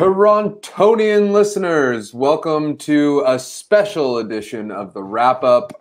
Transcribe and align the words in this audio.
Torontonian 0.00 1.30
listeners, 1.30 2.14
welcome 2.14 2.78
to 2.78 3.22
a 3.26 3.38
special 3.38 4.16
edition 4.16 4.70
of 4.70 4.94
the 4.94 5.02
Rap 5.02 5.44
Up. 5.44 5.74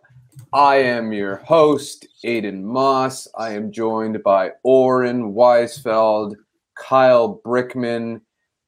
I 0.51 0.75
am 0.75 1.13
your 1.13 1.37
host, 1.37 2.05
Aiden 2.25 2.63
Moss. 2.63 3.29
I 3.37 3.53
am 3.53 3.71
joined 3.71 4.21
by 4.21 4.51
Oren 4.63 5.31
Weisfeld, 5.33 6.35
Kyle 6.77 7.39
Brickman. 7.45 8.19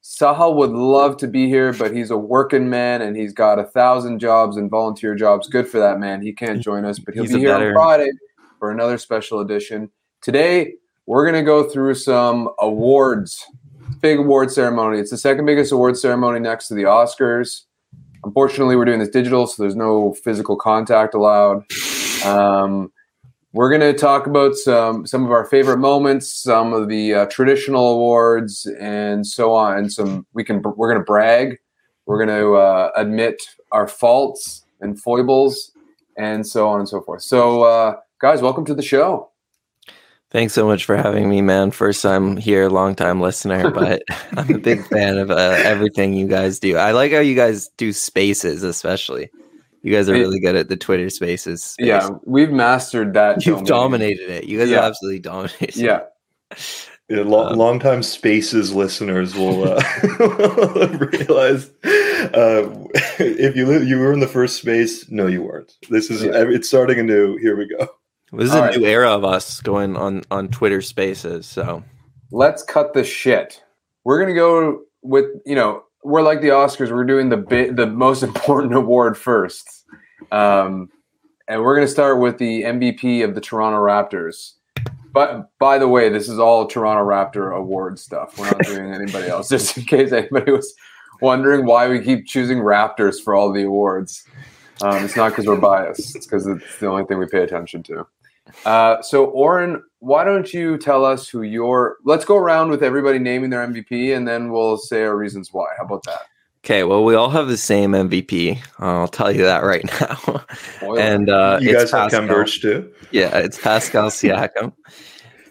Sahal 0.01 0.55
would 0.55 0.69
love 0.71 1.17
to 1.17 1.27
be 1.27 1.49
here, 1.49 1.73
but 1.73 1.93
he's 1.93 2.11
a 2.11 2.17
working 2.17 2.69
man 2.69 3.01
and 3.01 3.17
he's 3.17 3.33
got 3.33 3.59
a 3.59 3.65
thousand 3.65 4.19
jobs 4.19 4.55
and 4.55 4.71
volunteer 4.71 5.15
jobs. 5.15 5.49
Good 5.49 5.67
for 5.67 5.79
that 5.79 5.99
man. 5.99 6.21
He 6.21 6.31
can't 6.31 6.61
join 6.61 6.85
us, 6.85 6.97
but 6.97 7.13
he'll 7.13 7.23
He's 7.23 7.33
be 7.33 7.39
here 7.39 7.49
better- 7.49 7.71
on 7.71 7.75
Friday 7.75 8.11
for 8.57 8.71
another 8.71 8.97
special 8.97 9.41
edition. 9.41 9.91
Today, 10.21 10.75
we're 11.07 11.29
going 11.29 11.35
to 11.35 11.45
go 11.45 11.69
through 11.69 11.95
some 11.95 12.47
awards, 12.59 13.45
big 14.01 14.19
award 14.19 14.51
ceremony. 14.51 14.99
It's 14.99 15.11
the 15.11 15.17
second 15.17 15.45
biggest 15.45 15.71
award 15.71 15.97
ceremony 15.97 16.39
next 16.39 16.67
to 16.69 16.73
the 16.73 16.83
Oscars. 16.83 17.61
Unfortunately, 18.23 18.75
we're 18.75 18.85
doing 18.85 18.99
this 18.99 19.09
digital, 19.09 19.47
so 19.47 19.63
there's 19.63 19.75
no 19.75 20.13
physical 20.13 20.55
contact 20.55 21.13
allowed. 21.13 21.63
Um, 22.25 22.91
we're 23.53 23.69
going 23.69 23.81
to 23.81 23.97
talk 23.97 24.27
about 24.27 24.55
some 24.55 25.05
some 25.05 25.25
of 25.25 25.31
our 25.31 25.45
favorite 25.45 25.77
moments, 25.77 26.31
some 26.31 26.73
of 26.73 26.87
the 26.87 27.13
uh, 27.13 27.25
traditional 27.27 27.93
awards, 27.93 28.65
and 28.79 29.25
so 29.25 29.53
on. 29.53 29.77
And 29.77 29.91
some 29.91 30.25
we 30.33 30.43
can 30.43 30.61
we're 30.61 30.89
going 30.89 31.01
to 31.01 31.05
brag. 31.05 31.57
We're 32.05 32.23
going 32.23 32.39
to 32.39 32.53
uh, 32.55 32.91
admit 32.95 33.41
our 33.71 33.87
faults 33.87 34.65
and 34.81 34.99
foibles, 35.01 35.71
and 36.17 36.45
so 36.45 36.69
on 36.69 36.79
and 36.79 36.87
so 36.87 37.01
forth. 37.01 37.23
So, 37.23 37.63
uh, 37.63 37.95
guys, 38.19 38.41
welcome 38.41 38.65
to 38.65 38.73
the 38.73 38.81
show. 38.81 39.30
Thanks 40.31 40.53
so 40.53 40.65
much 40.65 40.85
for 40.85 40.95
having 40.95 41.29
me, 41.29 41.41
man. 41.41 41.71
First 41.71 42.01
time 42.01 42.37
here, 42.37 42.69
long 42.69 42.95
time 42.95 43.19
listener, 43.19 43.69
but 43.79 44.01
I'm 44.37 44.55
a 44.55 44.57
big 44.57 44.85
fan 44.87 45.17
of 45.17 45.29
uh, 45.29 45.35
everything 45.63 46.13
you 46.13 46.27
guys 46.27 46.59
do. 46.59 46.77
I 46.77 46.91
like 46.91 47.11
how 47.11 47.19
you 47.19 47.35
guys 47.35 47.67
do 47.77 47.91
spaces, 47.91 48.63
especially. 48.63 49.29
You 49.83 49.91
guys 49.93 50.07
are 50.07 50.13
really 50.13 50.39
good 50.39 50.55
at 50.55 50.69
the 50.69 50.77
Twitter 50.77 51.09
spaces. 51.09 51.63
space. 51.63 51.85
Yeah, 51.87 52.09
we've 52.23 52.51
mastered 52.51 53.13
that. 53.15 53.45
You've 53.45 53.57
domain. 53.65 53.65
dominated 53.65 54.29
it. 54.29 54.43
You 54.45 54.59
guys 54.59 54.69
Yeah. 54.69 54.77
have 54.77 54.85
absolutely 54.91 55.19
dominated. 55.19 55.75
Yeah, 55.75 56.01
Yeah, 57.09 57.23
lo- 57.23 57.47
Um, 57.47 57.57
longtime 57.57 58.03
Spaces 58.03 58.73
listeners 58.75 59.33
will 59.35 59.63
uh, 59.67 59.81
realize 61.11 61.71
uh, 61.83 62.69
if 63.19 63.55
you 63.55 63.65
li- 63.65 63.85
you 63.87 63.97
were 63.99 64.13
in 64.13 64.19
the 64.19 64.27
first 64.27 64.57
space, 64.57 65.09
no, 65.09 65.25
you 65.25 65.41
weren't. 65.41 65.73
This 65.89 66.11
is 66.11 66.23
Yeah. 66.23 66.31
it's 66.47 66.67
starting 66.67 66.99
anew. 66.99 67.37
Here 67.37 67.57
we 67.57 67.67
go. 67.67 67.87
This 68.33 68.49
is 68.49 68.55
All 68.55 68.63
a 68.63 68.67
right. 68.67 68.77
new 68.77 68.85
era 68.85 69.09
of 69.09 69.25
us 69.25 69.59
going 69.59 69.97
on 69.97 70.23
on 70.31 70.47
Twitter 70.47 70.81
spaces. 70.81 71.45
So 71.45 71.83
let's 72.31 72.63
cut 72.63 72.93
the 72.93 73.03
shit. 73.03 73.61
We're 74.05 74.19
gonna 74.19 74.33
go 74.35 74.83
with 75.01 75.25
you 75.45 75.55
know 75.55 75.83
we're 76.03 76.21
like 76.21 76.41
the 76.41 76.49
Oscars. 76.49 76.91
We're 76.91 77.03
doing 77.03 77.29
the 77.29 77.37
bit 77.37 77.75
the 77.75 77.87
most 77.87 78.23
important 78.31 78.73
award 78.73 79.17
first, 79.17 79.85
um, 80.31 80.89
and 81.49 81.61
we're 81.61 81.75
gonna 81.75 81.87
start 81.87 82.19
with 82.19 82.37
the 82.37 82.63
MVP 82.63 83.23
of 83.23 83.35
the 83.35 83.41
Toronto 83.41 83.79
Raptors. 83.79 84.53
But 85.13 85.49
by 85.59 85.77
the 85.77 85.89
way, 85.89 86.07
this 86.07 86.29
is 86.29 86.39
all 86.39 86.65
Toronto 86.67 87.03
Raptor 87.03 87.53
award 87.53 87.99
stuff. 87.99 88.39
We're 88.39 88.45
not 88.45 88.61
doing 88.63 88.93
anybody 88.93 89.27
else, 89.27 89.49
just 89.49 89.77
in 89.77 89.83
case 89.83 90.13
anybody 90.13 90.53
was 90.53 90.73
wondering 91.21 91.65
why 91.65 91.89
we 91.89 91.99
keep 91.99 92.25
choosing 92.25 92.59
Raptors 92.59 93.21
for 93.21 93.35
all 93.35 93.51
the 93.51 93.63
awards. 93.63 94.23
Um, 94.81 95.03
it's 95.03 95.17
not 95.17 95.29
because 95.29 95.47
we're 95.47 95.57
biased; 95.57 96.15
it's 96.15 96.25
because 96.25 96.47
it's 96.47 96.79
the 96.79 96.87
only 96.87 97.03
thing 97.03 97.17
we 97.19 97.25
pay 97.27 97.43
attention 97.43 97.83
to. 97.83 98.07
Uh, 98.65 99.01
so, 99.01 99.25
Oren, 99.25 99.83
why 99.99 100.23
don't 100.23 100.53
you 100.53 100.77
tell 100.77 101.05
us 101.05 101.27
who 101.27 101.41
your? 101.41 101.97
Let's 102.03 102.25
go 102.25 102.37
around 102.37 102.69
with 102.69 102.83
everybody 102.83 103.19
naming 103.19 103.49
their 103.49 103.65
MVP, 103.65 104.15
and 104.15 104.27
then 104.27 104.51
we'll 104.51 104.77
say 104.77 105.03
our 105.03 105.17
reasons 105.17 105.49
why. 105.51 105.67
How 105.77 105.85
about 105.85 106.03
that? 106.03 106.21
okay, 106.63 106.83
well, 106.83 107.03
we 107.03 107.15
all 107.15 107.29
have 107.29 107.47
the 107.47 107.57
same 107.57 107.91
MVP. 107.91 108.59
I'll 108.79 109.07
tell 109.07 109.31
you 109.31 109.43
that 109.43 109.63
right 109.63 109.83
now. 110.01 110.45
Boy, 110.79 110.97
and 110.97 111.29
uh, 111.29 111.59
you 111.61 111.71
it's 111.71 111.91
guys 111.91 111.91
have 111.91 112.11
Ken 112.11 112.21
Pascal. 112.21 112.35
Birch 112.35 112.61
too. 112.61 112.93
Yeah, 113.11 113.37
it's 113.37 113.59
Pascal 113.59 114.09
Siakam. 114.09 114.73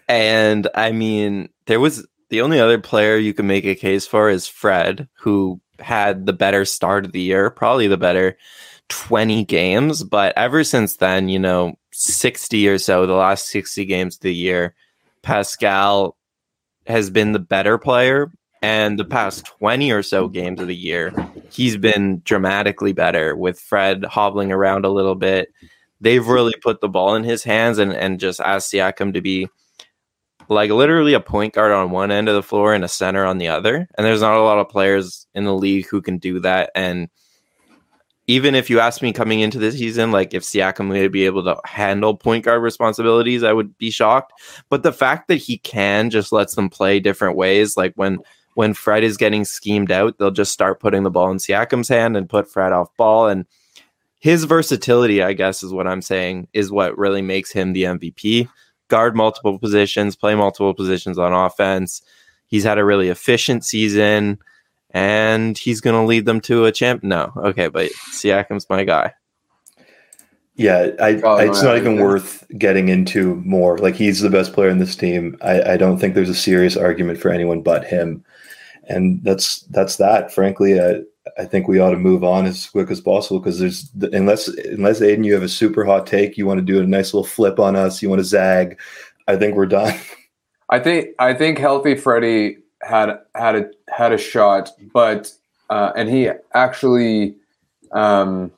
And 0.07 0.67
I 0.75 0.91
mean, 0.91 1.49
there 1.67 1.79
was 1.79 2.07
the 2.29 2.41
only 2.41 2.59
other 2.59 2.79
player 2.79 3.17
you 3.17 3.33
can 3.33 3.47
make 3.47 3.65
a 3.65 3.75
case 3.75 4.07
for 4.07 4.29
is 4.29 4.47
Fred, 4.47 5.07
who 5.19 5.61
had 5.79 6.25
the 6.25 6.33
better 6.33 6.65
start 6.65 7.05
of 7.05 7.11
the 7.11 7.21
year, 7.21 7.49
probably 7.49 7.87
the 7.87 7.97
better 7.97 8.37
20 8.89 9.45
games. 9.45 10.03
But 10.03 10.33
ever 10.37 10.63
since 10.63 10.97
then, 10.97 11.29
you 11.29 11.39
know, 11.39 11.77
60 11.91 12.67
or 12.67 12.77
so, 12.77 13.05
the 13.05 13.13
last 13.13 13.47
60 13.49 13.85
games 13.85 14.15
of 14.15 14.21
the 14.21 14.33
year, 14.33 14.75
Pascal 15.21 16.17
has 16.87 17.09
been 17.09 17.31
the 17.31 17.39
better 17.39 17.77
player. 17.77 18.31
And 18.63 18.99
the 18.99 19.05
past 19.05 19.45
20 19.59 19.91
or 19.91 20.03
so 20.03 20.27
games 20.27 20.61
of 20.61 20.67
the 20.67 20.75
year, 20.75 21.11
he's 21.49 21.77
been 21.77 22.21
dramatically 22.23 22.93
better 22.93 23.35
with 23.35 23.59
Fred 23.59 24.05
hobbling 24.05 24.51
around 24.51 24.85
a 24.85 24.89
little 24.89 25.15
bit 25.15 25.49
they've 26.01 26.27
really 26.27 26.55
put 26.61 26.81
the 26.81 26.89
ball 26.89 27.15
in 27.15 27.23
his 27.23 27.43
hands 27.43 27.77
and, 27.77 27.93
and 27.93 28.19
just 28.19 28.41
asked 28.41 28.73
Siakam 28.73 29.13
to 29.13 29.21
be 29.21 29.47
like 30.49 30.71
literally 30.71 31.13
a 31.13 31.19
point 31.21 31.53
guard 31.53 31.71
on 31.71 31.91
one 31.91 32.11
end 32.11 32.27
of 32.27 32.35
the 32.35 32.43
floor 32.43 32.73
and 32.73 32.83
a 32.83 32.89
center 32.89 33.23
on 33.23 33.37
the 33.37 33.47
other. 33.47 33.87
And 33.97 34.05
there's 34.05 34.21
not 34.21 34.35
a 34.35 34.41
lot 34.41 34.57
of 34.57 34.67
players 34.67 35.27
in 35.33 35.45
the 35.45 35.53
league 35.53 35.85
who 35.85 36.01
can 36.01 36.17
do 36.17 36.39
that. 36.39 36.71
And 36.75 37.09
even 38.31 38.55
if 38.55 38.69
you 38.69 38.79
asked 38.79 39.01
me 39.01 39.11
coming 39.11 39.41
into 39.41 39.59
this 39.59 39.77
season, 39.77 40.11
like 40.11 40.33
if 40.33 40.43
Siakam 40.43 40.87
would 40.87 41.11
be 41.11 41.25
able 41.25 41.43
to 41.43 41.59
handle 41.65 42.15
point 42.15 42.45
guard 42.45 42.61
responsibilities, 42.61 43.43
I 43.43 43.51
would 43.51 43.77
be 43.77 43.91
shocked. 43.91 44.31
But 44.69 44.83
the 44.83 44.93
fact 44.93 45.27
that 45.27 45.35
he 45.35 45.57
can 45.57 46.09
just 46.09 46.31
lets 46.31 46.55
them 46.55 46.69
play 46.69 47.01
different 47.01 47.35
ways, 47.35 47.75
like 47.75 47.91
when 47.95 48.19
when 48.53 48.73
Fred 48.73 49.03
is 49.03 49.17
getting 49.17 49.43
schemed 49.43 49.91
out, 49.91 50.17
they'll 50.17 50.31
just 50.31 50.53
start 50.53 50.79
putting 50.79 51.03
the 51.03 51.11
ball 51.11 51.29
in 51.29 51.37
Siakam's 51.37 51.89
hand 51.89 52.15
and 52.15 52.29
put 52.29 52.49
Fred 52.49 52.71
off 52.71 52.95
ball. 52.95 53.27
And 53.27 53.45
his 54.19 54.45
versatility, 54.45 55.21
I 55.21 55.33
guess, 55.33 55.61
is 55.61 55.73
what 55.73 55.87
I'm 55.87 56.01
saying, 56.01 56.47
is 56.53 56.71
what 56.71 56.97
really 56.97 57.21
makes 57.21 57.51
him 57.51 57.73
the 57.73 57.83
MVP. 57.83 58.47
Guard 58.87 59.13
multiple 59.13 59.59
positions, 59.59 60.15
play 60.15 60.35
multiple 60.35 60.73
positions 60.73 61.17
on 61.17 61.33
offense. 61.33 62.01
He's 62.47 62.63
had 62.63 62.77
a 62.77 62.85
really 62.85 63.09
efficient 63.09 63.65
season, 63.65 64.39
and 64.93 65.57
he's 65.57 65.81
going 65.81 65.95
to 65.95 66.05
lead 66.07 66.25
them 66.25 66.41
to 66.41 66.65
a 66.65 66.71
champ. 66.71 67.03
No, 67.03 67.31
okay, 67.37 67.67
but 67.67 67.91
Siakam's 68.11 68.69
my 68.69 68.83
guy. 68.83 69.13
Yeah, 70.55 70.89
I, 70.99 71.19
Oh, 71.23 71.35
I- 71.35 71.47
it's 71.47 71.61
no, 71.63 71.69
not 71.69 71.77
even 71.77 71.95
yeah. 71.95 72.03
worth 72.03 72.45
getting 72.57 72.89
into 72.89 73.35
more. 73.45 73.77
Like 73.77 73.95
he's 73.95 74.19
the 74.21 74.29
best 74.29 74.53
player 74.53 74.69
in 74.69 74.77
this 74.79 74.95
team. 74.95 75.37
I, 75.41 75.73
I 75.73 75.77
don't 75.77 75.97
think 75.97 76.13
there's 76.13 76.29
a 76.29 76.35
serious 76.35 76.75
argument 76.77 77.19
for 77.19 77.29
anyone 77.31 77.61
but 77.61 77.85
him, 77.85 78.23
and 78.87 79.23
that's 79.23 79.61
that's 79.71 79.95
that. 79.97 80.31
Frankly, 80.33 80.79
I, 80.79 81.01
I 81.37 81.45
think 81.45 81.67
we 81.67 81.79
ought 81.79 81.91
to 81.91 81.97
move 81.97 82.23
on 82.23 82.45
as 82.45 82.67
quick 82.67 82.91
as 82.91 82.99
possible 82.99 83.39
because 83.39 83.59
there's 83.59 83.89
unless 84.13 84.49
unless 84.49 84.99
Aiden, 84.99 85.25
you 85.25 85.33
have 85.33 85.43
a 85.43 85.49
super 85.49 85.85
hot 85.85 86.05
take, 86.05 86.37
you 86.37 86.45
want 86.45 86.59
to 86.59 86.65
do 86.65 86.79
a 86.81 86.85
nice 86.85 87.13
little 87.13 87.25
flip 87.27 87.57
on 87.59 87.75
us, 87.75 88.01
you 88.01 88.09
want 88.09 88.19
to 88.19 88.25
zag. 88.25 88.79
I 89.27 89.37
think 89.37 89.55
we're 89.55 89.65
done. 89.67 89.97
I 90.69 90.79
think 90.79 91.09
I 91.17 91.33
think 91.33 91.57
healthy 91.59 91.95
Freddie 91.95 92.57
had 92.81 93.19
had 93.35 93.55
a 93.55 93.69
had 93.89 94.11
a 94.11 94.17
shot, 94.17 94.71
but 94.93 95.31
uh, 95.69 95.91
and 95.95 96.09
he 96.09 96.29
actually 96.53 97.35
um, 97.91 98.51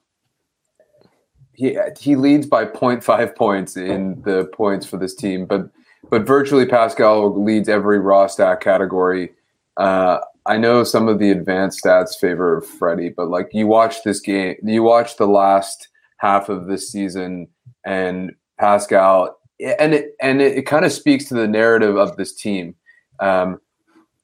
he 1.53 1.77
he 1.99 2.15
leads 2.15 2.45
by 2.45 2.65
0.5 2.65 3.35
points 3.35 3.77
in 3.77 4.21
the 4.23 4.45
points 4.53 4.85
for 4.85 4.97
this 4.97 5.15
team, 5.15 5.45
but 5.45 5.69
but 6.09 6.25
virtually 6.27 6.65
Pascal 6.65 7.41
leads 7.43 7.69
every 7.69 7.99
raw 7.99 8.27
stat 8.27 8.61
category. 8.61 9.31
Uh, 9.77 10.19
I 10.45 10.57
know 10.57 10.83
some 10.83 11.07
of 11.07 11.19
the 11.19 11.31
advanced 11.31 11.83
stats 11.83 12.17
favor 12.19 12.61
Freddie, 12.61 13.09
but 13.09 13.29
like 13.29 13.49
you 13.53 13.65
watch 13.67 14.03
this 14.03 14.19
game, 14.19 14.55
you 14.63 14.83
watch 14.83 15.17
the 15.17 15.27
last 15.27 15.87
half 16.17 16.49
of 16.49 16.67
this 16.67 16.91
season, 16.91 17.47
and 17.85 18.33
Pascal, 18.59 19.37
and 19.59 19.93
it 19.93 20.15
and 20.21 20.41
it, 20.41 20.57
it 20.57 20.61
kind 20.63 20.85
of 20.85 20.91
speaks 20.91 21.25
to 21.25 21.33
the 21.33 21.47
narrative 21.47 21.95
of 21.95 22.17
this 22.17 22.33
team. 22.33 22.75
Um, 23.19 23.59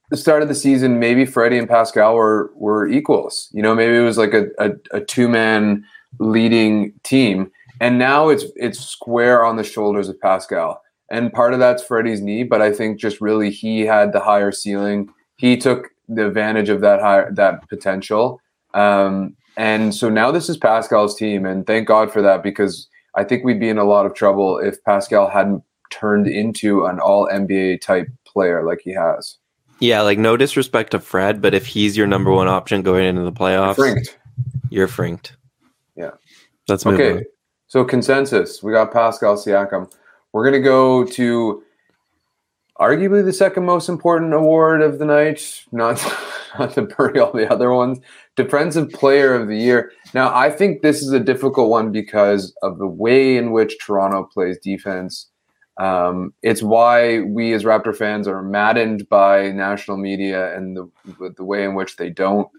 the 0.09 0.17
start 0.17 0.41
of 0.41 0.47
the 0.47 0.55
season, 0.55 0.99
maybe 0.99 1.25
Freddie 1.25 1.57
and 1.57 1.69
Pascal 1.69 2.15
were 2.15 2.51
were 2.55 2.87
equals. 2.87 3.49
You 3.51 3.61
know, 3.61 3.75
maybe 3.75 3.95
it 3.95 4.01
was 4.01 4.17
like 4.17 4.33
a, 4.33 4.47
a, 4.57 4.71
a 4.91 5.01
two 5.01 5.27
man 5.27 5.85
leading 6.19 6.93
team, 7.03 7.51
and 7.79 7.99
now 7.99 8.29
it's 8.29 8.45
it's 8.55 8.79
square 8.79 9.45
on 9.45 9.55
the 9.55 9.63
shoulders 9.63 10.09
of 10.09 10.19
Pascal. 10.19 10.81
And 11.11 11.33
part 11.33 11.53
of 11.53 11.59
that's 11.59 11.83
Freddie's 11.83 12.21
knee, 12.21 12.43
but 12.43 12.61
I 12.61 12.71
think 12.71 12.99
just 12.99 13.19
really 13.19 13.49
he 13.49 13.81
had 13.81 14.13
the 14.13 14.19
higher 14.19 14.51
ceiling. 14.51 15.09
He 15.37 15.57
took 15.57 15.89
the 16.07 16.27
advantage 16.27 16.69
of 16.69 16.81
that 16.81 17.01
higher 17.01 17.31
that 17.35 17.67
potential. 17.69 18.41
Um, 18.73 19.35
and 19.57 19.93
so 19.93 20.09
now 20.09 20.31
this 20.31 20.49
is 20.49 20.57
Pascal's 20.57 21.15
team, 21.15 21.45
and 21.45 21.67
thank 21.67 21.87
God 21.87 22.11
for 22.11 22.21
that 22.21 22.43
because 22.43 22.87
I 23.15 23.23
think 23.23 23.43
we'd 23.43 23.59
be 23.59 23.69
in 23.69 23.77
a 23.77 23.83
lot 23.83 24.05
of 24.05 24.13
trouble 24.13 24.57
if 24.57 24.83
Pascal 24.83 25.29
hadn't 25.29 25.63
turned 25.91 26.27
into 26.27 26.85
an 26.85 26.99
all 26.99 27.27
NBA 27.27 27.81
type 27.81 28.07
player 28.25 28.63
like 28.63 28.79
he 28.83 28.93
has. 28.93 29.37
Yeah, 29.79 30.01
like 30.01 30.17
no 30.19 30.35
disrespect 30.37 30.91
to 30.91 30.99
Fred, 30.99 31.41
but 31.41 31.53
if 31.53 31.65
he's 31.65 31.95
your 31.95 32.07
number 32.07 32.31
one 32.31 32.47
option 32.47 32.81
going 32.81 33.05
into 33.05 33.21
the 33.23 33.31
playoffs, 33.31 33.75
Frinked. 33.75 34.17
you're 34.69 34.87
frinked. 34.87 35.33
Yeah. 35.95 36.11
Let's 36.67 36.85
move 36.85 36.95
Okay. 36.99 37.17
on. 37.19 37.23
So 37.67 37.83
consensus, 37.85 38.61
we 38.63 38.71
got 38.73 38.91
Pascal 38.91 39.35
Siakam. 39.35 39.91
We're 40.33 40.43
gonna 40.43 40.59
go 40.61 41.03
to 41.05 41.63
arguably 42.79 43.23
the 43.23 43.33
second 43.33 43.65
most 43.65 43.89
important 43.89 44.33
award 44.33 44.81
of 44.81 44.99
the 44.99 45.05
night, 45.05 45.63
not 45.71 46.03
not 46.59 46.73
to 46.73 46.83
bury 46.83 47.19
all 47.19 47.31
the 47.31 47.51
other 47.51 47.71
ones. 47.71 47.99
Defensive 48.35 48.89
Player 48.91 49.33
of 49.35 49.47
the 49.47 49.57
Year. 49.57 49.91
Now, 50.13 50.33
I 50.33 50.49
think 50.49 50.81
this 50.81 51.01
is 51.01 51.11
a 51.11 51.19
difficult 51.19 51.69
one 51.69 51.91
because 51.91 52.53
of 52.63 52.77
the 52.79 52.87
way 52.87 53.37
in 53.37 53.51
which 53.51 53.77
Toronto 53.79 54.23
plays 54.23 54.57
defense. 54.59 55.27
Um, 55.79 56.33
it's 56.43 56.61
why 56.61 57.21
we 57.21 57.53
as 57.53 57.63
Raptor 57.63 57.95
fans 57.95 58.27
are 58.27 58.43
maddened 58.43 59.07
by 59.07 59.51
national 59.51 59.97
media 59.97 60.55
and 60.55 60.75
the 60.75 61.33
the 61.37 61.43
way 61.45 61.63
in 61.63 61.73
which 61.73 61.95
they 61.95 62.09
don't 62.09 62.49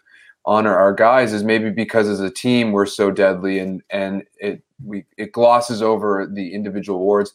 honor 0.47 0.75
our 0.75 0.95
guys 0.95 1.35
is 1.35 1.45
maybe 1.45 1.69
because 1.71 2.09
as 2.09 2.21
a 2.21 2.31
team 2.31 2.73
we're 2.73 2.87
so 2.87 3.11
deadly 3.11 3.59
and 3.59 3.83
and 3.91 4.23
it 4.39 4.63
we 4.83 5.05
it 5.19 5.33
glosses 5.33 5.83
over 5.83 6.27
the 6.33 6.55
individual 6.55 6.99
awards. 6.99 7.35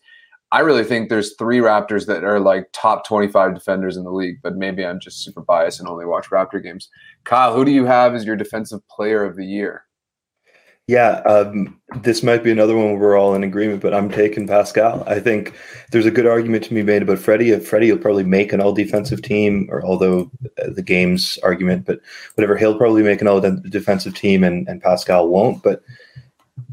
I 0.52 0.60
really 0.60 0.84
think 0.84 1.10
there's 1.10 1.36
three 1.36 1.60
Raptors 1.60 2.06
that 2.08 2.24
are 2.24 2.40
like 2.40 2.70
top 2.72 3.06
25 3.06 3.54
defenders 3.54 3.98
in 3.98 4.04
the 4.04 4.12
league, 4.12 4.38
but 4.42 4.56
maybe 4.56 4.86
I'm 4.86 5.00
just 5.00 5.24
super 5.24 5.42
biased 5.42 5.80
and 5.80 5.90
only 5.90 6.06
watch 6.06 6.30
Raptor 6.30 6.64
games. 6.64 6.90
Kyle, 7.26 7.56
who 7.56 7.66
do 7.66 7.72
you 7.72 7.86
have 7.86 8.16
as 8.16 8.26
your 8.26 8.36
defensive 8.36 8.88
player 8.88 9.24
of 9.24 9.36
the 9.36 9.46
year? 9.46 9.85
Yeah, 10.88 11.22
um, 11.26 11.80
this 12.02 12.22
might 12.22 12.44
be 12.44 12.52
another 12.52 12.76
one 12.76 12.92
where 12.92 13.00
we're 13.00 13.18
all 13.18 13.34
in 13.34 13.44
agreement, 13.44 13.82
but 13.82 13.96
I'm 13.96 14.10
taking 14.10 14.48
Pascal. 14.48 15.04
I 15.08 15.20
think 15.20 15.56
there's 15.92 16.06
a 16.06 16.12
good 16.12 16.28
argument 16.28 16.64
to 16.66 16.76
be 16.76 16.84
made 16.84 17.02
about 17.02 17.18
Freddie. 17.18 17.58
Freddie 17.60 17.92
will 17.92 17.98
probably 17.98 18.24
make 18.24 18.54
an 18.54 18.62
all 18.62 18.72
defensive 18.72 19.24
team, 19.24 19.68
or 19.72 19.84
although 19.84 20.30
uh, 20.62 20.70
the 20.70 20.84
game's 20.84 21.40
argument, 21.40 21.86
but 21.86 22.02
whatever, 22.36 22.56
he'll 22.56 22.78
probably 22.78 23.02
make 23.02 23.20
an 23.20 23.28
all 23.28 23.42
defensive 23.42 24.14
team, 24.14 24.44
and, 24.44 24.68
and 24.68 24.80
Pascal 24.80 25.28
won't. 25.28 25.64
But 25.64 25.82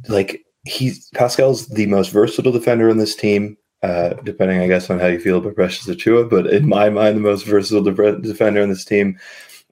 like 0.08 0.44
he's 0.64 1.08
Pascal's 1.14 1.68
the 1.68 1.86
most 1.86 2.10
versatile 2.10 2.52
defender 2.52 2.90
on 2.90 2.98
this 2.98 3.16
team. 3.16 3.56
Uh, 3.82 4.10
depending, 4.22 4.60
I 4.60 4.68
guess, 4.68 4.90
on 4.90 5.00
how 5.00 5.08
you 5.08 5.18
feel 5.18 5.38
about 5.38 5.56
Precious 5.56 5.88
Achiuwa, 5.88 6.30
but 6.30 6.46
in 6.46 6.68
my 6.68 6.88
mind, 6.88 7.16
the 7.16 7.20
most 7.20 7.44
versatile 7.46 7.82
de- 7.82 8.20
defender 8.20 8.62
on 8.62 8.68
this 8.68 8.84
team. 8.84 9.18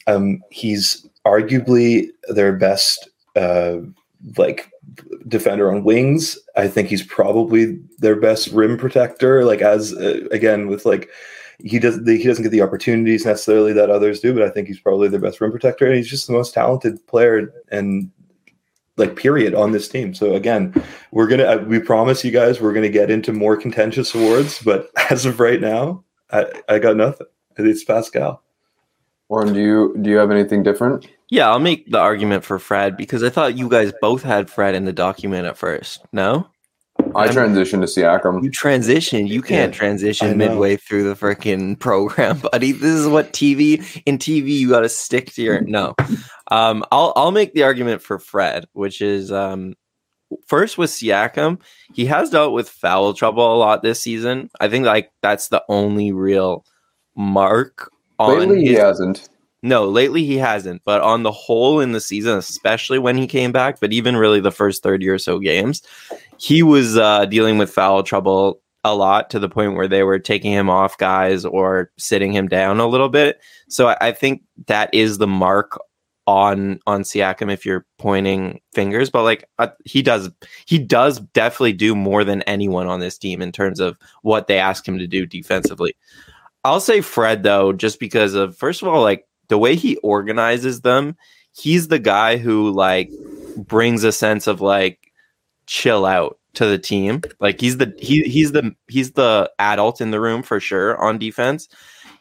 Um, 0.09 0.43
he's 0.51 1.07
arguably 1.25 2.09
their 2.29 2.57
best 2.57 3.09
uh, 3.37 3.77
like 4.37 4.71
defender 5.29 5.73
on 5.73 5.85
wings. 5.85 6.39
I 6.57 6.69
think 6.69 6.89
he's 6.89 7.03
probably 7.03 7.79
their 7.99 8.17
best 8.17 8.49
rim 8.49 8.77
protector. 8.77 9.45
Like 9.45 9.63
as 9.63 9.95
uh, 9.95 10.27
again 10.31 10.69
with 10.69 10.85
like 10.85 11.09
he 11.59 11.79
doesn't 11.79 12.07
he 12.07 12.25
doesn't 12.25 12.43
get 12.43 12.51
the 12.51 12.63
opportunities 12.63 13.27
necessarily 13.27 13.73
that 13.73 13.91
others 13.91 14.21
do, 14.21 14.33
but 14.33 14.43
I 14.43 14.51
think 14.51 14.69
he's 14.69 14.81
probably 14.81 15.09
their 15.09 15.21
best 15.21 15.41
rim 15.41 15.51
protector, 15.51 15.87
and 15.87 15.95
he's 15.95 16.11
just 16.11 16.27
the 16.27 16.33
most 16.33 16.55
talented 16.55 17.05
player 17.07 17.53
and 17.71 18.11
like 18.97 19.17
period 19.17 19.55
on 19.55 19.73
this 19.73 19.89
team. 19.89 20.15
So 20.15 20.35
again, 20.35 20.75
we're 21.11 21.27
gonna 21.27 21.59
we 21.59 21.79
promise 21.79 22.25
you 22.25 22.31
guys 22.31 22.61
we're 22.61 22.73
gonna 22.73 22.89
get 22.89 23.11
into 23.11 23.33
more 23.33 23.57
contentious 23.57 24.15
awards, 24.15 24.61
but 24.63 24.91
as 25.11 25.27
of 25.27 25.41
right 25.41 25.61
now, 25.61 26.05
I, 26.31 26.47
I 26.69 26.79
got 26.79 26.97
nothing. 26.97 27.27
It's 27.57 27.85
Pascal. 27.85 28.43
Oren, 29.31 29.55
do 29.55 29.61
you 29.61 29.97
do 30.03 30.11
you 30.11 30.17
have 30.17 30.33
anything 30.33 30.65
different? 30.65 31.07
Yeah, 31.31 31.49
I'll 31.49 31.61
make 31.61 31.89
the 31.89 32.01
argument 32.01 32.45
for 32.45 32.59
Fred 32.59 32.97
because 32.97 33.23
I 33.23 33.31
thought 33.31 33.57
you 33.57 33.69
guys 33.69 33.93
both 34.01 34.25
had 34.25 34.51
Fred 34.51 34.75
in 34.75 34.85
the 34.85 34.93
document 34.93 35.47
at 35.47 35.57
first. 35.57 36.05
No? 36.13 36.49
I 37.15 37.29
transitioned 37.29 37.81
to 37.81 37.87
Siakam. 37.87 38.43
You 38.43 38.51
transition. 38.51 39.29
You 39.29 39.41
can't 39.41 39.73
Yeah, 39.73 39.79
transition 39.79 40.37
midway 40.37 40.77
through 40.77 41.05
the 41.05 41.15
freaking 41.15 41.79
program, 41.79 42.41
buddy. 42.53 42.73
This 42.73 42.93
is 42.93 43.07
what 43.07 43.33
TV 43.33 44.03
in 44.05 44.19
TV 44.19 44.49
you 44.49 44.69
got 44.69 44.81
to 44.81 44.89
stick 44.89 45.33
to 45.35 45.43
your 45.43 45.61
no. 45.61 45.95
Um, 46.51 46.85
I'll 46.91 47.13
I'll 47.15 47.31
make 47.31 47.55
the 47.55 47.63
argument 47.63 48.03
for 48.03 48.19
Fred, 48.19 48.67
which 48.73 49.01
is 49.01 49.31
um, 49.31 49.75
first 50.49 50.77
with 50.77 50.91
Siakam. 50.91 51.61
He 51.95 52.05
has 52.07 52.31
dealt 52.31 52.53
with 52.53 52.69
foul 52.69 53.15
trouble 53.15 53.55
a 53.55 53.57
lot 53.57 53.85
this 53.85 54.03
season. 54.03 54.51
I 54.61 54.69
think 54.69 54.87
like 54.87 55.13
that's 55.23 55.49
the 55.49 55.63
only 55.69 56.11
real 56.11 56.65
mark 57.17 57.91
on 58.21 58.39
Lately, 58.39 58.61
he 58.61 58.75
hasn't. 58.75 59.29
no, 59.63 59.89
lately 59.89 60.25
he 60.25 60.37
hasn't, 60.37 60.83
but 60.85 61.01
on 61.01 61.23
the 61.23 61.33
whole 61.33 61.81
in 61.81 61.93
the 61.93 62.01
season, 62.01 62.37
especially 62.37 62.99
when 62.99 63.17
he 63.17 63.27
came 63.27 63.51
back, 63.51 63.81
but 63.81 63.93
even 63.93 64.17
really 64.17 64.41
the 64.41 64.53
first 64.53 64.83
30 64.83 65.09
or 65.09 65.19
so 65.19 65.39
games, 65.39 65.83
he 66.39 66.63
was 66.63 66.97
uh, 66.97 67.25
dealing 67.27 67.59
with 67.59 67.73
foul 67.73 68.03
trouble 68.03 68.61
a 68.85 68.95
lot 68.95 69.31
to 69.31 69.39
the 69.39 69.49
point 69.49 69.75
where 69.75 69.89
they 69.89 70.03
were 70.03 70.19
taking 70.19 70.53
him 70.53 70.71
off 70.71 70.97
guys 70.99 71.45
or 71.45 71.91
sitting 71.99 72.33
him 72.33 72.49
down 72.49 72.81
a 72.81 72.87
little 72.87 73.09
bit. 73.09 73.41
So 73.69 73.89
I, 73.89 73.97
I 74.01 74.13
think 74.13 74.43
that 74.67 74.93
is 74.95 75.19
the 75.19 75.27
mark 75.27 75.79
on 76.27 76.79
on 76.87 77.03
Siakam 77.03 77.53
if 77.53 77.67
you're 77.67 77.85
pointing 77.99 78.61
fingers, 78.75 79.11
but 79.11 79.25
like 79.25 79.49
uh, 79.59 79.69
he 79.85 80.01
does 80.03 80.31
he 80.67 80.79
does 80.79 81.21
definitely 81.21 81.73
do 81.73 81.95
more 81.95 82.25
than 82.25 82.43
anyone 82.43 82.87
on 82.87 83.01
this 83.01 83.19
team 83.19 83.43
in 83.43 83.51
terms 83.53 83.81
of 83.81 83.99
what 84.23 84.47
they 84.47 84.59
ask 84.59 84.87
him 84.87 84.99
to 84.99 85.07
do 85.07 85.27
defensively. 85.27 85.95
I'll 86.65 86.81
say 86.81 87.01
Fred 87.01 87.43
though, 87.43 87.73
just 87.73 88.01
because 88.01 88.35
of 88.35 88.57
first 88.57 88.83
of 88.83 88.89
all, 88.89 89.03
like 89.03 89.27
the 89.49 89.59
way 89.59 89.77
he 89.77 89.97
organizes 89.99 90.83
them, 90.83 91.17
he's 91.53 91.89
the 91.89 91.99
guy 91.99 92.37
who 92.37 92.71
like 92.71 93.11
brings 93.57 94.05
a 94.05 94.13
sense 94.13 94.47
of 94.47 94.61
like 94.61 95.13
chill 95.67 96.05
out 96.05 96.39
to 96.55 96.67
the 96.67 96.79
team. 96.79 97.23
Like 97.39 97.61
he's 97.61 97.79
the 97.79 97.95
he 97.99 98.23
he's 98.25 98.53
the 98.53 98.75
he's 98.89 99.13
the 99.13 99.51
adult 99.59 100.01
in 100.01 100.11
the 100.11 100.21
room 100.21 100.43
for 100.43 100.61
sure 100.61 101.01
on 101.03 101.19
defense. 101.19 101.69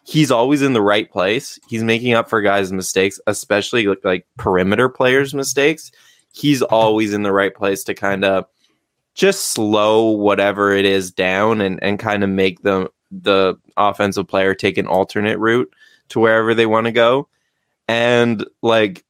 He's 0.03 0.31
always 0.31 0.61
in 0.61 0.73
the 0.73 0.81
right 0.81 1.09
place. 1.11 1.59
He's 1.67 1.83
making 1.83 2.13
up 2.13 2.29
for 2.29 2.41
guys' 2.41 2.71
mistakes, 2.71 3.19
especially 3.27 3.85
like, 3.85 4.03
like 4.03 4.27
perimeter 4.37 4.89
players' 4.89 5.35
mistakes. 5.35 5.91
He's 6.33 6.61
always 6.61 7.13
in 7.13 7.23
the 7.23 7.33
right 7.33 7.53
place 7.53 7.83
to 7.83 7.93
kind 7.93 8.25
of 8.25 8.45
just 9.13 9.49
slow 9.49 10.09
whatever 10.11 10.71
it 10.71 10.85
is 10.85 11.11
down 11.11 11.61
and, 11.61 11.81
and 11.83 11.99
kind 11.99 12.23
of 12.23 12.29
make 12.29 12.61
them 12.61 12.87
the 13.11 13.55
offensive 13.77 14.27
player 14.27 14.53
take 14.53 14.77
an 14.77 14.87
alternate 14.87 15.39
route 15.39 15.73
to 16.09 16.19
wherever 16.19 16.53
they 16.53 16.65
want 16.65 16.85
to 16.85 16.91
go. 16.91 17.27
And 17.87 18.45
like 18.61 19.03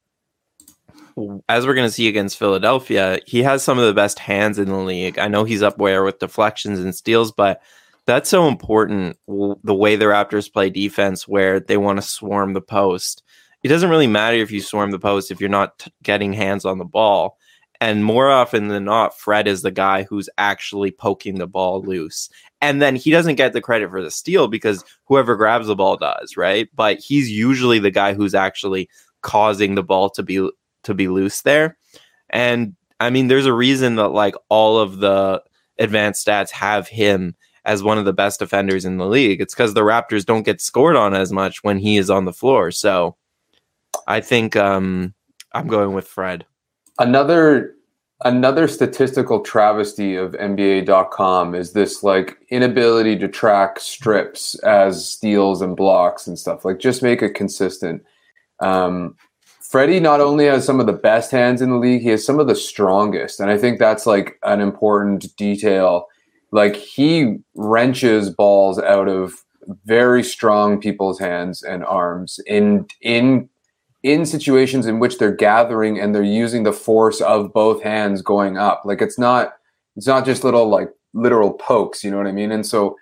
as 1.48 1.66
we're 1.66 1.74
going 1.74 1.88
to 1.88 1.92
see 1.92 2.08
against 2.08 2.38
Philadelphia, 2.38 3.18
he 3.26 3.42
has 3.42 3.62
some 3.62 3.78
of 3.78 3.86
the 3.86 3.94
best 3.94 4.18
hands 4.18 4.58
in 4.58 4.68
the 4.68 4.76
league. 4.76 5.18
I 5.18 5.28
know 5.28 5.44
he's 5.44 5.62
up 5.62 5.76
there 5.78 6.04
with 6.04 6.18
deflections 6.18 6.78
and 6.80 6.94
steals, 6.94 7.32
but 7.32 7.60
that's 8.06 8.30
so 8.30 8.48
important 8.48 9.18
the 9.28 9.74
way 9.74 9.96
the 9.96 10.06
Raptors 10.06 10.52
play 10.52 10.70
defense 10.70 11.28
where 11.28 11.60
they 11.60 11.76
want 11.76 11.98
to 11.98 12.02
swarm 12.02 12.54
the 12.54 12.60
post. 12.60 13.22
It 13.62 13.68
doesn't 13.68 13.90
really 13.90 14.06
matter 14.06 14.38
if 14.38 14.50
you 14.50 14.60
swarm 14.60 14.90
the 14.90 14.98
post 14.98 15.30
if 15.30 15.40
you're 15.40 15.50
not 15.50 15.78
t- 15.78 15.92
getting 16.02 16.32
hands 16.32 16.64
on 16.64 16.78
the 16.78 16.84
ball. 16.84 17.36
And 17.80 18.04
more 18.04 18.28
often 18.28 18.68
than 18.68 18.84
not, 18.84 19.18
Fred 19.18 19.46
is 19.48 19.62
the 19.62 19.70
guy 19.70 20.02
who's 20.04 20.28
actually 20.36 20.90
poking 20.90 21.38
the 21.38 21.46
ball 21.46 21.82
loose. 21.82 22.28
And 22.60 22.82
then 22.82 22.94
he 22.94 23.10
doesn't 23.10 23.36
get 23.36 23.52
the 23.52 23.60
credit 23.60 23.90
for 23.90 24.02
the 24.02 24.10
steal 24.10 24.48
because 24.48 24.84
whoever 25.06 25.34
grabs 25.34 25.66
the 25.66 25.74
ball 25.74 25.96
does, 25.96 26.36
right? 26.36 26.68
But 26.74 26.98
he's 26.98 27.30
usually 27.30 27.78
the 27.78 27.90
guy 27.90 28.12
who's 28.12 28.34
actually 28.34 28.88
causing 29.22 29.74
the 29.74 29.82
ball 29.82 30.10
to 30.10 30.22
be 30.22 30.48
to 30.82 30.94
be 30.94 31.08
loose 31.08 31.42
there. 31.42 31.78
And 32.28 32.76
I 33.00 33.10
mean, 33.10 33.28
there's 33.28 33.46
a 33.46 33.52
reason 33.52 33.96
that 33.96 34.08
like 34.08 34.34
all 34.48 34.78
of 34.78 34.98
the 34.98 35.42
advanced 35.78 36.26
stats 36.26 36.50
have 36.50 36.86
him 36.88 37.34
as 37.64 37.82
one 37.82 37.98
of 37.98 38.04
the 38.04 38.12
best 38.12 38.38
defenders 38.38 38.84
in 38.84 38.98
the 38.98 39.06
league. 39.06 39.40
It's 39.40 39.54
because 39.54 39.74
the 39.74 39.82
Raptors 39.82 40.24
don't 40.24 40.44
get 40.44 40.60
scored 40.60 40.96
on 40.96 41.14
as 41.14 41.32
much 41.32 41.62
when 41.62 41.78
he 41.78 41.96
is 41.96 42.10
on 42.10 42.24
the 42.24 42.32
floor. 42.32 42.70
So 42.70 43.16
I 44.06 44.20
think 44.20 44.56
um, 44.56 45.14
I'm 45.52 45.66
going 45.66 45.94
with 45.94 46.06
Fred. 46.06 46.46
Another 46.98 47.74
another 48.24 48.68
statistical 48.68 49.40
travesty 49.40 50.16
of 50.16 50.32
NBA.com 50.32 51.54
is 51.54 51.72
this 51.72 52.02
like 52.02 52.38
inability 52.50 53.18
to 53.18 53.28
track 53.28 53.80
strips 53.80 54.54
as 54.60 55.08
steals 55.08 55.62
and 55.62 55.76
blocks 55.76 56.26
and 56.26 56.38
stuff. 56.38 56.64
Like 56.64 56.78
just 56.78 57.02
make 57.02 57.22
it 57.22 57.34
consistent. 57.34 58.02
Um, 58.60 59.16
Freddie 59.60 60.00
not 60.00 60.20
only 60.20 60.46
has 60.46 60.64
some 60.64 60.80
of 60.80 60.86
the 60.86 60.92
best 60.92 61.30
hands 61.30 61.62
in 61.62 61.70
the 61.70 61.76
league, 61.76 62.02
he 62.02 62.08
has 62.08 62.26
some 62.26 62.40
of 62.40 62.48
the 62.48 62.56
strongest, 62.56 63.38
and 63.38 63.50
I 63.50 63.56
think 63.56 63.78
that's 63.78 64.04
like 64.04 64.36
an 64.42 64.60
important 64.60 65.34
detail. 65.36 66.06
Like 66.50 66.74
he 66.74 67.36
wrenches 67.54 68.30
balls 68.30 68.80
out 68.80 69.08
of 69.08 69.44
very 69.84 70.22
strong 70.22 70.80
people's 70.80 71.20
hands 71.20 71.62
and 71.62 71.84
arms 71.84 72.40
in 72.46 72.86
in 73.00 73.49
in 74.02 74.24
situations 74.24 74.86
in 74.86 74.98
which 74.98 75.18
they're 75.18 75.34
gathering 75.34 75.98
and 76.00 76.14
they're 76.14 76.22
using 76.22 76.62
the 76.62 76.72
force 76.72 77.20
of 77.20 77.52
both 77.52 77.82
hands 77.82 78.22
going 78.22 78.56
up. 78.56 78.82
Like 78.84 79.02
it's 79.02 79.18
not 79.18 79.54
it's 79.96 80.06
not 80.06 80.24
just 80.24 80.44
little 80.44 80.68
like 80.68 80.90
literal 81.12 81.52
pokes, 81.52 82.02
you 82.02 82.10
know 82.10 82.16
what 82.16 82.26
I 82.26 82.32
mean? 82.32 82.52
And 82.52 82.66
so 82.66 82.96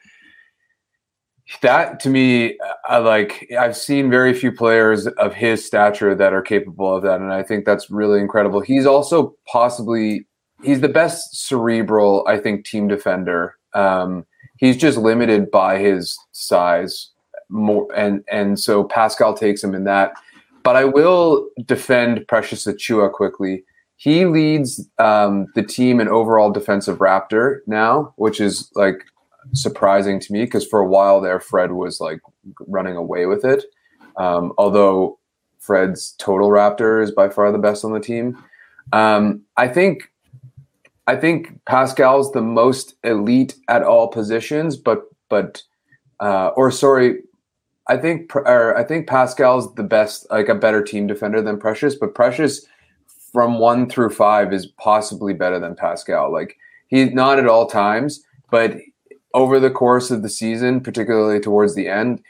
that 1.62 1.99
to 2.00 2.11
me 2.11 2.59
I 2.85 2.99
like 2.99 3.49
I've 3.59 3.76
seen 3.76 4.11
very 4.11 4.35
few 4.35 4.52
players 4.52 5.07
of 5.07 5.35
his 5.35 5.64
stature 5.64 6.14
that 6.14 6.33
are 6.35 6.43
capable 6.43 6.95
of 6.95 7.02
that 7.05 7.21
and 7.21 7.33
I 7.33 7.43
think 7.43 7.64
that's 7.64 7.90
really 7.90 8.21
incredible. 8.21 8.61
He's 8.61 8.87
also 8.87 9.35
possibly 9.47 10.26
he's 10.62 10.81
the 10.81 10.88
best 10.88 11.47
cerebral 11.47 12.25
I 12.26 12.38
think 12.38 12.64
team 12.67 12.88
defender. 12.88 13.57
Um 13.73 14.26
he's 14.57 14.76
just 14.76 14.99
limited 14.99 15.50
by 15.50 15.78
his 15.78 16.19
size 16.33 17.11
more 17.49 17.88
and 17.97 18.25
and 18.31 18.59
so 18.59 18.85
Pascal 18.85 19.33
takes 19.33 19.62
him 19.62 19.75
in 19.75 19.85
that 19.85 20.12
but 20.68 20.76
I 20.76 20.84
will 20.84 21.48
defend 21.64 22.28
Precious 22.28 22.66
Achiuwa 22.66 23.10
quickly. 23.10 23.64
He 23.96 24.26
leads 24.26 24.87
um, 24.98 25.46
the 25.54 25.62
team 25.62 25.98
in 25.98 26.08
overall 26.08 26.50
defensive 26.50 26.98
Raptor 26.98 27.60
now, 27.66 28.12
which 28.16 28.38
is 28.38 28.70
like 28.75 29.02
surprising 29.54 30.20
to 30.20 30.30
me 30.30 30.44
because 30.44 30.66
for 30.66 30.80
a 30.80 30.87
while 30.87 31.22
there, 31.22 31.40
Fred 31.40 31.72
was 31.72 32.02
like 32.02 32.20
running 32.66 32.96
away 32.96 33.25
with 33.25 33.46
it. 33.46 33.64
Um, 34.18 34.52
although 34.58 35.18
Fred's 35.58 36.12
total 36.18 36.50
Raptor 36.50 37.02
is 37.02 37.12
by 37.12 37.30
far 37.30 37.50
the 37.50 37.56
best 37.56 37.82
on 37.82 37.94
the 37.94 37.98
team. 37.98 38.37
Um, 38.92 39.44
I 39.56 39.68
think 39.68 40.12
I 41.06 41.16
think 41.16 41.64
Pascal's 41.64 42.30
the 42.32 42.42
most 42.42 42.94
elite 43.04 43.54
at 43.68 43.82
all 43.82 44.08
positions, 44.08 44.76
but 44.76 45.04
but 45.30 45.62
uh, 46.20 46.48
or 46.56 46.70
sorry, 46.70 47.22
I 47.88 47.97
think 47.97 48.35
or 48.35 48.76
I 48.76 48.85
think 48.85 49.09
Pascal's 49.09 49.75
the 49.75 49.83
best, 49.83 50.26
like 50.30 50.49
a 50.49 50.54
better 50.54 50.83
team 50.83 51.07
defender 51.07 51.40
than 51.40 51.59
Precious, 51.59 51.95
but 51.95 52.14
Precious 52.14 52.66
from 53.33 53.59
one 53.59 53.88
through 53.88 54.11
five 54.11 54.52
is 54.52 54.66
possibly 54.66 55.33
better 55.33 55.59
than 55.59 55.75
Pascal. 55.75 56.33
Like 56.33 56.57
he's 56.88 57.12
not 57.12 57.38
at 57.38 57.49
all 57.49 57.66
times, 57.66 58.23
but 58.50 58.76
over 59.35 59.61
the 59.61 59.71
course 59.71 60.11
of 60.11 60.23
the 60.23 60.28
season, 60.28 60.80
particularly 60.80 61.40
towards 61.40 61.75
the 61.75 61.88
end, 61.88 62.23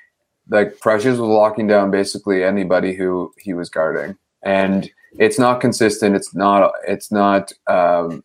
like 0.49 0.79
Precious 0.81 1.19
was 1.19 1.21
locking 1.21 1.67
down 1.67 1.91
basically 1.91 2.45
anybody 2.45 2.95
who 2.95 3.33
he 3.39 3.53
was 3.53 3.69
guarding, 3.69 4.17
and 4.43 4.91
it's 5.19 5.39
not 5.39 5.61
consistent. 5.61 6.17
It's 6.17 6.35
not. 6.35 6.73
It's 6.87 7.11
not. 7.11 7.53
Um, 7.67 8.23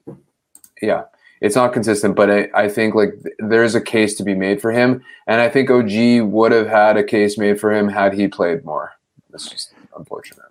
yeah, 0.81 1.03
it's 1.43 1.57
not 1.57 1.73
consistent. 1.73 2.15
But 2.15 2.31
I, 2.31 2.49
I 2.55 2.69
think 2.69 2.95
like 2.95 3.13
there's 3.37 3.75
a 3.75 3.81
case 3.81 4.15
to 4.15 4.23
be 4.23 4.33
made 4.33 4.61
for 4.61 4.71
him, 4.71 5.03
and 5.27 5.41
I 5.41 5.49
think 5.49 5.69
OG 5.69 6.31
would 6.31 6.51
have 6.51 6.67
had 6.67 6.97
a 6.97 7.03
case 7.03 7.37
made 7.37 7.59
for 7.59 7.71
him 7.71 7.87
had 7.89 8.13
he 8.13 8.27
played 8.27 8.65
more. 8.65 8.93
It's 9.33 9.49
just 9.49 9.73
unfortunate. 9.95 10.45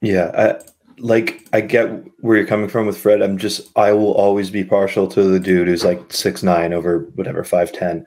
Yeah, 0.00 0.30
I, 0.34 0.64
like 0.98 1.46
I 1.52 1.60
get 1.60 1.88
where 2.20 2.36
you're 2.36 2.46
coming 2.46 2.68
from 2.68 2.86
with 2.86 2.96
Fred. 2.96 3.20
I'm 3.20 3.36
just 3.36 3.68
I 3.76 3.92
will 3.92 4.12
always 4.12 4.48
be 4.48 4.64
partial 4.64 5.08
to 5.08 5.24
the 5.24 5.40
dude 5.40 5.68
who's 5.68 5.84
like 5.84 6.12
six 6.12 6.42
nine 6.42 6.72
over 6.72 7.00
whatever 7.16 7.42
five 7.42 7.72
ten, 7.72 8.06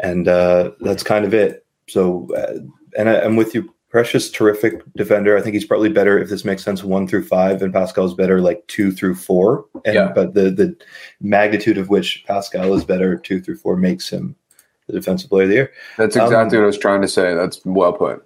and 0.00 0.26
uh, 0.28 0.70
that's 0.80 1.02
kind 1.02 1.26
of 1.26 1.34
it. 1.34 1.66
So, 1.88 2.28
uh, 2.34 2.58
and 2.98 3.08
I, 3.08 3.24
am 3.24 3.36
with 3.36 3.54
you. 3.54 3.72
Precious, 3.96 4.30
terrific 4.30 4.82
defender. 4.94 5.38
I 5.38 5.40
think 5.40 5.54
he's 5.54 5.64
probably 5.64 5.88
better 5.88 6.18
if 6.18 6.28
this 6.28 6.44
makes 6.44 6.62
sense 6.62 6.84
one 6.84 7.08
through 7.08 7.24
five, 7.24 7.62
and 7.62 7.72
Pascal's 7.72 8.12
better 8.12 8.42
like 8.42 8.62
two 8.66 8.92
through 8.92 9.14
four. 9.14 9.64
And 9.86 9.94
yeah. 9.94 10.12
but 10.14 10.34
the 10.34 10.50
the 10.50 10.76
magnitude 11.22 11.78
of 11.78 11.88
which 11.88 12.22
Pascal 12.26 12.74
is 12.74 12.84
better 12.84 13.16
two 13.16 13.40
through 13.40 13.56
four 13.56 13.74
makes 13.74 14.06
him 14.10 14.36
the 14.86 14.92
defensive 14.92 15.30
player 15.30 15.44
of 15.44 15.48
the 15.48 15.54
year. 15.54 15.72
That's 15.96 16.14
exactly 16.14 16.58
um, 16.58 16.60
what 16.60 16.64
I 16.64 16.66
was 16.66 16.76
trying 16.76 17.00
to 17.00 17.08
say. 17.08 17.34
That's 17.34 17.64
well 17.64 17.94
put. 17.94 18.22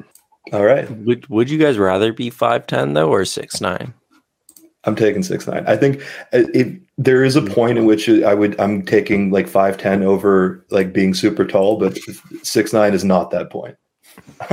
All 0.52 0.64
right. 0.64 0.90
Would 0.90 1.28
Would 1.28 1.48
you 1.48 1.58
guys 1.58 1.78
rather 1.78 2.12
be 2.12 2.30
five 2.30 2.66
ten 2.66 2.94
though, 2.94 3.08
or 3.08 3.24
six 3.24 3.60
nine? 3.60 3.94
I'm 4.82 4.96
taking 4.96 5.22
six 5.22 5.46
nine. 5.46 5.62
I 5.68 5.76
think 5.76 6.02
uh, 6.32 6.50
if 6.52 6.76
there 6.98 7.22
is 7.22 7.36
a 7.36 7.42
point 7.42 7.78
in 7.78 7.86
which 7.86 8.08
I 8.08 8.34
would 8.34 8.58
I'm 8.58 8.82
taking 8.82 9.30
like 9.30 9.46
five 9.46 9.78
ten 9.78 10.02
over 10.02 10.66
like 10.70 10.92
being 10.92 11.14
super 11.14 11.44
tall, 11.44 11.78
but 11.78 11.96
six 12.42 12.72
nine 12.72 12.92
is 12.92 13.04
not 13.04 13.30
that 13.30 13.50
point. 13.50 13.76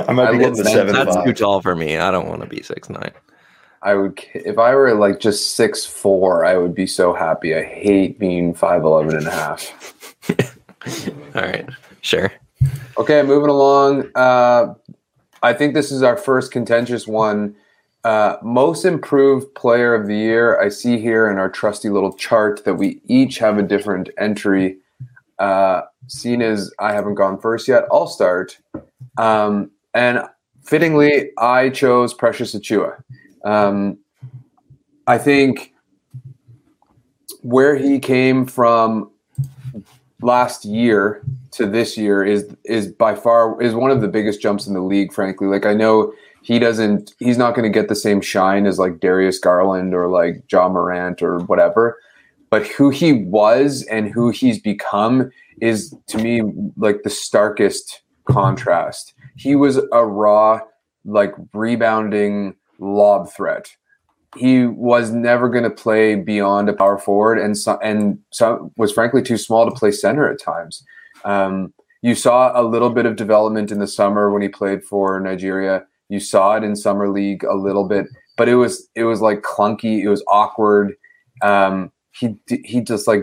I 0.07 0.13
might 0.13 0.31
be 0.31 0.37
getting 0.39 0.55
the 0.55 0.65
seven. 0.65 0.93
That's 0.93 1.15
five. 1.15 1.25
too 1.25 1.33
tall 1.33 1.61
for 1.61 1.75
me. 1.75 1.97
I 1.97 2.11
don't 2.11 2.27
want 2.27 2.41
to 2.41 2.47
be 2.47 2.61
six 2.61 2.89
nine. 2.89 3.11
I 3.81 3.93
would 3.93 4.23
if 4.33 4.57
I 4.57 4.75
were 4.75 4.93
like 4.93 5.19
just 5.19 5.55
six 5.55 5.85
four, 5.85 6.45
I 6.45 6.57
would 6.57 6.73
be 6.73 6.87
so 6.87 7.13
happy. 7.13 7.55
I 7.55 7.63
hate 7.63 8.19
being 8.19 8.53
five 8.53 8.83
eleven 8.83 9.15
and 9.15 9.27
a 9.27 9.31
half. 9.31 10.15
All 11.35 11.41
right, 11.41 11.69
sure. 12.01 12.31
Okay, 12.97 13.21
moving 13.21 13.49
along. 13.49 14.09
Uh, 14.15 14.73
I 15.43 15.53
think 15.53 15.73
this 15.73 15.91
is 15.91 16.01
our 16.01 16.17
first 16.17 16.51
contentious 16.51 17.07
one 17.07 17.55
uh, 18.07 18.37
most 18.41 18.85
improved 18.85 19.53
player 19.53 19.93
of 19.93 20.07
the 20.07 20.15
year. 20.15 20.57
I 20.61 20.69
see 20.69 20.97
here 20.97 21.29
in 21.29 21.37
our 21.37 21.49
trusty 21.49 21.89
little 21.89 22.13
chart 22.13 22.63
that 22.63 22.75
we 22.75 23.01
each 23.07 23.37
have 23.39 23.57
a 23.57 23.63
different 23.63 24.09
entry. 24.17 24.77
Uh, 25.39 25.81
seeing 26.07 26.41
as 26.41 26.71
I 26.79 26.93
haven't 26.93 27.15
gone 27.15 27.37
first 27.37 27.67
yet, 27.67 27.83
I'll 27.91 28.07
start. 28.07 28.57
Um, 29.17 29.71
and 29.93 30.21
fittingly, 30.63 31.31
I 31.37 31.69
chose 31.69 32.13
Precious 32.13 32.55
Achiuwa. 32.55 33.01
Um, 33.45 33.97
I 35.07 35.17
think 35.17 35.73
where 37.41 37.75
he 37.75 37.99
came 37.99 38.45
from 38.45 39.09
last 40.21 40.65
year 40.65 41.23
to 41.51 41.65
this 41.65 41.97
year 41.97 42.23
is 42.23 42.55
is 42.65 42.87
by 42.87 43.15
far 43.15 43.61
is 43.61 43.73
one 43.73 43.91
of 43.91 44.01
the 44.01 44.07
biggest 44.07 44.41
jumps 44.41 44.67
in 44.67 44.73
the 44.73 44.81
league. 44.81 45.13
Frankly, 45.13 45.47
like 45.47 45.65
I 45.65 45.73
know 45.73 46.13
he 46.41 46.59
doesn't 46.59 47.13
he's 47.19 47.37
not 47.37 47.55
going 47.55 47.71
to 47.71 47.79
get 47.79 47.89
the 47.89 47.95
same 47.95 48.21
shine 48.21 48.65
as 48.65 48.79
like 48.79 48.99
Darius 48.99 49.39
Garland 49.39 49.93
or 49.93 50.07
like 50.07 50.43
Ja 50.51 50.67
Morant 50.69 51.21
or 51.21 51.39
whatever. 51.39 51.97
But 52.49 52.65
who 52.67 52.89
he 52.89 53.13
was 53.13 53.83
and 53.83 54.09
who 54.09 54.29
he's 54.29 54.59
become 54.59 55.31
is 55.61 55.95
to 56.07 56.17
me 56.17 56.41
like 56.77 57.03
the 57.03 57.09
starkest 57.09 58.01
contrast. 58.27 59.13
He 59.35 59.55
was 59.55 59.77
a 59.91 60.05
raw, 60.05 60.59
like 61.05 61.33
rebounding 61.53 62.55
lob 62.79 63.31
threat. 63.31 63.69
He 64.35 64.65
was 64.65 65.11
never 65.11 65.49
going 65.49 65.63
to 65.63 65.69
play 65.69 66.15
beyond 66.15 66.69
a 66.69 66.73
power 66.73 66.97
forward, 66.97 67.39
and 67.39 67.57
so, 67.57 67.79
and 67.79 68.19
so 68.31 68.71
was 68.77 68.91
frankly 68.91 69.21
too 69.21 69.37
small 69.37 69.65
to 69.65 69.71
play 69.71 69.91
center 69.91 70.31
at 70.31 70.39
times. 70.41 70.83
Um, 71.25 71.73
you 72.01 72.13
saw 72.13 72.51
a 72.59 72.63
little 72.63 72.89
bit 72.91 73.05
of 73.05 73.15
development 73.15 73.71
in 73.71 73.79
the 73.79 73.87
summer 73.87 74.31
when 74.31 74.41
he 74.41 74.49
played 74.49 74.83
for 74.83 75.19
Nigeria 75.19 75.85
you 76.09 76.19
saw 76.19 76.55
it 76.55 76.63
in 76.63 76.75
summer 76.75 77.09
league 77.09 77.43
a 77.43 77.55
little 77.55 77.87
bit, 77.87 78.07
but 78.37 78.47
it 78.47 78.55
was 78.55 78.87
it 78.95 79.03
was 79.03 79.21
like 79.21 79.41
clunky. 79.41 80.01
It 80.01 80.09
was 80.09 80.23
awkward. 80.27 80.93
Um, 81.41 81.91
he 82.19 82.35
he 82.63 82.81
just 82.81 83.07
like 83.07 83.21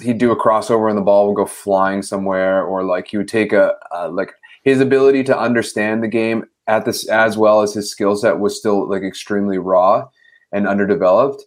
he'd 0.00 0.18
do 0.18 0.32
a 0.32 0.40
crossover 0.40 0.88
and 0.88 0.98
the 0.98 1.02
ball 1.02 1.28
would 1.28 1.36
go 1.36 1.46
flying 1.46 2.02
somewhere, 2.02 2.64
or 2.64 2.84
like 2.84 3.08
he 3.08 3.16
would 3.16 3.28
take 3.28 3.52
a, 3.52 3.74
a 3.90 4.08
like 4.08 4.32
his 4.64 4.80
ability 4.80 5.24
to 5.24 5.38
understand 5.38 6.02
the 6.02 6.08
game 6.08 6.44
at 6.66 6.84
this 6.84 7.08
as 7.08 7.36
well 7.36 7.62
as 7.62 7.74
his 7.74 7.90
skill 7.90 8.16
set 8.16 8.38
was 8.38 8.58
still 8.58 8.88
like 8.88 9.02
extremely 9.02 9.58
raw 9.58 10.06
and 10.52 10.66
underdeveloped. 10.66 11.44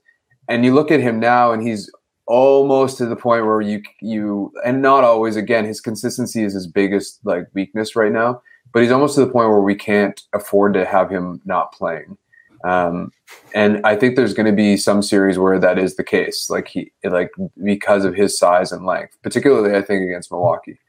And 0.48 0.64
you 0.66 0.74
look 0.74 0.92
at 0.92 1.00
him 1.00 1.20
now, 1.20 1.52
and 1.52 1.66
he's 1.66 1.90
almost 2.28 2.98
to 2.98 3.06
the 3.06 3.16
point 3.16 3.46
where 3.46 3.62
you 3.62 3.82
you 4.02 4.52
and 4.66 4.82
not 4.82 5.04
always 5.04 5.36
again 5.36 5.64
his 5.64 5.80
consistency 5.80 6.44
is 6.44 6.54
his 6.54 6.66
biggest 6.66 7.20
like 7.24 7.48
weakness 7.54 7.96
right 7.96 8.12
now 8.12 8.42
but 8.76 8.82
he's 8.84 8.92
almost 8.92 9.16
to 9.16 9.22
the 9.22 9.32
point 9.32 9.50
where 9.50 9.62
we 9.62 9.74
can't 9.74 10.22
afford 10.34 10.74
to 10.74 10.84
have 10.84 11.10
him 11.10 11.42
not 11.46 11.72
playing. 11.72 12.18
Um, 12.66 13.12
and 13.54 13.86
I 13.86 13.96
think 13.96 14.16
there's 14.16 14.34
going 14.34 14.48
to 14.48 14.52
be 14.52 14.76
some 14.76 15.02
series 15.02 15.38
where 15.38 15.60
that 15.60 15.78
is 15.78 15.96
the 15.96 16.04
case, 16.04 16.50
like 16.50 16.68
he, 16.68 16.92
like 17.04 17.32
because 17.64 18.04
of 18.04 18.16
his 18.16 18.38
size 18.38 18.72
and 18.72 18.86
length, 18.86 19.18
particularly 19.22 19.78
I 19.78 19.82
think 19.82 20.04
against 20.04 20.32
Milwaukee, 20.32 20.80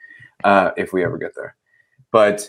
uh, 0.43 0.71
if 0.77 0.93
we 0.93 1.05
ever 1.05 1.19
get 1.19 1.35
there. 1.37 1.55
But 2.13 2.49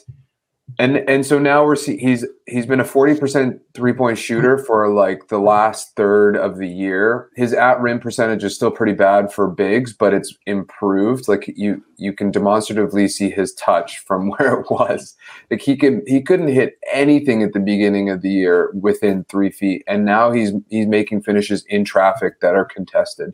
and 0.80 0.98
and 1.10 1.26
so 1.26 1.40
now 1.40 1.66
we're 1.66 1.76
see, 1.76 1.98
he's 1.98 2.24
he's 2.46 2.68
been 2.68 2.80
a 2.80 2.86
40% 2.86 3.60
three-point 3.74 4.18
shooter 4.18 4.60
for 4.60 4.94
like 4.94 5.28
the 5.30 5.40
last 5.40 5.96
third 5.96 6.38
of 6.38 6.60
the 6.60 6.68
year. 6.68 7.30
His 7.36 7.52
at 7.52 7.82
rim 7.82 8.00
percentage 8.00 8.44
is 8.44 8.56
still 8.56 8.70
pretty 8.70 8.94
bad 8.94 9.34
for 9.34 9.50
bigs, 9.50 9.92
but 9.92 10.14
it's 10.14 10.36
improved. 10.46 11.28
Like 11.28 11.52
you 11.56 11.84
you 11.98 12.14
can 12.14 12.30
demonstratively 12.30 13.08
see 13.08 13.32
his 13.32 13.54
touch 13.56 13.98
from 14.00 14.30
where 14.38 14.60
it 14.60 14.70
was. 14.70 15.16
Like 15.50 15.62
he 15.62 15.76
can 15.76 16.04
he 16.06 16.22
couldn't 16.22 16.50
hit 16.50 16.78
anything 16.94 17.42
at 17.42 17.54
the 17.54 17.60
beginning 17.60 18.12
of 18.12 18.22
the 18.22 18.30
year 18.30 18.72
within 18.80 19.24
3 19.30 19.50
feet 19.52 19.84
and 19.88 20.06
now 20.06 20.32
he's 20.32 20.52
he's 20.70 20.86
making 20.86 21.24
finishes 21.24 21.66
in 21.70 21.86
traffic 21.86 22.40
that 22.42 22.54
are 22.54 22.66
contested. 22.66 23.34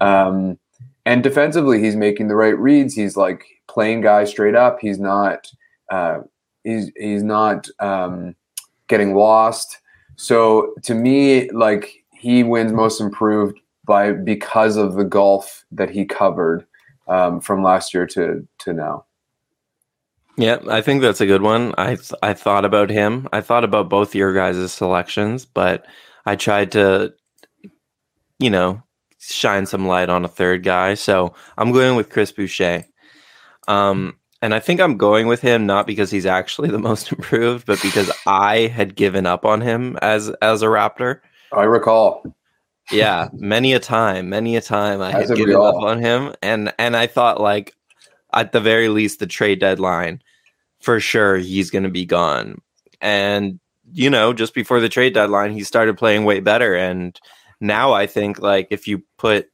Um 0.00 0.58
and 1.04 1.22
defensively 1.22 1.82
he's 1.82 1.96
making 1.96 2.28
the 2.28 2.36
right 2.36 2.58
reads. 2.58 2.94
He's 2.94 3.16
like 3.18 3.44
playing 3.68 4.00
guys 4.00 4.30
straight 4.30 4.54
up. 4.54 4.78
He's 4.80 4.98
not 4.98 5.46
uh, 5.90 6.20
he's 6.64 6.90
he's 6.96 7.22
not 7.22 7.68
um, 7.78 8.34
getting 8.88 9.14
lost. 9.14 9.78
So 10.16 10.74
to 10.82 10.94
me, 10.94 11.50
like 11.50 12.04
he 12.12 12.42
wins 12.42 12.72
most 12.72 13.00
improved 13.00 13.58
by 13.84 14.12
because 14.12 14.76
of 14.76 14.94
the 14.94 15.04
golf 15.04 15.64
that 15.72 15.90
he 15.90 16.04
covered 16.04 16.66
um, 17.08 17.40
from 17.40 17.62
last 17.62 17.94
year 17.94 18.06
to 18.06 18.46
to 18.58 18.72
now. 18.72 19.04
Yeah, 20.36 20.58
I 20.68 20.80
think 20.80 21.02
that's 21.02 21.20
a 21.20 21.26
good 21.26 21.42
one. 21.42 21.74
I 21.76 21.96
th- 21.96 22.12
I 22.22 22.32
thought 22.34 22.64
about 22.64 22.88
him. 22.88 23.28
I 23.32 23.40
thought 23.40 23.64
about 23.64 23.90
both 23.90 24.14
your 24.14 24.32
guys' 24.32 24.72
selections, 24.72 25.44
but 25.44 25.86
I 26.24 26.36
tried 26.36 26.72
to, 26.72 27.12
you 28.38 28.50
know, 28.50 28.82
shine 29.18 29.66
some 29.66 29.86
light 29.86 30.08
on 30.08 30.24
a 30.24 30.28
third 30.28 30.62
guy. 30.62 30.94
So 30.94 31.34
I'm 31.58 31.72
going 31.72 31.96
with 31.96 32.10
Chris 32.10 32.32
Boucher. 32.32 32.84
Um, 33.68 34.16
and 34.42 34.54
I 34.54 34.60
think 34.60 34.80
I'm 34.80 34.96
going 34.96 35.26
with 35.26 35.40
him 35.40 35.66
not 35.66 35.86
because 35.86 36.10
he's 36.10 36.26
actually 36.26 36.70
the 36.70 36.78
most 36.90 37.12
improved, 37.12 37.66
but 37.66 37.80
because 37.82 38.10
I 38.26 38.66
had 38.68 38.94
given 38.94 39.26
up 39.26 39.44
on 39.44 39.60
him 39.60 39.98
as 40.02 40.30
as 40.42 40.62
a 40.62 40.66
Raptor. 40.66 41.20
I 41.52 41.64
recall. 41.64 42.22
Yeah, 42.90 43.28
many 43.32 43.72
a 43.72 43.78
time, 43.78 44.28
many 44.28 44.56
a 44.56 44.60
time 44.60 45.00
I 45.00 45.12
as 45.12 45.28
had 45.28 45.38
given 45.38 45.54
up 45.56 45.76
on 45.76 46.00
him, 46.00 46.34
and 46.42 46.72
and 46.78 46.96
I 46.96 47.06
thought 47.06 47.40
like 47.40 47.74
at 48.32 48.52
the 48.52 48.60
very 48.60 48.88
least 48.88 49.18
the 49.18 49.26
trade 49.26 49.60
deadline, 49.60 50.22
for 50.80 50.98
sure 51.00 51.36
he's 51.36 51.70
going 51.70 51.84
to 51.84 51.90
be 51.90 52.04
gone. 52.04 52.60
And 53.00 53.60
you 53.92 54.10
know, 54.10 54.32
just 54.32 54.54
before 54.54 54.80
the 54.80 54.88
trade 54.88 55.14
deadline, 55.14 55.52
he 55.52 55.62
started 55.62 55.98
playing 55.98 56.24
way 56.24 56.40
better, 56.40 56.74
and 56.74 57.18
now 57.60 57.92
I 57.92 58.06
think 58.06 58.40
like 58.40 58.68
if 58.70 58.88
you 58.88 59.02
put 59.18 59.48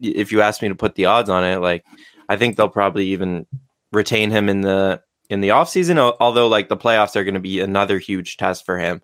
if 0.00 0.32
you 0.32 0.40
ask 0.40 0.62
me 0.62 0.68
to 0.68 0.74
put 0.74 0.94
the 0.94 1.06
odds 1.06 1.28
on 1.28 1.44
it, 1.44 1.58
like 1.58 1.84
I 2.28 2.36
think 2.36 2.56
they'll 2.56 2.68
probably 2.68 3.08
even 3.08 3.46
retain 3.92 4.30
him 4.30 4.48
in 4.48 4.62
the 4.62 5.02
in 5.28 5.40
the 5.40 5.48
offseason, 5.48 5.98
although 6.20 6.48
like 6.48 6.68
the 6.68 6.76
playoffs 6.76 7.16
are 7.16 7.24
going 7.24 7.34
to 7.34 7.40
be 7.40 7.60
another 7.60 7.98
huge 7.98 8.36
test 8.36 8.66
for 8.66 8.78
him. 8.78 9.00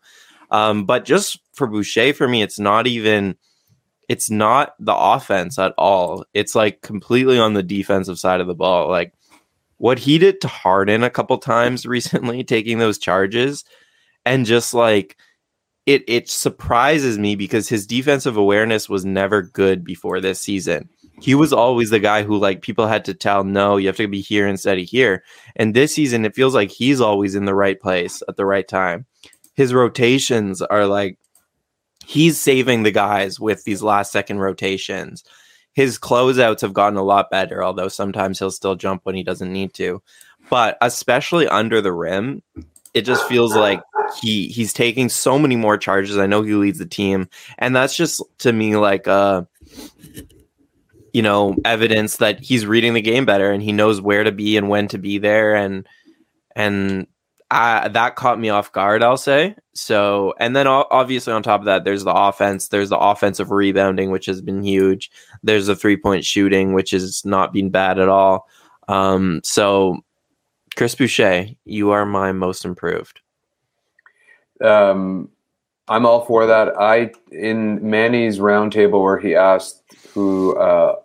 Um, 0.50 0.85
but 0.85 1.04
just 1.04 1.38
for 1.54 1.66
Boucher, 1.66 2.12
for 2.12 2.28
me, 2.28 2.42
it's 2.42 2.59
not 2.59 2.87
even 2.87 3.37
it's 4.09 4.30
not 4.30 4.75
the 4.78 4.95
offense 4.97 5.59
at 5.59 5.75
all. 5.76 6.25
It's 6.33 6.54
like 6.54 6.80
completely 6.80 7.38
on 7.38 7.54
the 7.54 7.62
defensive 7.62 8.18
side 8.18 8.40
of 8.40 8.47
the 8.47 8.54
ball. 8.54 8.88
Like 8.88 9.12
what 9.76 9.99
he 9.99 10.18
did 10.18 10.40
to 10.40 10.49
Harden 10.49 11.04
a 11.04 11.11
couple 11.11 11.38
times 11.38 11.87
recently, 11.87 12.45
taking 12.45 12.78
those 12.78 12.99
charges, 12.99 13.64
and 14.25 14.47
just 14.47 14.75
like 14.75 15.16
it 15.87 16.04
it 16.07 16.28
surprises 16.28 17.18
me 17.18 17.37
because 17.37 17.68
his 17.68 17.87
defensive 17.87 18.37
awareness 18.37 18.88
was 18.88 19.04
never 19.04 19.42
good 19.42 19.85
before 19.85 20.21
this 20.21 20.40
season. 20.40 20.88
He 21.20 21.34
was 21.34 21.52
always 21.52 21.90
the 21.90 21.98
guy 21.98 22.22
who 22.22 22.38
like 22.38 22.62
people 22.62 22.87
had 22.87 23.04
to 23.06 23.14
tell, 23.14 23.44
no, 23.44 23.76
you 23.76 23.88
have 23.88 23.96
to 23.96 24.08
be 24.08 24.20
here 24.20 24.46
instead 24.46 24.78
of 24.78 24.84
here. 24.84 25.25
And 25.56 25.75
this 25.75 25.94
season, 25.94 26.25
it 26.25 26.34
feels 26.34 26.54
like 26.54 26.70
he's 26.70 27.00
always 27.00 27.34
in 27.34 27.44
the 27.44 27.54
right 27.54 27.80
place 27.80 28.22
at 28.28 28.37
the 28.37 28.46
right 28.46 28.66
time. 28.66 29.06
His 29.54 29.75
rotations 29.75 30.62
are 30.62 30.87
like 30.87 31.18
he's 32.06 32.40
saving 32.40 32.84
the 32.84 32.90
guys 32.90 33.38
with 33.38 33.64
these 33.64 33.82
last 33.82 34.12
second 34.12 34.38
rotations. 34.38 35.25
His 35.75 35.98
closeouts 35.98 36.62
have 36.62 36.72
gotten 36.72 36.98
a 36.98 37.02
lot 37.02 37.30
better, 37.30 37.62
although 37.62 37.88
sometimes 37.88 38.38
he'll 38.38 38.50
still 38.50 38.76
jump 38.76 39.02
when 39.04 39.14
he 39.14 39.22
doesn't 39.22 39.52
need 39.52 39.75
to. 39.75 40.02
But 40.50 40.78
especially 40.80 41.46
under 41.46 41.80
the 41.80 41.92
rim, 41.92 42.42
it 42.94 43.02
just 43.02 43.28
feels 43.28 43.54
like 43.54 43.82
he 44.20 44.48
he's 44.48 44.72
taking 44.72 45.08
so 45.08 45.38
many 45.38 45.56
more 45.56 45.76
charges. 45.76 46.16
I 46.16 46.26
know 46.26 46.42
he 46.42 46.54
leads 46.54 46.78
the 46.78 46.87
team, 46.87 47.28
and 47.58 47.76
that's 47.76 47.94
just 47.94 48.22
to 48.38 48.52
me 48.52 48.76
like 48.76 49.06
uh 49.06 49.42
you 51.12 51.22
know 51.22 51.56
evidence 51.64 52.16
that 52.18 52.40
he's 52.40 52.66
reading 52.66 52.94
the 52.94 53.00
game 53.00 53.24
better 53.24 53.50
and 53.50 53.62
he 53.62 53.72
knows 53.72 54.00
where 54.00 54.24
to 54.24 54.32
be 54.32 54.56
and 54.56 54.68
when 54.68 54.88
to 54.88 54.98
be 54.98 55.18
there 55.18 55.54
and 55.54 55.86
and 56.54 57.06
I, 57.50 57.88
that 57.88 58.16
caught 58.16 58.38
me 58.38 58.50
off 58.50 58.72
guard, 58.72 59.02
I'll 59.02 59.16
say. 59.16 59.56
So, 59.72 60.34
and 60.38 60.54
then 60.54 60.66
obviously 60.66 61.32
on 61.32 61.42
top 61.42 61.60
of 61.60 61.64
that, 61.64 61.84
there's 61.84 62.04
the 62.04 62.12
offense. 62.12 62.68
There's 62.68 62.90
the 62.90 62.98
offensive 62.98 63.50
rebounding, 63.50 64.10
which 64.10 64.26
has 64.26 64.42
been 64.42 64.62
huge. 64.62 65.10
There's 65.42 65.66
the 65.66 65.76
three 65.76 65.96
point 65.96 66.24
shooting, 66.24 66.74
which 66.74 66.90
has 66.90 67.24
not 67.24 67.52
been 67.52 67.70
bad 67.70 67.98
at 67.98 68.08
all. 68.08 68.48
Um, 68.88 69.40
so, 69.44 70.00
Chris 70.76 70.94
Boucher, 70.94 71.46
you 71.64 71.90
are 71.90 72.04
my 72.04 72.32
most 72.32 72.64
improved. 72.66 73.20
Um, 74.62 75.30
I'm 75.88 76.04
all 76.04 76.26
for 76.26 76.46
that. 76.46 76.78
I 76.78 77.12
in 77.32 77.88
Manny's 77.88 78.38
roundtable 78.38 79.02
where 79.02 79.18
he 79.18 79.34
asked 79.34 79.77
who 80.18 80.56
uh, 80.56 80.96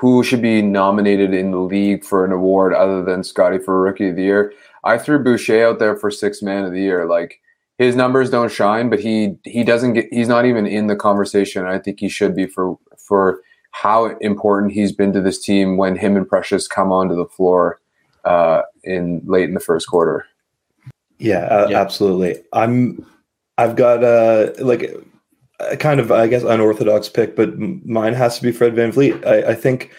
who 0.00 0.24
should 0.24 0.42
be 0.42 0.60
nominated 0.62 1.32
in 1.32 1.52
the 1.52 1.58
league 1.58 2.04
for 2.04 2.24
an 2.24 2.32
award 2.32 2.74
other 2.74 3.04
than 3.04 3.22
Scottie 3.22 3.58
for 3.58 3.80
Rookie 3.80 4.08
of 4.08 4.16
the 4.16 4.22
Year. 4.22 4.52
I 4.82 4.98
threw 4.98 5.22
Boucher 5.22 5.64
out 5.64 5.78
there 5.78 5.96
for 5.96 6.10
six 6.10 6.42
man 6.42 6.64
of 6.64 6.72
the 6.72 6.80
year. 6.80 7.06
Like 7.06 7.40
his 7.78 7.94
numbers 7.94 8.30
don't 8.30 8.50
shine, 8.50 8.90
but 8.90 8.98
he 8.98 9.36
he 9.44 9.62
doesn't 9.62 9.92
get 9.92 10.08
he's 10.10 10.28
not 10.28 10.44
even 10.44 10.66
in 10.66 10.88
the 10.88 10.96
conversation. 10.96 11.66
I 11.66 11.78
think 11.78 12.00
he 12.00 12.08
should 12.08 12.34
be 12.34 12.46
for 12.46 12.76
for 12.98 13.42
how 13.70 14.06
important 14.20 14.72
he's 14.72 14.92
been 14.92 15.12
to 15.12 15.20
this 15.20 15.40
team 15.40 15.76
when 15.76 15.96
him 15.96 16.16
and 16.16 16.28
Precious 16.28 16.66
come 16.66 16.90
onto 16.90 17.14
the 17.14 17.26
floor 17.26 17.80
uh, 18.24 18.62
in 18.82 19.22
late 19.24 19.48
in 19.48 19.54
the 19.54 19.60
first 19.60 19.86
quarter. 19.86 20.26
Yeah, 21.18 21.44
uh, 21.44 21.68
yeah. 21.70 21.80
absolutely. 21.80 22.42
I'm 22.52 23.06
I've 23.56 23.76
got 23.76 24.02
a 24.02 24.52
uh, 24.60 24.64
like 24.64 24.92
a 25.60 25.76
kind 25.76 26.00
of 26.00 26.12
I 26.12 26.26
guess 26.26 26.42
unorthodox 26.42 27.08
pick, 27.08 27.36
but 27.36 27.58
mine 27.58 28.14
has 28.14 28.36
to 28.36 28.42
be 28.42 28.52
Fred 28.52 28.74
VanVleet. 28.74 29.26
I, 29.26 29.50
I 29.50 29.54
think 29.54 29.90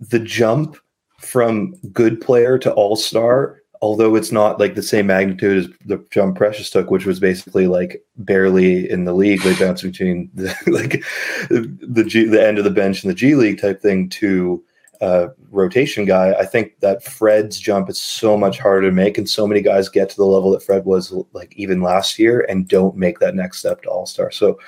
the 0.00 0.18
jump 0.18 0.76
from 1.18 1.74
good 1.92 2.20
player 2.20 2.58
to 2.58 2.72
all 2.72 2.96
star 2.96 3.60
although 3.82 4.14
it's 4.14 4.30
not 4.30 4.60
like 4.60 4.74
the 4.74 4.82
same 4.82 5.06
magnitude 5.06 5.58
as 5.58 5.78
the 5.86 6.04
jump 6.10 6.36
Precious 6.36 6.70
took, 6.70 6.90
which 6.90 7.06
was 7.06 7.18
basically 7.18 7.66
like 7.66 8.02
barely 8.18 8.90
in 8.90 9.04
the 9.04 9.14
league, 9.14 9.44
like 9.44 9.58
bouncing 9.58 9.90
between 9.90 10.30
the, 10.34 10.54
like 10.66 11.02
the 11.50 12.04
G, 12.04 12.24
the 12.24 12.46
end 12.46 12.58
of 12.58 12.64
the 12.64 12.70
bench 12.70 13.02
and 13.02 13.10
the 13.10 13.14
G 13.14 13.34
League 13.34 13.60
type 13.60 13.80
thing 13.80 14.08
to 14.10 14.62
uh, 15.00 15.28
rotation 15.50 16.04
guy. 16.04 16.34
I 16.34 16.44
think 16.44 16.80
that 16.80 17.02
Fred's 17.02 17.58
jump 17.58 17.88
is 17.88 17.98
so 17.98 18.36
much 18.36 18.58
harder 18.58 18.90
to 18.90 18.94
make, 18.94 19.16
and 19.16 19.28
so 19.28 19.46
many 19.46 19.62
guys 19.62 19.88
get 19.88 20.10
to 20.10 20.16
the 20.16 20.26
level 20.26 20.50
that 20.50 20.62
Fred 20.62 20.84
was 20.84 21.14
like 21.32 21.54
even 21.56 21.80
last 21.80 22.18
year 22.18 22.44
and 22.48 22.68
don't 22.68 22.96
make 22.96 23.18
that 23.20 23.34
next 23.34 23.60
step 23.60 23.82
to 23.82 23.90
All 23.90 24.04
Star. 24.04 24.30
So 24.30 24.58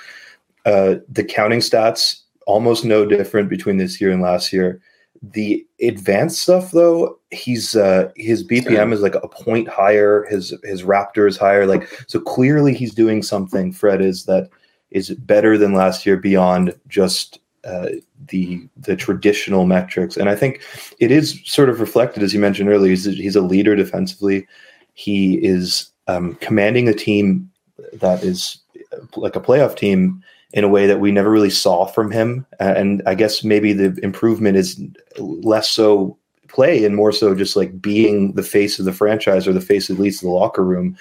uh, 0.65 0.95
the 1.09 1.23
counting 1.23 1.59
stats 1.59 2.21
almost 2.45 2.85
no 2.85 3.05
different 3.05 3.49
between 3.49 3.77
this 3.77 3.99
year 3.99 4.11
and 4.11 4.21
last 4.21 4.53
year. 4.53 4.81
The 5.21 5.65
advanced 5.81 6.41
stuff 6.41 6.71
though 6.71 7.17
he's 7.31 7.75
uh 7.75 8.11
his 8.17 8.45
bpm 8.45 8.91
is 8.91 9.01
like 9.01 9.15
a 9.15 9.27
point 9.27 9.69
higher. 9.69 10.25
His 10.29 10.53
his 10.63 10.83
raptor 10.83 11.27
is 11.27 11.37
higher. 11.37 11.65
Like 11.65 11.87
so 12.07 12.19
clearly 12.19 12.73
he's 12.73 12.93
doing 12.93 13.23
something 13.23 13.71
fred 13.71 14.01
is 14.01 14.25
that 14.25 14.49
is 14.91 15.11
better 15.11 15.57
than 15.57 15.73
last 15.73 16.05
year 16.05 16.17
beyond 16.17 16.75
just 16.87 17.39
uh, 17.63 17.87
the 18.27 18.67
the 18.75 18.97
traditional 18.97 19.65
metrics. 19.65 20.17
And 20.17 20.27
i 20.29 20.35
think 20.35 20.61
it 20.99 21.11
is 21.11 21.41
sort 21.45 21.69
of 21.69 21.79
reflected 21.79 22.21
as 22.21 22.33
you 22.33 22.39
mentioned 22.39 22.69
earlier 22.69 22.89
he's, 22.89 23.05
he's 23.05 23.37
a 23.37 23.41
leader 23.41 23.75
defensively. 23.75 24.45
He 24.93 25.35
is 25.35 25.89
um, 26.07 26.35
commanding 26.35 26.89
a 26.89 26.93
team 26.93 27.49
that 27.93 28.23
is 28.23 28.57
like 29.15 29.35
a 29.37 29.41
playoff 29.41 29.77
team 29.77 30.21
in 30.53 30.63
a 30.63 30.69
way 30.69 30.85
that 30.85 30.99
we 30.99 31.11
never 31.11 31.31
really 31.31 31.49
saw 31.49 31.85
from 31.85 32.11
him. 32.11 32.45
And 32.59 33.01
I 33.05 33.15
guess 33.15 33.43
maybe 33.43 33.73
the 33.73 33.99
improvement 34.03 34.55
is 34.55 34.79
less 35.17 35.69
so 35.69 36.17
play 36.47 36.85
and 36.85 36.95
more 36.95 37.11
so 37.11 37.33
just 37.33 37.55
like 37.55 37.81
being 37.81 38.33
the 38.33 38.43
face 38.43 38.77
of 38.77 38.85
the 38.85 38.93
franchise 38.93 39.47
or 39.47 39.53
the 39.53 39.59
face 39.59 39.89
at 39.89 39.97
least 39.97 40.21
of 40.21 40.27
the 40.27 40.33
locker 40.33 40.63
room 40.63 40.95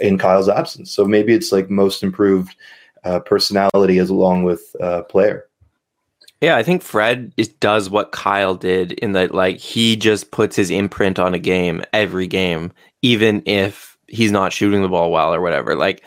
in 0.00 0.16
Kyle's 0.16 0.48
absence. 0.48 0.90
So 0.90 1.04
maybe 1.04 1.34
it's 1.34 1.52
like 1.52 1.68
most 1.68 2.02
improved 2.02 2.56
uh, 3.04 3.20
personality 3.20 3.98
as 3.98 4.08
along 4.08 4.44
with 4.44 4.74
uh, 4.80 5.02
player. 5.02 5.46
Yeah, 6.40 6.56
I 6.56 6.62
think 6.62 6.82
Fred 6.82 7.32
is, 7.36 7.48
does 7.48 7.90
what 7.90 8.12
Kyle 8.12 8.54
did 8.54 8.92
in 8.92 9.12
that 9.12 9.34
like 9.34 9.58
he 9.58 9.96
just 9.96 10.30
puts 10.30 10.56
his 10.56 10.70
imprint 10.70 11.18
on 11.18 11.34
a 11.34 11.38
game 11.38 11.82
every 11.92 12.26
game, 12.26 12.72
even 13.02 13.42
if 13.44 13.98
he's 14.08 14.32
not 14.32 14.52
shooting 14.52 14.80
the 14.80 14.88
ball 14.88 15.10
well 15.10 15.34
or 15.34 15.42
whatever. 15.42 15.76
Like 15.76 16.02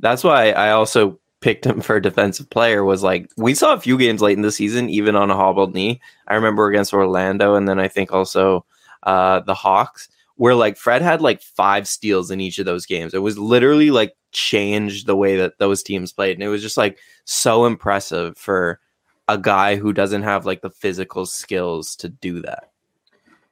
that's 0.00 0.22
why 0.22 0.50
I 0.50 0.70
also 0.70 1.18
picked 1.42 1.66
him 1.66 1.80
for 1.80 1.96
a 1.96 2.02
defensive 2.02 2.48
player 2.48 2.84
was 2.84 3.02
like 3.02 3.30
we 3.36 3.54
saw 3.54 3.74
a 3.74 3.80
few 3.80 3.98
games 3.98 4.22
late 4.22 4.36
in 4.36 4.42
the 4.42 4.52
season, 4.52 4.88
even 4.88 5.16
on 5.16 5.30
a 5.30 5.36
hobbled 5.36 5.74
knee. 5.74 6.00
I 6.28 6.34
remember 6.34 6.68
against 6.68 6.94
Orlando, 6.94 7.54
and 7.54 7.68
then 7.68 7.78
I 7.78 7.88
think 7.88 8.12
also 8.12 8.64
uh, 9.02 9.40
the 9.40 9.54
Hawks, 9.54 10.08
where 10.36 10.54
like 10.54 10.76
Fred 10.76 11.02
had 11.02 11.20
like 11.20 11.42
five 11.42 11.86
steals 11.86 12.30
in 12.30 12.40
each 12.40 12.58
of 12.58 12.64
those 12.64 12.86
games. 12.86 13.12
It 13.12 13.18
was 13.18 13.38
literally 13.38 13.90
like 13.90 14.14
changed 14.30 15.06
the 15.06 15.16
way 15.16 15.36
that 15.36 15.58
those 15.58 15.82
teams 15.82 16.12
played, 16.12 16.36
and 16.36 16.42
it 16.42 16.48
was 16.48 16.62
just 16.62 16.76
like 16.76 16.98
so 17.24 17.66
impressive 17.66 18.38
for 18.38 18.80
a 19.28 19.36
guy 19.36 19.76
who 19.76 19.92
doesn't 19.92 20.22
have 20.22 20.46
like 20.46 20.62
the 20.62 20.70
physical 20.70 21.26
skills 21.26 21.96
to 21.96 22.08
do 22.08 22.40
that. 22.40 22.70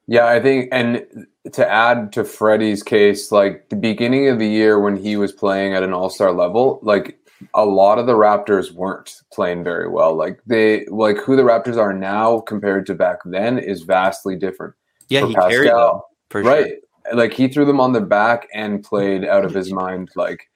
Yeah, 0.07 0.27
I 0.27 0.41
think, 0.41 0.69
and 0.73 1.07
to 1.53 1.71
add 1.71 2.13
to 2.15 2.25
Freddie's 2.25 2.83
case, 2.83 3.31
like 3.31 3.69
the 3.69 3.77
beginning 3.77 4.29
of 4.29 4.41
the 4.41 4.49
year 4.49 4.81
when 4.81 4.97
he 4.97 5.17
was 5.17 5.31
playing 5.31 5.73
at 5.73 5.85
an 5.85 5.93
all 5.93 6.11
star 6.11 6.33
level, 6.33 6.81
like 6.83 7.20
a 7.55 7.65
lot 7.65 7.99
of 7.99 8.07
the 8.07 8.15
Raptors 8.15 8.73
weren't 8.73 9.23
playing 9.33 9.65
very 9.65 9.89
well. 9.89 10.15
Like 10.15 10.41
they 10.47 10.87
like 10.87 11.19
who 11.19 11.37
the 11.37 11.43
Raptors 11.43 11.77
are 11.77 11.93
now 11.93 12.41
compared 12.41 12.87
to 12.87 12.95
back 12.95 13.19
then 13.25 13.59
is 13.59 13.83
vastly 13.83 14.37
different. 14.37 14.75
Yeah, 15.09 15.23
for 15.23 15.29
he 15.29 15.35
Pascal, 15.35 15.51
carried 15.51 15.71
them 15.71 16.01
for 16.31 16.43
right. 16.43 16.67
Sure. 16.67 17.17
Like 17.17 17.33
he 17.33 17.49
threw 17.49 17.65
them 17.65 17.81
on 17.81 17.93
their 17.93 18.05
back 18.05 18.47
and 18.53 18.83
played 18.83 19.25
out 19.25 19.45
of 19.45 19.55
his 19.55 19.73
mind. 19.73 20.11
Like 20.17 20.49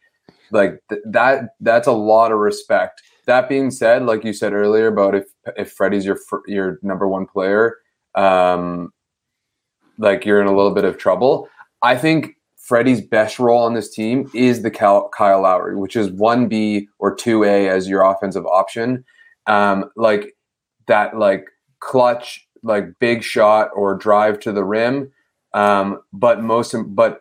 like 0.50 0.82
th- 0.88 1.02
that 1.06 1.50
that's 1.60 1.88
a 1.88 1.92
lot 1.92 2.32
of 2.32 2.38
respect. 2.38 3.02
That 3.26 3.48
being 3.48 3.70
said, 3.70 4.04
like 4.04 4.24
you 4.24 4.32
said 4.32 4.52
earlier 4.52 4.88
about 4.88 5.14
if 5.14 5.24
if 5.56 5.72
Freddie's 5.72 6.04
your 6.04 6.18
your 6.46 6.78
number 6.82 7.08
one 7.08 7.26
player, 7.26 7.78
um, 8.14 8.92
like 9.98 10.24
you're 10.24 10.40
in 10.40 10.46
a 10.46 10.54
little 10.54 10.74
bit 10.74 10.84
of 10.84 10.98
trouble. 10.98 11.48
I 11.82 11.96
think 11.96 12.36
Freddie's 12.64 13.02
best 13.02 13.38
role 13.38 13.62
on 13.62 13.74
this 13.74 13.90
team 13.90 14.30
is 14.32 14.62
the 14.62 14.70
Kyle, 14.70 15.10
Lowry, 15.20 15.76
which 15.76 15.96
is 15.96 16.08
1B 16.10 16.86
or 16.98 17.14
2A 17.14 17.68
as 17.68 17.90
your 17.90 18.02
offensive 18.02 18.46
option. 18.46 19.04
Um, 19.46 19.90
like 19.96 20.34
that, 20.86 21.18
like 21.18 21.44
clutch, 21.80 22.48
like 22.62 22.98
big 22.98 23.22
shot 23.22 23.68
or 23.76 23.94
drive 23.94 24.40
to 24.40 24.52
the 24.52 24.64
rim. 24.64 25.12
Um, 25.52 26.00
but 26.14 26.42
most, 26.42 26.74
but, 26.88 27.20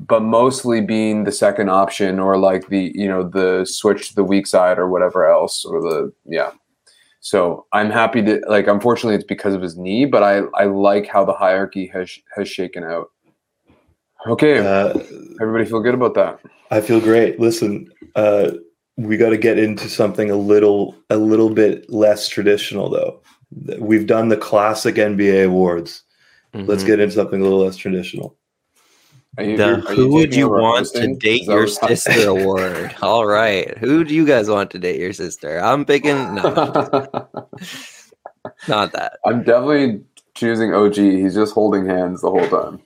but 0.00 0.22
mostly 0.22 0.80
being 0.80 1.24
the 1.24 1.32
second 1.32 1.68
option 1.68 2.18
or 2.18 2.38
like 2.38 2.68
the, 2.68 2.92
you 2.94 3.06
know, 3.06 3.28
the 3.28 3.66
switch 3.66 4.08
to 4.08 4.14
the 4.14 4.24
weak 4.24 4.46
side 4.46 4.78
or 4.78 4.88
whatever 4.88 5.30
else 5.30 5.66
or 5.66 5.82
the, 5.82 6.12
yeah. 6.24 6.50
So 7.20 7.66
I'm 7.74 7.90
happy 7.90 8.22
to 8.22 8.40
like, 8.48 8.68
unfortunately 8.68 9.16
it's 9.16 9.24
because 9.24 9.52
of 9.52 9.60
his 9.60 9.76
knee, 9.76 10.06
but 10.06 10.22
I, 10.22 10.38
I 10.54 10.64
like 10.64 11.06
how 11.06 11.26
the 11.26 11.34
hierarchy 11.34 11.88
has, 11.88 12.18
has 12.34 12.48
shaken 12.48 12.84
out. 12.84 13.11
Okay. 14.26 14.58
Uh, 14.58 14.98
Everybody 15.40 15.64
feel 15.64 15.80
good 15.80 15.94
about 15.94 16.14
that? 16.14 16.38
I 16.70 16.80
feel 16.80 17.00
great. 17.00 17.40
Listen, 17.40 17.90
uh, 18.14 18.52
we 18.96 19.16
got 19.16 19.30
to 19.30 19.38
get 19.38 19.58
into 19.58 19.88
something 19.88 20.30
a 20.30 20.36
little 20.36 20.94
a 21.10 21.16
little 21.16 21.50
bit 21.50 21.88
less 21.90 22.28
traditional 22.28 22.88
though. 22.90 23.20
we've 23.78 24.06
done 24.06 24.28
the 24.28 24.36
classic 24.36 24.94
NBA 24.96 25.46
awards. 25.46 26.02
Let's 26.54 26.82
Mhm. 26.82 26.86
get 26.86 27.00
into 27.00 27.14
something 27.14 27.40
a 27.40 27.44
little 27.44 27.60
less 27.60 27.76
traditional. 27.76 28.36
You- 29.38 29.56
the 29.56 29.64
are 29.86 29.94
you 29.94 29.96
who 29.96 30.12
would 30.14 30.34
you 30.34 30.48
want 30.48 30.86
to 30.88 31.14
date 31.16 31.44
your 31.44 31.66
sister 31.66 32.28
award? 32.28 32.94
All 33.02 33.26
right. 33.26 33.76
Who 33.78 34.04
do 34.04 34.14
you 34.14 34.26
guys 34.26 34.48
want 34.48 34.70
to 34.72 34.78
date 34.78 35.00
your 35.00 35.12
sister? 35.14 35.58
I'm 35.62 35.84
picking 35.86 36.34
no, 36.34 36.42
not 38.68 38.92
that. 38.92 39.18
I'm 39.26 39.42
definitely 39.42 40.02
choosing 40.34 40.74
OG. 40.74 40.94
He's 40.96 41.34
just 41.34 41.52
holding 41.54 41.86
hands 41.86 42.20
the 42.22 42.30
whole 42.30 42.48
time. 42.48 42.80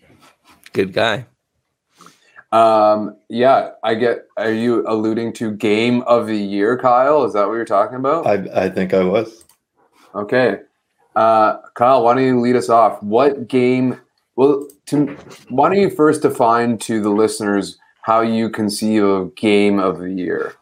Good 0.76 0.92
guy. 0.92 1.24
Um, 2.52 3.16
yeah, 3.30 3.70
I 3.82 3.94
get. 3.94 4.26
Are 4.36 4.52
you 4.52 4.86
alluding 4.86 5.32
to 5.34 5.52
game 5.52 6.02
of 6.02 6.26
the 6.26 6.36
year, 6.36 6.76
Kyle? 6.76 7.24
Is 7.24 7.32
that 7.32 7.48
what 7.48 7.54
you're 7.54 7.64
talking 7.64 7.96
about? 7.96 8.26
I, 8.26 8.66
I 8.66 8.68
think 8.68 8.92
I 8.92 9.02
was. 9.02 9.46
Okay, 10.14 10.58
uh, 11.14 11.56
Kyle, 11.76 12.04
why 12.04 12.12
don't 12.12 12.24
you 12.24 12.38
lead 12.38 12.56
us 12.56 12.68
off? 12.68 13.02
What 13.02 13.48
game? 13.48 13.98
Well, 14.36 14.68
to 14.88 15.06
why 15.48 15.70
don't 15.70 15.80
you 15.80 15.88
first 15.88 16.20
define 16.20 16.76
to 16.80 17.00
the 17.00 17.08
listeners 17.08 17.78
how 18.02 18.20
you 18.20 18.50
conceive 18.50 19.02
of 19.02 19.34
game 19.34 19.78
of 19.78 20.00
the 20.00 20.12
year? 20.12 20.56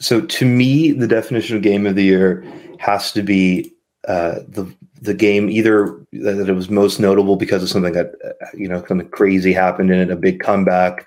So 0.00 0.22
to 0.22 0.46
me, 0.46 0.92
the 0.92 1.06
definition 1.06 1.56
of 1.56 1.62
game 1.62 1.84
of 1.84 1.94
the 1.94 2.04
year 2.04 2.42
has 2.78 3.12
to 3.12 3.22
be 3.22 3.70
uh, 4.08 4.36
the 4.48 4.74
the 5.00 5.14
game 5.14 5.48
either 5.48 6.00
that 6.12 6.48
it 6.48 6.54
was 6.54 6.70
most 6.70 6.98
notable 6.98 7.36
because 7.36 7.62
of 7.62 7.68
something 7.68 7.92
that 7.92 8.12
uh, 8.24 8.46
you 8.54 8.68
know 8.68 8.84
something 8.86 9.08
crazy 9.08 9.52
happened 9.52 9.90
in 9.90 10.00
it, 10.00 10.10
a 10.10 10.16
big 10.16 10.40
comeback, 10.40 11.06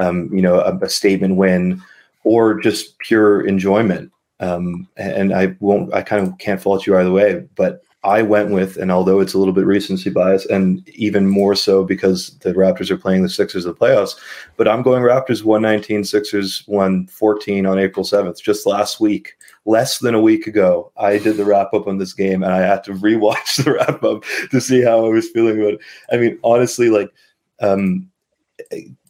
um, 0.00 0.30
you 0.32 0.42
know, 0.42 0.60
a, 0.60 0.76
a 0.78 0.88
statement 0.88 1.36
win, 1.36 1.82
or 2.24 2.60
just 2.60 2.98
pure 2.98 3.46
enjoyment. 3.46 4.10
Um, 4.38 4.86
and 4.96 5.32
I 5.32 5.56
won't, 5.60 5.94
I 5.94 6.02
kind 6.02 6.26
of 6.26 6.36
can't 6.38 6.60
fault 6.60 6.86
you 6.86 6.96
either 6.96 7.10
way, 7.10 7.46
but 7.56 7.82
I 8.06 8.22
went 8.22 8.50
with, 8.50 8.76
and 8.76 8.92
although 8.92 9.18
it's 9.18 9.34
a 9.34 9.38
little 9.38 9.52
bit 9.52 9.66
recency 9.66 10.10
bias, 10.10 10.46
and 10.46 10.88
even 10.90 11.26
more 11.26 11.56
so 11.56 11.82
because 11.82 12.38
the 12.38 12.52
Raptors 12.52 12.90
are 12.90 12.96
playing 12.96 13.22
the 13.22 13.28
Sixers 13.28 13.64
in 13.64 13.72
the 13.72 13.76
playoffs, 13.76 14.14
but 14.56 14.68
I'm 14.68 14.82
going 14.82 15.02
Raptors 15.02 15.42
119, 15.42 16.04
Sixers 16.04 16.62
114 16.66 17.66
on 17.66 17.78
April 17.78 18.04
7th, 18.04 18.40
just 18.40 18.64
last 18.64 19.00
week. 19.00 19.36
Less 19.66 19.98
than 19.98 20.14
a 20.14 20.20
week 20.20 20.46
ago, 20.46 20.92
I 20.96 21.18
did 21.18 21.36
the 21.36 21.44
wrap 21.44 21.74
up 21.74 21.86
on 21.86 21.98
this 21.98 22.12
game 22.12 22.42
and 22.42 22.52
I 22.52 22.60
had 22.60 22.84
to 22.84 22.92
rewatch 22.92 23.56
the 23.64 23.72
wrap 23.72 24.02
up 24.02 24.24
to 24.50 24.60
see 24.60 24.82
how 24.82 25.04
I 25.04 25.08
was 25.08 25.28
feeling 25.28 25.60
about 25.60 25.74
it. 25.74 25.80
I 26.10 26.16
mean, 26.16 26.38
honestly, 26.44 26.88
like, 26.88 27.12
um, 27.60 28.08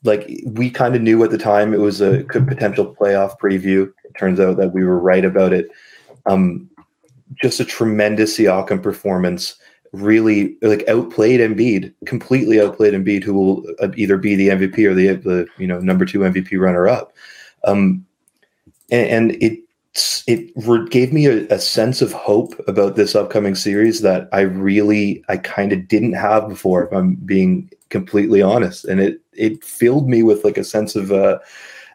like 0.03 0.29
we 0.45 0.71
kind 0.71 0.97
of 0.97 1.03
knew 1.03 1.23
at 1.25 1.31
the 1.31 1.39
time 1.39 1.75
it 1.75 1.81
was 1.81 2.01
a 2.01 2.25
potential 2.31 2.95
playoff 2.99 3.39
preview. 3.39 3.93
It 4.05 4.17
turns 4.19 4.41
out 4.41 4.57
that 4.57 4.73
we 4.73 4.85
were 4.85 4.99
right 4.99 5.25
about 5.25 5.53
it. 5.53 5.69
Um, 6.27 6.69
just 7.41 7.61
a 7.61 7.65
tremendous 7.65 8.37
Siakam 8.37 8.83
performance. 8.83 9.57
Really, 9.93 10.57
like 10.63 10.87
outplayed 10.89 11.41
Embiid, 11.41 11.95
completely 12.07 12.61
outplayed 12.61 12.93
Embiid, 12.93 13.23
who 13.23 13.35
will 13.35 13.65
uh, 13.81 13.89
either 13.97 14.19
be 14.19 14.35
the 14.35 14.49
MVP 14.49 14.85
or 14.85 14.95
the 14.95 15.15
the 15.15 15.47
you 15.59 15.67
know 15.67 15.79
number 15.79 16.05
two 16.05 16.21
MVP 16.21 16.59
runner 16.59 16.87
up. 16.89 17.13
Um, 17.65 18.05
and, 18.91 19.09
and 19.09 19.43
it 19.43 19.61
it 20.27 20.91
gave 20.91 21.13
me 21.13 21.27
a, 21.27 21.47
a 21.49 21.59
sense 21.59 22.03
of 22.03 22.13
hope 22.13 22.55
about 22.69 22.97
this 22.97 23.15
upcoming 23.15 23.55
series 23.55 24.01
that 24.03 24.29
I 24.33 24.41
really 24.41 25.25
I 25.29 25.37
kind 25.39 25.73
of 25.73 25.89
didn't 25.89 26.15
have 26.15 26.49
before. 26.49 26.87
If 26.87 26.93
I'm 26.93 27.15
being 27.17 27.71
completely 27.89 28.43
honest, 28.43 28.85
and 28.85 29.01
it 29.01 29.21
it 29.33 29.65
filled 29.65 30.09
me 30.09 30.23
with 30.23 30.45
like 30.45 30.59
a 30.59 30.65
sense 30.65 30.97
of 30.97 31.13
uh, 31.13 31.39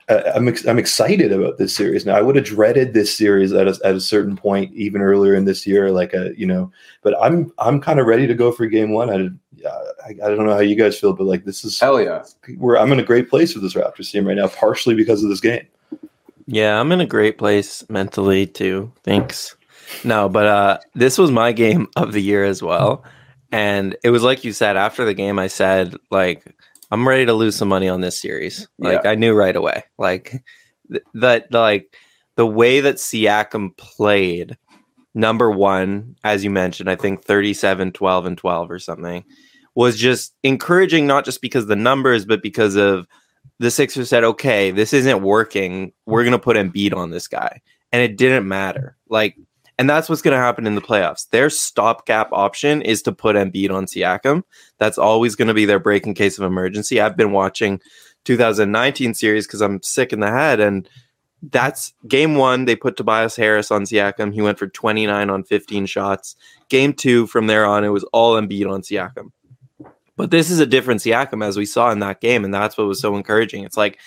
uh, 0.10 0.32
I'm 0.36 0.48
ex- 0.48 0.66
I'm 0.66 0.80
excited 0.80 1.32
about 1.32 1.58
this 1.58 1.76
series 1.76 2.06
now. 2.06 2.16
I 2.16 2.22
would 2.22 2.36
have 2.36 2.46
dreaded 2.46 2.94
this 2.94 3.16
series 3.16 3.54
at 3.54 3.68
a, 3.68 3.80
at 3.84 3.96
a 3.96 4.02
certain 4.02 4.36
point, 4.36 4.74
even 4.74 5.02
earlier 5.02 5.36
in 5.36 5.46
this 5.46 5.66
year, 5.66 5.92
like 5.92 6.14
a 6.14 6.34
you 6.38 6.46
know. 6.46 6.72
But 7.02 7.16
I'm 7.22 7.52
I'm 7.60 7.80
kind 7.80 8.00
of 8.00 8.08
ready 8.08 8.28
to 8.28 8.34
go 8.34 8.52
for 8.52 8.66
game 8.68 8.92
one. 8.92 9.10
I, 9.10 9.68
I 10.06 10.10
I 10.10 10.30
don't 10.30 10.46
know 10.46 10.54
how 10.54 10.60
you 10.60 10.76
guys 10.76 11.00
feel, 11.00 11.14
but 11.14 11.26
like 11.26 11.46
this 11.46 11.64
is 11.64 11.80
Hell 11.80 12.02
yeah! 12.02 12.24
where 12.58 12.78
I'm 12.78 12.92
in 12.92 13.00
a 13.00 13.04
great 13.04 13.30
place 13.30 13.54
with 13.54 13.64
this 13.64 13.74
Raptors 13.74 14.12
team 14.12 14.28
right 14.28 14.38
now, 14.38 14.48
partially 14.48 14.96
because 14.96 15.24
of 15.24 15.30
this 15.30 15.42
game. 15.42 15.68
Yeah, 16.48 16.80
I'm 16.80 16.92
in 16.92 17.02
a 17.02 17.06
great 17.06 17.38
place 17.38 17.84
mentally 17.90 18.48
too. 18.48 18.92
Thanks. 19.04 19.56
No, 20.04 20.30
but 20.30 20.46
uh 20.46 20.80
this 20.96 21.18
was 21.18 21.32
my 21.32 21.52
game 21.52 21.88
of 21.96 22.14
the 22.14 22.22
year 22.22 22.46
as 22.46 22.62
well. 22.62 23.04
And 23.52 23.98
it 24.04 24.10
was 24.10 24.24
like 24.24 24.44
you 24.44 24.54
said 24.54 24.78
after 24.78 25.06
the 25.06 25.14
game 25.14 25.40
I 25.40 25.48
said 25.48 25.96
like 26.10 26.46
I'm 26.92 27.08
ready 27.08 27.26
to 27.26 27.34
lose 27.34 27.56
some 27.56 27.70
money 27.70 27.88
on 27.88 28.02
this 28.02 28.20
series. 28.20 28.68
Like 28.78 29.06
I 29.06 29.16
knew 29.16 29.34
right 29.34 29.56
away. 29.56 29.84
Like 29.98 30.44
th- 30.90 31.04
that 31.16 31.52
like 31.52 31.96
the 32.36 32.46
way 32.46 32.82
that 32.82 32.96
Siakam 32.96 33.76
played 33.78 34.58
number 35.14 35.52
1 35.52 36.16
as 36.24 36.44
you 36.44 36.50
mentioned 36.50 36.90
I 36.90 36.96
think 36.96 37.24
37 37.24 37.92
12 37.92 38.26
and 38.26 38.38
12 38.38 38.72
or 38.72 38.80
something 38.80 39.26
was 39.76 39.98
just 39.98 40.34
encouraging 40.44 41.06
not 41.06 41.26
just 41.26 41.42
because 41.42 41.66
the 41.66 41.76
numbers 41.76 42.26
but 42.26 42.42
because 42.42 42.76
of 42.76 43.08
the 43.62 43.70
Sixers 43.70 44.10
said, 44.10 44.24
okay, 44.24 44.72
this 44.72 44.92
isn't 44.92 45.22
working. 45.22 45.94
We're 46.08 46.24
going 46.24 46.32
to 46.32 46.40
put 46.40 46.58
Embiid 46.58 46.96
on 46.96 47.12
this 47.12 47.28
guy. 47.28 47.62
And 47.92 48.02
it 48.02 48.18
didn't 48.18 48.48
matter. 48.48 48.98
Like, 49.08 49.38
and 49.78 49.88
that's 49.88 50.10
what's 50.10 50.24
going 50.24 50.36
to 50.36 50.44
happen 50.44 50.66
in 50.66 50.74
the 50.74 50.82
playoffs. 50.82 51.30
Their 51.30 51.52
stopgap 51.52 52.30
option 52.32 52.82
is 52.82 53.04
to 53.04 53.12
put 53.12 53.36
Embiid 53.36 53.70
on 53.70 53.86
Siakam. 53.86 54.42
That's 54.80 54.98
always 54.98 55.36
going 55.36 55.48
to 55.48 55.54
be 55.54 55.66
their 55.66 55.78
break 55.78 56.08
in 56.08 56.16
case 56.16 56.40
of 56.40 56.44
emergency. 56.44 57.00
I've 57.00 57.16
been 57.16 57.34
watching 57.34 57.80
2019 58.26 59.14
series 59.14 59.46
because 59.46 59.62
I'm 59.62 59.84
sick 59.84 60.12
in 60.12 60.22
the 60.22 60.32
head. 60.32 60.60
And 60.60 60.90
that's 61.44 61.94
game 62.08 62.38
one. 62.38 62.66
They 62.66 62.76
put 62.76 62.98
Tobias 62.98 63.36
Harris 63.36 63.70
on 63.70 63.84
Siakam. 63.84 64.34
He 64.34 64.42
went 64.42 64.58
for 64.58 64.70
29 64.70 65.30
on 65.30 65.44
15 65.44 65.86
shots. 65.86 66.36
Game 66.70 66.94
two, 66.94 67.28
from 67.28 67.46
there 67.46 67.68
on, 67.68 67.84
it 67.84 67.90
was 67.90 68.06
all 68.06 68.42
Embiid 68.42 68.68
on 68.68 68.82
Siakam. 68.82 69.32
But 70.22 70.30
this 70.30 70.52
is 70.52 70.60
a 70.60 70.68
different 70.68 71.02
Siakam 71.02 71.44
as 71.44 71.58
we 71.58 71.66
saw 71.66 71.90
in 71.90 71.98
that 72.02 72.22
game, 72.22 72.46
and 72.46 72.54
that's 72.54 72.78
what 72.78 72.86
was 72.86 73.02
so 73.02 73.16
encouraging. 73.16 73.64
It's 73.64 73.76
like 73.76 73.98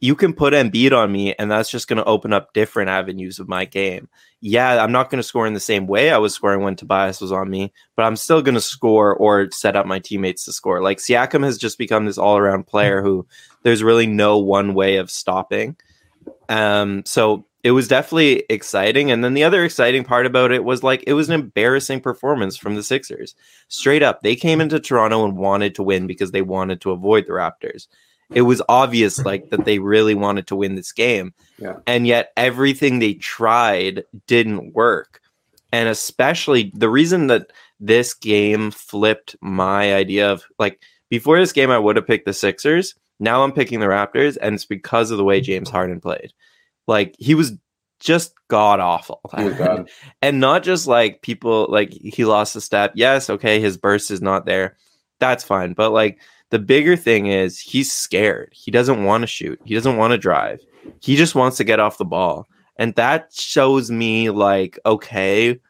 you 0.00 0.16
can 0.16 0.32
put 0.32 0.54
Embiid 0.54 0.90
on 0.90 1.12
me, 1.12 1.34
and 1.34 1.48
that's 1.48 1.70
just 1.70 1.86
going 1.86 1.98
to 1.98 2.04
open 2.04 2.32
up 2.32 2.52
different 2.52 2.90
avenues 2.90 3.38
of 3.38 3.46
my 3.46 3.64
game. 3.64 4.08
Yeah, 4.40 4.82
I'm 4.82 4.90
not 4.90 5.08
going 5.08 5.20
to 5.20 5.22
score 5.22 5.46
in 5.46 5.54
the 5.54 5.60
same 5.60 5.86
way 5.86 6.10
I 6.10 6.18
was 6.18 6.34
scoring 6.34 6.62
when 6.62 6.74
Tobias 6.74 7.20
was 7.20 7.30
on 7.30 7.48
me, 7.48 7.72
but 7.94 8.06
I'm 8.06 8.16
still 8.16 8.42
going 8.42 8.56
to 8.56 8.60
score 8.60 9.14
or 9.14 9.48
set 9.52 9.76
up 9.76 9.86
my 9.86 10.00
teammates 10.00 10.46
to 10.46 10.52
score. 10.52 10.82
Like 10.82 10.98
Siakam 10.98 11.44
has 11.44 11.58
just 11.58 11.78
become 11.78 12.06
this 12.06 12.18
all 12.18 12.36
around 12.36 12.66
player 12.66 13.00
who 13.00 13.24
there's 13.62 13.84
really 13.84 14.08
no 14.08 14.36
one 14.36 14.74
way 14.74 14.96
of 14.96 15.12
stopping. 15.12 15.76
Um, 16.48 17.04
so 17.06 17.46
it 17.62 17.72
was 17.72 17.88
definitely 17.88 18.44
exciting. 18.48 19.10
And 19.10 19.22
then 19.22 19.34
the 19.34 19.44
other 19.44 19.64
exciting 19.64 20.04
part 20.04 20.26
about 20.26 20.52
it 20.52 20.64
was 20.64 20.82
like 20.82 21.04
it 21.06 21.12
was 21.12 21.28
an 21.28 21.34
embarrassing 21.34 22.00
performance 22.00 22.56
from 22.56 22.74
the 22.74 22.82
Sixers. 22.82 23.34
Straight 23.68 24.02
up, 24.02 24.22
they 24.22 24.34
came 24.34 24.60
into 24.60 24.80
Toronto 24.80 25.24
and 25.24 25.36
wanted 25.36 25.74
to 25.74 25.82
win 25.82 26.06
because 26.06 26.30
they 26.30 26.42
wanted 26.42 26.80
to 26.80 26.90
avoid 26.90 27.26
the 27.26 27.32
Raptors. 27.32 27.86
It 28.30 28.42
was 28.42 28.62
obvious 28.68 29.18
like 29.24 29.50
that 29.50 29.64
they 29.64 29.78
really 29.78 30.14
wanted 30.14 30.46
to 30.48 30.56
win 30.56 30.74
this 30.74 30.92
game. 30.92 31.34
Yeah. 31.58 31.76
And 31.86 32.06
yet 32.06 32.32
everything 32.36 32.98
they 32.98 33.14
tried 33.14 34.04
didn't 34.26 34.72
work. 34.72 35.20
And 35.72 35.88
especially 35.88 36.72
the 36.74 36.88
reason 36.88 37.26
that 37.26 37.52
this 37.78 38.14
game 38.14 38.70
flipped 38.70 39.36
my 39.40 39.94
idea 39.94 40.30
of 40.30 40.44
like 40.58 40.82
before 41.08 41.38
this 41.38 41.52
game 41.52 41.70
I 41.70 41.78
would 41.78 41.96
have 41.96 42.06
picked 42.06 42.26
the 42.26 42.32
Sixers. 42.32 42.94
Now 43.18 43.44
I'm 43.44 43.52
picking 43.52 43.80
the 43.80 43.86
Raptors 43.86 44.38
and 44.40 44.54
it's 44.54 44.64
because 44.64 45.10
of 45.10 45.18
the 45.18 45.24
way 45.24 45.42
James 45.42 45.68
Harden 45.68 46.00
played. 46.00 46.32
Like 46.90 47.14
he 47.20 47.36
was 47.36 47.52
just 48.00 48.34
god 48.48 48.80
awful. 48.80 49.20
And 50.22 50.40
not 50.40 50.64
just 50.64 50.88
like 50.88 51.22
people 51.22 51.68
like 51.70 51.92
he 51.92 52.24
lost 52.24 52.56
a 52.56 52.60
step. 52.60 52.92
Yes, 52.96 53.30
okay, 53.30 53.60
his 53.60 53.76
burst 53.76 54.10
is 54.10 54.20
not 54.20 54.44
there. 54.44 54.76
That's 55.20 55.44
fine. 55.44 55.72
But 55.72 55.92
like 55.92 56.20
the 56.50 56.58
bigger 56.58 56.96
thing 56.96 57.26
is 57.28 57.60
he's 57.60 57.92
scared. 57.92 58.52
He 58.52 58.72
doesn't 58.72 59.04
want 59.04 59.22
to 59.22 59.28
shoot. 59.28 59.60
He 59.64 59.74
doesn't 59.74 59.98
want 59.98 60.10
to 60.10 60.18
drive. 60.18 60.60
He 61.00 61.14
just 61.14 61.36
wants 61.36 61.56
to 61.58 61.64
get 61.64 61.78
off 61.78 61.98
the 61.98 62.04
ball. 62.04 62.48
And 62.76 62.92
that 62.96 63.32
shows 63.32 63.92
me 63.92 64.30
like 64.30 64.76
okay, 64.84 65.60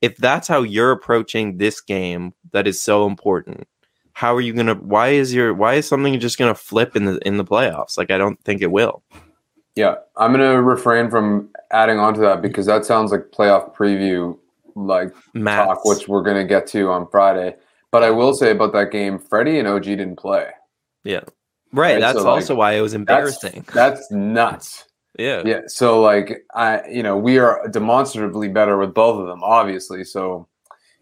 if 0.00 0.16
that's 0.16 0.46
how 0.46 0.62
you're 0.62 0.92
approaching 0.92 1.56
this 1.56 1.80
game 1.80 2.34
that 2.52 2.68
is 2.68 2.80
so 2.80 3.04
important, 3.04 3.66
how 4.12 4.32
are 4.32 4.40
you 4.40 4.52
going 4.52 4.66
to 4.66 4.74
why 4.74 5.08
is 5.08 5.34
your 5.34 5.54
why 5.54 5.74
is 5.74 5.88
something 5.88 6.20
just 6.20 6.38
going 6.38 6.54
to 6.54 6.60
flip 6.60 6.94
in 6.94 7.04
the 7.06 7.18
in 7.26 7.36
the 7.36 7.44
playoffs? 7.44 7.98
Like 7.98 8.12
I 8.12 8.18
don't 8.18 8.40
think 8.44 8.62
it 8.62 8.70
will. 8.70 9.02
Yeah, 9.78 9.94
I'm 10.16 10.32
gonna 10.32 10.60
refrain 10.60 11.08
from 11.08 11.50
adding 11.70 12.00
on 12.00 12.14
to 12.14 12.20
that 12.22 12.42
because 12.42 12.66
that 12.66 12.84
sounds 12.84 13.12
like 13.12 13.30
playoff 13.30 13.76
preview 13.76 14.36
like 14.74 15.14
Matt 15.34 15.66
talk, 15.68 15.84
which 15.84 16.08
we're 16.08 16.22
gonna 16.22 16.44
get 16.44 16.66
to 16.68 16.90
on 16.90 17.06
Friday. 17.10 17.54
But 17.92 18.02
I 18.02 18.10
will 18.10 18.34
say 18.34 18.50
about 18.50 18.72
that 18.72 18.90
game, 18.90 19.20
Freddie 19.20 19.58
and 19.60 19.68
OG 19.68 19.84
didn't 19.84 20.16
play. 20.16 20.48
Right, 21.04 21.22
Right, 21.72 22.00
that's 22.00 22.18
so, 22.18 22.24
like, 22.24 22.32
also 22.40 22.54
why 22.56 22.72
it 22.72 22.80
was 22.80 22.90
That's 22.92 22.98
embarrassing. 23.00 23.64
that's 23.72 24.10
nuts. 24.10 24.84
yeah. 25.16 25.42
Yeah. 25.44 25.60
So 25.68 26.00
like 26.00 26.44
I 26.56 26.84
you 26.88 27.04
know, 27.04 27.16
we 27.16 27.38
are 27.38 27.68
demonstratively 27.68 28.48
better 28.48 28.78
with 28.78 28.92
both 28.94 29.20
of 29.20 29.26
them, 29.28 29.44
obviously. 29.44 30.02
So 30.02 30.48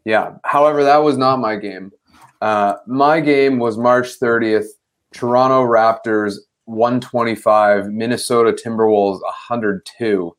yeah. 0.05 0.35
However, 0.45 0.85
that 0.85 0.99
was 0.99 1.17
not 1.17 1.39
my 1.39 1.57
game. 1.57 1.93
Uh 2.43 2.75
my 2.87 3.21
game 3.21 3.59
was 3.59 3.79
March 3.79 4.21
30th, 4.21 4.67
Toronto 5.15 5.63
Raptors 5.65 6.35
125, 6.67 7.93
Minnesota 7.93 8.53
Timberwolves 8.53 9.21
102. 9.23 10.37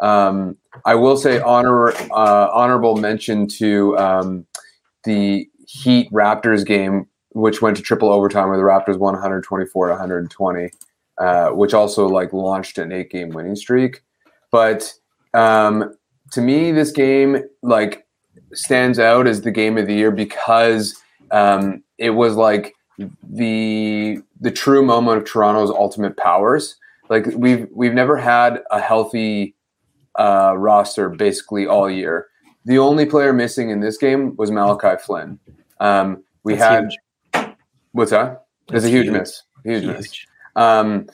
Um, 0.00 0.56
I 0.84 0.94
will 0.94 1.16
say 1.16 1.40
honor 1.40 1.90
uh, 1.90 2.48
honorable 2.52 2.96
mention 2.96 3.46
to 3.48 3.98
um, 3.98 4.46
the 5.04 5.48
Heat 5.66 6.10
Raptors 6.10 6.64
game, 6.64 7.06
which 7.30 7.60
went 7.60 7.76
to 7.76 7.82
triple 7.82 8.10
overtime, 8.10 8.48
where 8.48 8.56
the 8.56 8.64
Raptors 8.64 8.98
won 8.98 9.14
124 9.14 9.86
to 9.86 9.92
120, 9.92 10.70
uh, 11.18 11.50
which 11.50 11.74
also 11.74 12.08
like 12.08 12.32
launched 12.32 12.78
an 12.78 12.92
eight 12.92 13.10
game 13.10 13.30
winning 13.30 13.56
streak. 13.56 14.02
But 14.50 14.92
um, 15.34 15.94
to 16.32 16.40
me, 16.40 16.72
this 16.72 16.92
game 16.92 17.42
like 17.62 18.06
stands 18.52 18.98
out 18.98 19.26
as 19.26 19.42
the 19.42 19.50
game 19.50 19.78
of 19.78 19.86
the 19.86 19.94
year 19.94 20.10
because 20.10 21.00
um, 21.30 21.84
it 21.98 22.10
was 22.10 22.36
like 22.36 22.74
the 23.22 24.18
the 24.40 24.50
true 24.50 24.84
moment 24.84 25.18
of 25.18 25.24
Toronto's 25.24 25.70
ultimate 25.70 26.16
powers. 26.16 26.76
Like 27.08 27.26
we've 27.34 27.68
we've 27.72 27.94
never 27.94 28.16
had 28.16 28.62
a 28.70 28.80
healthy 28.80 29.54
uh, 30.18 30.54
roster 30.56 31.08
basically 31.08 31.66
all 31.66 31.90
year. 31.90 32.28
The 32.66 32.78
only 32.78 33.06
player 33.06 33.32
missing 33.32 33.70
in 33.70 33.80
this 33.80 33.96
game 33.96 34.36
was 34.36 34.50
Malachi 34.50 35.00
Flynn. 35.02 35.38
Um, 35.80 36.22
we 36.44 36.54
That's 36.54 36.94
had 37.34 37.44
huge. 37.44 37.56
what's 37.92 38.10
that? 38.10 38.44
It's 38.64 38.72
That's 38.72 38.84
a 38.84 38.88
huge, 38.90 39.06
huge. 39.06 39.12
miss. 39.14 39.42
Huge, 39.64 39.84
miss. 39.84 40.26
Um, 40.56 41.06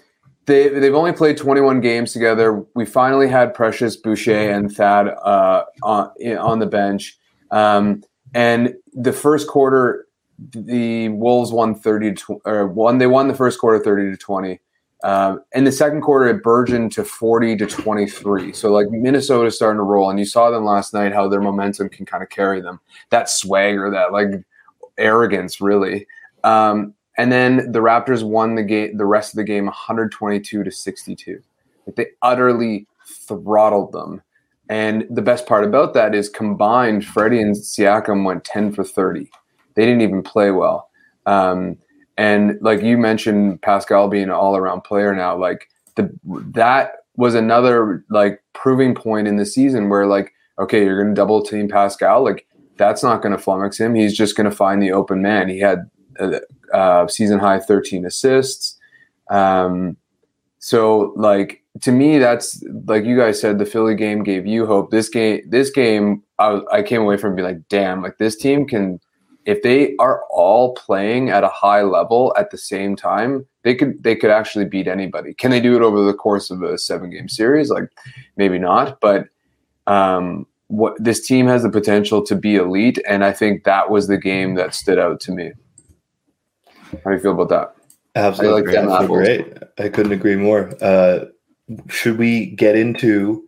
they 0.46 0.68
they've 0.68 0.94
only 0.94 1.12
played 1.12 1.37
21 1.37 1.81
games 1.81 2.12
together. 2.12 2.64
We 2.75 2.85
finally 2.85 3.29
had 3.29 3.55
Precious 3.55 3.96
Boucher 3.96 4.51
and 4.51 4.72
Thad 4.72 5.09
uh, 5.09 5.64
on 5.83 6.11
on 6.38 6.59
the 6.59 6.66
bench, 6.66 7.18
um, 7.51 8.03
and 8.35 8.75
the 8.92 9.12
first 9.12 9.49
quarter, 9.49 10.06
the 10.38 11.09
Wolves 11.11 11.53
won 11.53 11.75
30 11.75 12.14
to 12.14 12.40
or 12.44 12.66
one. 12.66 12.99
They 12.99 13.07
won 13.07 13.29
the 13.29 13.35
first 13.35 13.59
quarter 13.59 13.83
30 13.83 14.11
to 14.11 14.16
20. 14.16 14.61
Um, 15.05 15.40
in 15.55 15.64
the 15.64 15.72
second 15.72 16.01
quarter, 16.01 16.27
it 16.29 16.42
burgeoned 16.42 16.92
to 16.92 17.05
40 17.05 17.57
to 17.59 17.66
23. 17.66 18.53
So, 18.53 18.72
like, 18.72 18.90
Minnesota's 18.90 19.55
starting 19.55 19.79
to 19.79 19.83
roll, 19.83 20.11
and 20.11 20.18
you 20.18 20.25
saw 20.25 20.51
them 20.51 20.64
last 20.64 20.94
night 20.94 21.12
how 21.12 21.29
their 21.29 21.40
momentum 21.40 21.88
can 21.88 22.07
kind 22.07 22.22
of 22.22 22.31
carry 22.31 22.61
them. 22.61 22.81
That 23.11 23.29
swagger, 23.29 23.90
that 23.90 24.12
like 24.12 24.44
arrogance, 24.99 25.61
really. 25.61 26.07
Um, 26.44 26.94
and 27.18 27.33
then 27.33 27.72
the 27.72 27.81
Raptors 27.81 28.22
won 28.22 28.55
the 28.55 28.62
game, 28.62 28.96
the 28.96 29.07
rest 29.07 29.33
of 29.33 29.37
the 29.37 29.44
game, 29.44 29.66
122 29.66 30.62
to 30.62 30.70
62. 30.70 31.42
Like 31.87 31.96
they 31.96 32.07
utterly 32.22 32.87
throttled 33.27 33.92
them. 33.92 34.22
And 34.68 35.07
the 35.11 35.22
best 35.22 35.46
part 35.46 35.64
about 35.64 35.94
that 35.94 36.14
is 36.14 36.29
combined, 36.29 37.05
Freddie 37.05 37.40
and 37.40 37.55
Siakam 37.55 38.25
went 38.25 38.44
10 38.44 38.72
for 38.72 38.85
30. 38.85 39.31
They 39.76 39.84
didn't 39.84 40.00
even 40.00 40.22
play 40.22 40.50
well. 40.50 40.90
Um, 41.26 41.78
and 42.16 42.58
like 42.60 42.82
you 42.82 42.98
mentioned, 42.98 43.62
Pascal 43.62 44.08
being 44.08 44.24
an 44.24 44.30
all-around 44.30 44.82
player 44.82 45.14
now, 45.14 45.36
like 45.36 45.68
the 45.94 46.10
that 46.24 46.92
was 47.16 47.34
another 47.34 48.04
like 48.10 48.42
proving 48.52 48.94
point 48.94 49.28
in 49.28 49.36
the 49.36 49.46
season 49.46 49.88
where 49.88 50.06
like, 50.06 50.32
okay, 50.58 50.84
you're 50.84 51.02
going 51.02 51.14
to 51.14 51.18
double 51.18 51.42
team 51.42 51.68
Pascal, 51.68 52.24
like 52.24 52.46
that's 52.76 53.02
not 53.02 53.22
going 53.22 53.36
to 53.36 53.42
flummox 53.42 53.78
him. 53.78 53.94
He's 53.94 54.16
just 54.16 54.36
going 54.36 54.48
to 54.48 54.54
find 54.56 54.82
the 54.82 54.92
open 54.92 55.22
man. 55.22 55.48
He 55.48 55.60
had 55.60 55.90
a, 56.18 56.40
uh, 56.72 57.06
season 57.08 57.38
high 57.38 57.58
13 57.58 58.04
assists. 58.04 58.78
Um, 59.30 59.96
so 60.58 61.12
like 61.16 61.62
to 61.82 61.92
me, 61.92 62.18
that's 62.18 62.62
like 62.86 63.04
you 63.04 63.16
guys 63.16 63.40
said, 63.40 63.58
the 63.58 63.66
Philly 63.66 63.94
game 63.94 64.22
gave 64.22 64.46
you 64.46 64.66
hope. 64.66 64.90
This 64.90 65.08
game, 65.08 65.42
this 65.48 65.70
game, 65.70 66.22
I, 66.38 66.60
I 66.72 66.82
came 66.82 67.02
away 67.02 67.16
from 67.16 67.34
being 67.34 67.46
like, 67.46 67.68
damn, 67.68 68.02
like 68.02 68.18
this 68.18 68.36
team 68.36 68.66
can, 68.66 69.00
if 69.46 69.62
they 69.62 69.94
are 69.98 70.24
all 70.30 70.74
playing 70.74 71.30
at 71.30 71.44
a 71.44 71.48
high 71.48 71.82
level 71.82 72.35
at 72.37 72.50
the 72.50 72.59
same 72.59 72.96
time, 72.96 73.46
they 73.62 73.74
could 73.74 74.02
they 74.02 74.14
could 74.14 74.30
actually 74.30 74.66
beat 74.66 74.87
anybody. 74.87 75.32
Can 75.32 75.50
they 75.50 75.61
do 75.61 75.74
it 75.76 75.82
over 75.82 76.02
the 76.02 76.12
course 76.12 76.50
of 76.50 76.62
a 76.62 76.76
seven 76.76 77.11
game 77.11 77.28
series? 77.28 77.70
Like 77.70 77.90
maybe 78.37 78.59
not, 78.59 79.00
but 79.00 79.28
um, 79.87 80.46
what 80.66 80.94
this 81.02 81.26
team 81.26 81.46
has 81.46 81.62
the 81.62 81.70
potential 81.70 82.22
to 82.24 82.35
be 82.35 82.56
elite, 82.56 82.98
and 83.09 83.24
I 83.24 83.32
think 83.32 83.64
that 83.64 83.90
was 83.90 84.09
the 84.09 84.18
game 84.18 84.56
that 84.56 84.74
stood 84.74 84.98
out 84.98 85.20
to 85.20 85.32
me. 85.32 85.52
How 87.04 87.11
do 87.11 87.16
you 87.16 87.22
feel 87.22 87.40
about 87.40 87.48
that? 87.48 87.74
Absolutely, 88.16 88.62
I 88.62 88.64
like 88.64 88.74
them 88.85 88.92
absolutely 88.92 89.44
great. 89.44 89.62
I 89.78 89.88
couldn't 89.88 90.12
agree 90.12 90.37
more. 90.37 90.72
Uh, 90.80 91.26
should 91.88 92.18
we 92.18 92.46
get 92.46 92.76
into 92.76 93.44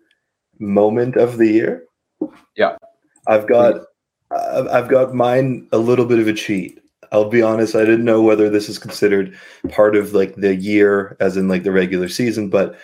moment 0.58 1.16
of 1.16 1.38
the 1.38 1.46
year? 1.46 1.84
Yeah. 2.56 2.76
I've 3.26 3.46
got, 3.46 3.82
I've 4.30 4.88
got 4.88 5.14
mine 5.14 5.68
a 5.72 5.78
little 5.78 6.04
bit 6.04 6.18
of 6.18 6.28
a 6.28 6.32
cheat. 6.32 6.82
I'll 7.10 7.30
be 7.30 7.40
honest. 7.42 7.74
I 7.74 7.84
didn't 7.84 8.04
know 8.04 8.22
whether 8.22 8.50
this 8.50 8.68
is 8.68 8.78
considered 8.78 9.36
part 9.70 9.96
of 9.96 10.12
like 10.12 10.34
the 10.36 10.54
year, 10.54 11.16
as 11.20 11.36
in 11.36 11.48
like 11.48 11.62
the 11.62 11.72
regular 11.72 12.08
season, 12.08 12.50
but 12.50 12.78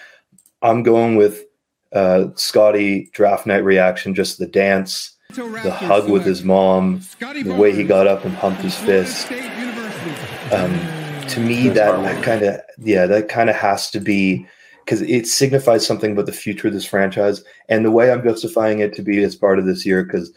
I'm 0.62 0.83
going 0.83 1.16
with 1.16 1.44
uh, 1.92 2.28
Scottie 2.35 3.11
draft 3.12 3.46
night 3.46 3.64
reaction, 3.64 4.14
just 4.14 4.38
the 4.38 4.46
dance, 4.46 5.14
the 5.35 5.70
hug 5.70 6.09
with 6.09 6.24
his 6.24 6.42
mom, 6.42 7.02
the 7.20 7.54
way 7.54 7.74
he 7.74 7.85
got 7.85 8.07
up 8.07 8.24
and 8.24 8.37
pumped 8.38 8.62
his 8.62 8.76
fist. 8.76 9.30
Um, 10.52 10.72
to 11.28 11.40
me, 11.40 11.68
That's 11.68 11.90
that, 11.90 12.02
that 12.02 12.24
kind 12.24 12.42
of 12.42 12.61
yeah, 12.78 13.07
that 13.07 13.28
kind 13.28 13.50
of 13.50 13.57
has 13.57 13.90
to 13.90 14.00
be 14.00 14.46
because 14.85 15.03
it 15.03 15.27
signifies 15.27 15.87
something 15.87 16.12
about 16.12 16.27
the 16.27 16.33
future 16.33 16.68
of 16.68 16.75
this 16.75 16.85
franchise 16.85 17.42
and 17.68 17.85
the 17.85 17.90
way 17.90 18.11
I'm 18.11 18.23
justifying 18.23 18.81
it 18.81 18.94
to 18.94 19.03
be 19.03 19.23
as 19.23 19.35
part 19.35 19.59
of 19.59 19.64
this 19.64 19.87
year 19.87 20.05
because 20.05 20.33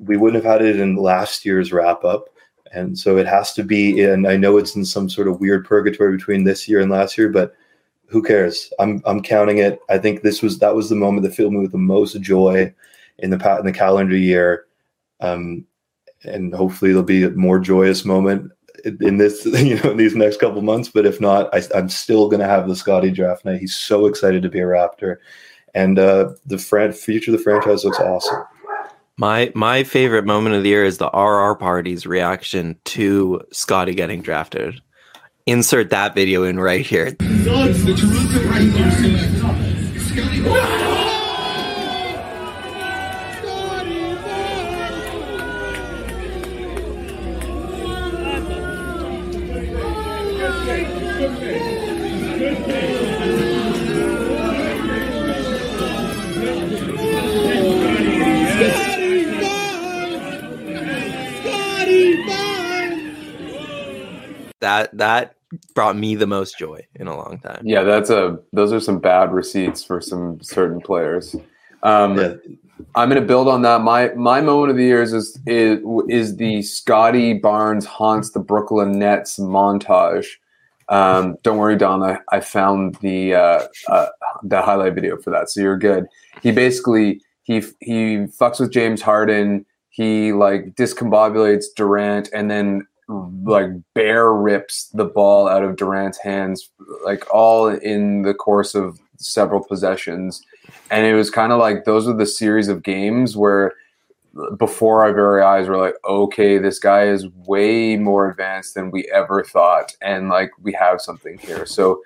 we 0.00 0.16
wouldn't 0.16 0.42
have 0.42 0.52
had 0.52 0.62
it 0.66 0.80
in 0.80 0.96
last 0.96 1.44
year's 1.44 1.72
wrap 1.72 2.04
up. 2.04 2.28
And 2.72 2.98
so 2.98 3.16
it 3.16 3.26
has 3.26 3.52
to 3.54 3.62
be 3.62 4.02
in. 4.02 4.26
I 4.26 4.36
know 4.36 4.56
it's 4.56 4.74
in 4.74 4.84
some 4.84 5.08
sort 5.08 5.28
of 5.28 5.40
weird 5.40 5.64
purgatory 5.64 6.16
between 6.16 6.42
this 6.42 6.68
year 6.68 6.80
and 6.80 6.90
last 6.90 7.16
year, 7.16 7.28
but 7.28 7.54
who 8.06 8.20
cares? 8.20 8.72
I'm 8.80 9.00
I'm 9.04 9.22
counting 9.22 9.58
it. 9.58 9.78
I 9.88 9.98
think 9.98 10.22
this 10.22 10.42
was 10.42 10.58
that 10.58 10.74
was 10.74 10.88
the 10.88 10.96
moment 10.96 11.22
that 11.22 11.34
filled 11.34 11.52
me 11.52 11.60
with 11.60 11.72
the 11.72 11.78
most 11.78 12.20
joy 12.20 12.74
in 13.18 13.30
the 13.30 13.56
in 13.58 13.64
the 13.64 13.72
calendar 13.72 14.16
year, 14.16 14.66
um, 15.20 15.64
and 16.24 16.52
hopefully 16.52 16.90
there'll 16.90 17.04
be 17.04 17.22
a 17.22 17.30
more 17.30 17.60
joyous 17.60 18.04
moment 18.04 18.50
in 18.84 18.98
in 19.00 19.16
this 19.18 19.44
you 19.46 19.76
know 19.80 19.90
in 19.90 19.96
these 19.96 20.14
next 20.14 20.38
couple 20.38 20.62
months. 20.62 20.88
But 20.88 21.06
if 21.06 21.20
not, 21.20 21.52
I, 21.54 21.62
I'm 21.74 21.88
still 21.88 22.28
going 22.28 22.40
to 22.40 22.46
have 22.46 22.68
the 22.68 22.76
Scottie 22.76 23.10
draft 23.10 23.44
night. 23.44 23.60
He's 23.60 23.76
so 23.76 24.06
excited 24.06 24.42
to 24.42 24.48
be 24.48 24.60
a 24.60 24.64
Raptor, 24.64 25.16
and 25.74 25.98
uh, 25.98 26.32
the 26.46 26.58
fran- 26.58 26.92
future 26.92 27.32
of 27.32 27.38
the 27.38 27.42
franchise 27.42 27.84
looks 27.84 28.00
awesome. 28.00 28.44
My 29.16 29.52
my 29.54 29.84
favorite 29.84 30.24
moment 30.24 30.56
of 30.56 30.62
the 30.62 30.68
year 30.70 30.84
is 30.84 30.98
the 30.98 31.10
RR 31.10 31.54
party's 31.56 32.06
reaction 32.06 32.76
to 32.84 33.40
Scottie 33.52 33.94
getting 33.94 34.22
drafted. 34.22 34.80
Insert 35.46 35.90
that 35.90 36.14
video 36.14 36.44
in 36.44 36.58
right 36.58 36.84
here. 36.84 37.14
That 64.94 65.36
that 65.50 65.74
brought 65.74 65.96
me 65.96 66.14
the 66.14 66.26
most 66.26 66.58
joy 66.58 66.86
in 66.94 67.06
a 67.06 67.16
long 67.16 67.38
time. 67.38 67.62
Yeah, 67.64 67.82
that's 67.82 68.10
a 68.10 68.38
those 68.52 68.72
are 68.72 68.80
some 68.80 68.98
bad 68.98 69.32
receipts 69.32 69.84
for 69.84 70.00
some 70.00 70.40
certain 70.42 70.80
players. 70.80 71.36
Um, 71.82 72.18
Yeah, 72.18 72.34
I'm 72.94 73.08
going 73.08 73.20
to 73.20 73.26
build 73.26 73.48
on 73.48 73.62
that. 73.62 73.82
My 73.82 74.08
my 74.14 74.40
moment 74.40 74.70
of 74.70 74.76
the 74.76 74.84
year 74.84 75.02
is 75.02 75.12
is 75.12 75.80
is 76.08 76.36
the 76.36 76.62
Scottie 76.62 77.34
Barnes 77.34 77.84
haunts 77.84 78.30
the 78.30 78.40
Brooklyn 78.40 78.98
Nets 78.98 79.38
montage. 79.38 80.26
Um, 80.88 81.36
don't 81.42 81.58
worry, 81.58 81.76
Don. 81.76 82.02
I, 82.02 82.18
I 82.30 82.40
found 82.40 82.96
the 82.96 83.34
uh, 83.34 83.66
uh, 83.88 84.06
the 84.42 84.60
highlight 84.60 84.94
video 84.94 85.16
for 85.16 85.30
that, 85.30 85.50
so 85.50 85.60
you're 85.60 85.78
good. 85.78 86.06
He 86.42 86.52
basically 86.52 87.20
he 87.44 87.62
he 87.80 88.26
fucks 88.38 88.60
with 88.60 88.72
James 88.72 89.00
Harden. 89.00 89.64
He 89.90 90.32
like 90.32 90.74
discombobulates 90.74 91.66
Durant, 91.76 92.28
and 92.34 92.50
then 92.50 92.86
like 93.08 93.70
bear 93.94 94.32
rips 94.32 94.88
the 94.88 95.04
ball 95.04 95.48
out 95.48 95.62
of 95.62 95.76
Durant's 95.76 96.18
hands, 96.18 96.70
like 97.04 97.24
all 97.32 97.68
in 97.68 98.22
the 98.22 98.34
course 98.34 98.74
of 98.74 98.98
several 99.16 99.62
possessions. 99.62 100.42
And 100.90 101.06
it 101.06 101.14
was 101.14 101.30
kind 101.30 101.52
of 101.52 101.58
like 101.58 101.84
those 101.84 102.08
are 102.08 102.16
the 102.16 102.26
series 102.26 102.68
of 102.68 102.82
games 102.82 103.36
where 103.36 103.74
before 104.58 105.04
our 105.04 105.12
very 105.12 105.42
eyes 105.42 105.68
were 105.68 105.76
like 105.76 105.94
okay 106.04 106.58
this 106.58 106.80
guy 106.80 107.04
is 107.04 107.28
way 107.46 107.96
more 107.96 108.28
advanced 108.28 108.74
than 108.74 108.90
we 108.90 109.04
ever 109.12 109.44
thought 109.44 109.96
and 110.02 110.28
like 110.28 110.50
we 110.60 110.72
have 110.72 111.00
something 111.00 111.38
here. 111.38 111.64
So 111.66 112.02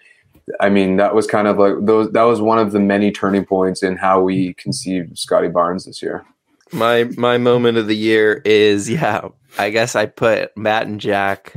i 0.61 0.68
mean 0.68 0.96
that 0.96 1.14
was 1.14 1.26
kind 1.26 1.46
of 1.46 1.58
like 1.58 1.74
those 1.80 2.11
that 2.12 2.22
was 2.22 2.40
one 2.40 2.58
of 2.58 2.72
the 2.72 2.80
many 2.80 3.11
turning 3.11 3.44
points 3.44 3.82
in 3.82 3.96
how 3.96 4.20
we 4.20 4.54
conceived 4.54 5.18
scottie 5.18 5.48
barnes 5.48 5.84
this 5.84 6.02
year 6.02 6.24
My 6.72 7.04
my 7.16 7.38
moment 7.38 7.78
of 7.78 7.87
the 7.87 7.96
year 7.96 8.42
is 8.44 8.90
yeah. 8.90 9.28
I 9.59 9.70
guess 9.70 9.96
I 9.96 10.07
put 10.07 10.57
Matt 10.57 10.87
and 10.87 11.00
Jack. 11.00 11.52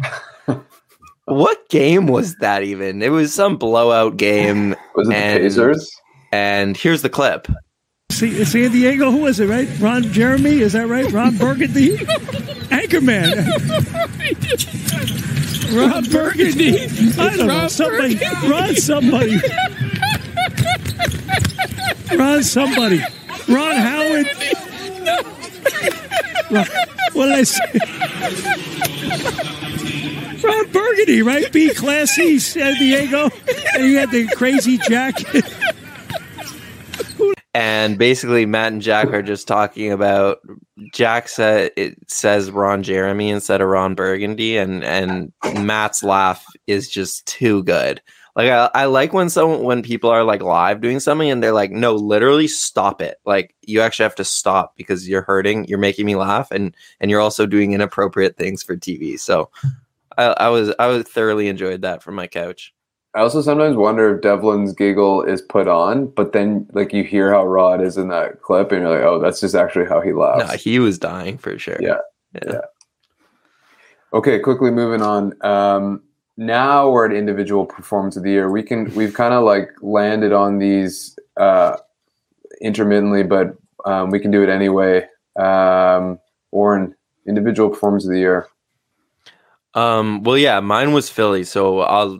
what 1.25 1.69
game 1.69 2.07
was 2.07 2.35
that 2.37 2.63
even? 2.63 3.01
It 3.01 3.09
was 3.09 3.33
some 3.33 3.57
blowout 3.57 4.17
game. 4.17 4.75
was 4.95 5.09
it 5.09 5.15
And- 5.15 5.43
the 5.43 5.49
pacers 5.49 5.91
And 6.31 6.77
here's 6.77 7.01
the 7.01 7.09
clip. 7.09 7.47
See, 8.11 8.43
San 8.43 8.71
Diego, 8.71 9.09
who 9.09 9.25
is 9.25 9.39
it, 9.39 9.47
right? 9.47 9.67
Ron 9.79 10.03
Jeremy, 10.03 10.59
is 10.59 10.73
that 10.73 10.87
right? 10.87 11.09
Ron 11.11 11.37
Burgundy? 11.37 11.97
Anchorman. 12.67 13.31
Ron 15.77 16.03
Burgundy. 16.05 16.77
I 17.17 17.37
don't 17.37 17.47
know. 17.47 17.67
Somebody. 17.69 18.19
Ron 18.49 18.75
somebody. 18.75 19.37
Ron 22.17 22.43
somebody. 22.43 22.99
Ron 23.47 23.75
Howard. 23.77 24.27
What 27.13 27.25
did 27.27 27.33
I 27.33 27.43
say? 27.43 27.79
Ron 30.43 30.71
Burgundy, 30.71 31.21
right? 31.21 31.51
B 31.51 31.73
classy, 31.73 32.39
San 32.39 32.75
Diego. 32.75 33.29
And 33.73 33.83
he 33.83 33.93
had 33.95 34.11
the 34.11 34.27
crazy 34.35 34.77
jacket. 34.77 35.45
And 37.53 37.97
basically, 37.97 38.45
Matt 38.45 38.71
and 38.71 38.81
Jack 38.81 39.07
are 39.07 39.21
just 39.21 39.45
talking 39.47 39.91
about 39.91 40.39
Jack 40.93 41.27
said 41.27 41.71
it 41.75 41.97
says 42.07 42.49
Ron 42.49 42.81
Jeremy 42.81 43.29
instead 43.29 43.59
of 43.59 43.67
Ron 43.67 43.93
Burgundy, 43.93 44.57
and 44.57 44.83
and 44.85 45.33
Matt's 45.57 46.01
laugh 46.01 46.45
is 46.71 46.89
just 46.89 47.25
too 47.27 47.63
good. 47.63 48.01
Like 48.35 48.49
I, 48.49 48.69
I 48.73 48.85
like 48.85 49.13
when 49.13 49.29
someone 49.29 49.63
when 49.63 49.83
people 49.83 50.09
are 50.09 50.23
like 50.23 50.41
live 50.41 50.81
doing 50.81 50.99
something 50.99 51.29
and 51.29 51.43
they're 51.43 51.51
like, 51.51 51.71
no, 51.71 51.93
literally 51.93 52.47
stop 52.47 53.01
it. 53.01 53.17
Like 53.25 53.53
you 53.61 53.81
actually 53.81 54.03
have 54.03 54.15
to 54.15 54.25
stop 54.25 54.75
because 54.77 55.07
you're 55.07 55.21
hurting, 55.21 55.65
you're 55.65 55.77
making 55.77 56.05
me 56.05 56.15
laugh, 56.15 56.49
and 56.51 56.75
and 56.99 57.11
you're 57.11 57.19
also 57.19 57.45
doing 57.45 57.73
inappropriate 57.73 58.37
things 58.37 58.63
for 58.63 58.77
TV. 58.77 59.19
So 59.19 59.49
I, 60.17 60.23
I 60.23 60.49
was 60.49 60.73
I 60.79 60.87
was 60.87 61.03
thoroughly 61.03 61.49
enjoyed 61.49 61.81
that 61.81 62.01
from 62.01 62.15
my 62.15 62.27
couch. 62.27 62.73
I 63.13 63.19
also 63.19 63.41
sometimes 63.41 63.75
wonder 63.75 64.15
if 64.15 64.21
Devlin's 64.21 64.71
giggle 64.71 65.23
is 65.23 65.41
put 65.41 65.67
on, 65.67 66.07
but 66.07 66.31
then 66.31 66.69
like 66.71 66.93
you 66.93 67.03
hear 67.03 67.33
how 67.33 67.45
Rod 67.45 67.81
is 67.81 67.97
in 67.97 68.07
that 68.07 68.41
clip, 68.41 68.71
and 68.71 68.81
you're 68.81 68.95
like, 68.95 69.03
oh, 69.03 69.19
that's 69.19 69.41
just 69.41 69.55
actually 69.55 69.85
how 69.85 69.99
he 69.99 70.13
laughs. 70.13 70.49
No, 70.49 70.57
he 70.57 70.79
was 70.79 70.97
dying 70.97 71.37
for 71.37 71.59
sure. 71.59 71.77
Yeah. 71.81 71.97
yeah. 72.35 72.53
Yeah. 72.53 72.61
Okay, 74.13 74.39
quickly 74.39 74.71
moving 74.71 75.01
on. 75.01 75.33
Um, 75.41 76.03
now 76.41 76.89
we're 76.89 77.05
at 77.05 77.13
individual 77.13 77.65
performance 77.67 78.17
of 78.17 78.23
the 78.23 78.31
year. 78.31 78.49
We 78.49 78.63
can 78.63 78.93
we've 78.95 79.13
kind 79.13 79.33
of 79.33 79.43
like 79.43 79.69
landed 79.81 80.33
on 80.33 80.57
these 80.57 81.17
uh, 81.37 81.77
intermittently, 82.61 83.21
but 83.23 83.55
um, 83.85 84.09
we 84.09 84.19
can 84.19 84.31
do 84.31 84.41
it 84.41 84.49
anyway. 84.49 85.07
Um, 85.39 86.19
Oren, 86.51 86.95
individual 87.27 87.69
performance 87.69 88.05
of 88.05 88.11
the 88.11 88.19
year. 88.19 88.47
Um, 89.75 90.23
well, 90.23 90.37
yeah, 90.37 90.59
mine 90.59 90.93
was 90.93 91.09
Philly, 91.09 91.43
so 91.43 91.81
I'll 91.81 92.19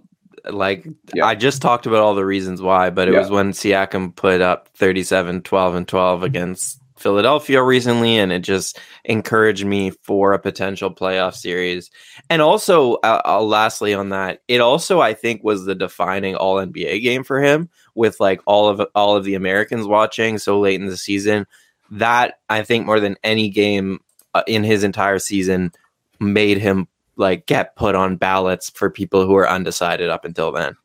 like 0.49 0.88
Yeah. 1.13 1.25
I 1.25 1.36
just 1.36 1.62
talked 1.62 1.86
about 1.86 1.99
all 2.01 2.15
the 2.15 2.25
reasons 2.25 2.62
why, 2.62 2.91
but 2.91 3.07
it 3.07 3.13
Yeah. 3.13 3.21
was 3.21 3.29
when 3.31 3.51
Siakam 3.51 4.15
put 4.15 4.39
up 4.39 4.69
37, 4.75 5.41
12, 5.41 5.75
and 5.75 5.88
12 5.88 6.23
against 6.23 6.81
Philadelphia 7.02 7.62
recently, 7.62 8.18
and 8.18 8.32
it 8.32 8.40
just 8.40 8.80
encouraged 9.04 9.66
me 9.66 9.92
for 10.04 10.34
a 10.34 10.40
potential 10.40 10.94
playoff 10.94 11.36
series. 11.36 11.90
And 12.30 12.42
also, 12.42 12.96
uh, 12.96 13.22
uh, 13.26 13.42
lastly 13.42 13.94
on 13.94 14.10
that, 14.10 14.42
it 14.48 14.62
also 14.62 15.02
I 15.02 15.14
think 15.14 15.44
was 15.44 15.66
the 15.66 15.76
defining 15.76 16.36
All 16.36 16.56
NBA 16.56 17.02
game 17.02 17.24
for 17.24 17.42
him, 17.42 17.70
with 17.96 18.20
like 18.20 18.42
all 18.46 18.70
of 18.70 18.82
all 18.96 19.16
of 19.16 19.26
the 19.26 19.36
Americans 19.36 19.88
watching 19.88 20.38
so 20.38 20.60
late 20.60 20.80
in 20.80 20.88
the 20.88 20.98
season. 20.98 21.48
That 21.90 22.40
I 22.50 22.64
think 22.64 22.86
more 22.86 23.00
than 23.00 23.18
any 23.24 23.50
game 23.50 24.00
uh, 24.34 24.44
in 24.48 24.64
his 24.64 24.84
entire 24.84 25.20
season 25.20 25.74
made 26.20 26.58
him 26.58 26.88
like 27.18 27.46
get 27.46 27.76
put 27.76 27.96
on 27.96 28.16
ballots 28.16 28.70
for 28.70 28.90
people 28.90 29.26
who 29.26 29.36
are 29.36 29.50
undecided 29.50 30.10
up 30.10 30.24
until 30.24 30.52
then. 30.52 30.76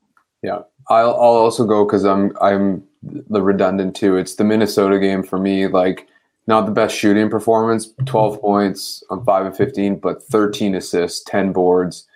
Yeah, 0.42 0.60
I'll, 0.88 1.10
I'll 1.10 1.14
also 1.14 1.64
go 1.66 1.84
because 1.84 2.04
I'm 2.04 2.36
I'm 2.40 2.82
the 3.28 3.42
redundant 3.42 3.96
too. 3.96 4.16
It's 4.16 4.34
the 4.34 4.44
Minnesota 4.44 4.98
game 4.98 5.22
for 5.22 5.38
me. 5.38 5.66
Like 5.66 6.08
not 6.46 6.66
the 6.66 6.72
best 6.72 6.96
shooting 6.96 7.28
performance, 7.28 7.92
twelve 8.04 8.40
points 8.40 9.02
on 9.10 9.24
five 9.24 9.46
of 9.46 9.56
fifteen, 9.56 9.96
but 9.96 10.22
thirteen 10.22 10.74
assists, 10.74 11.22
ten 11.24 11.52
boards, 11.52 12.06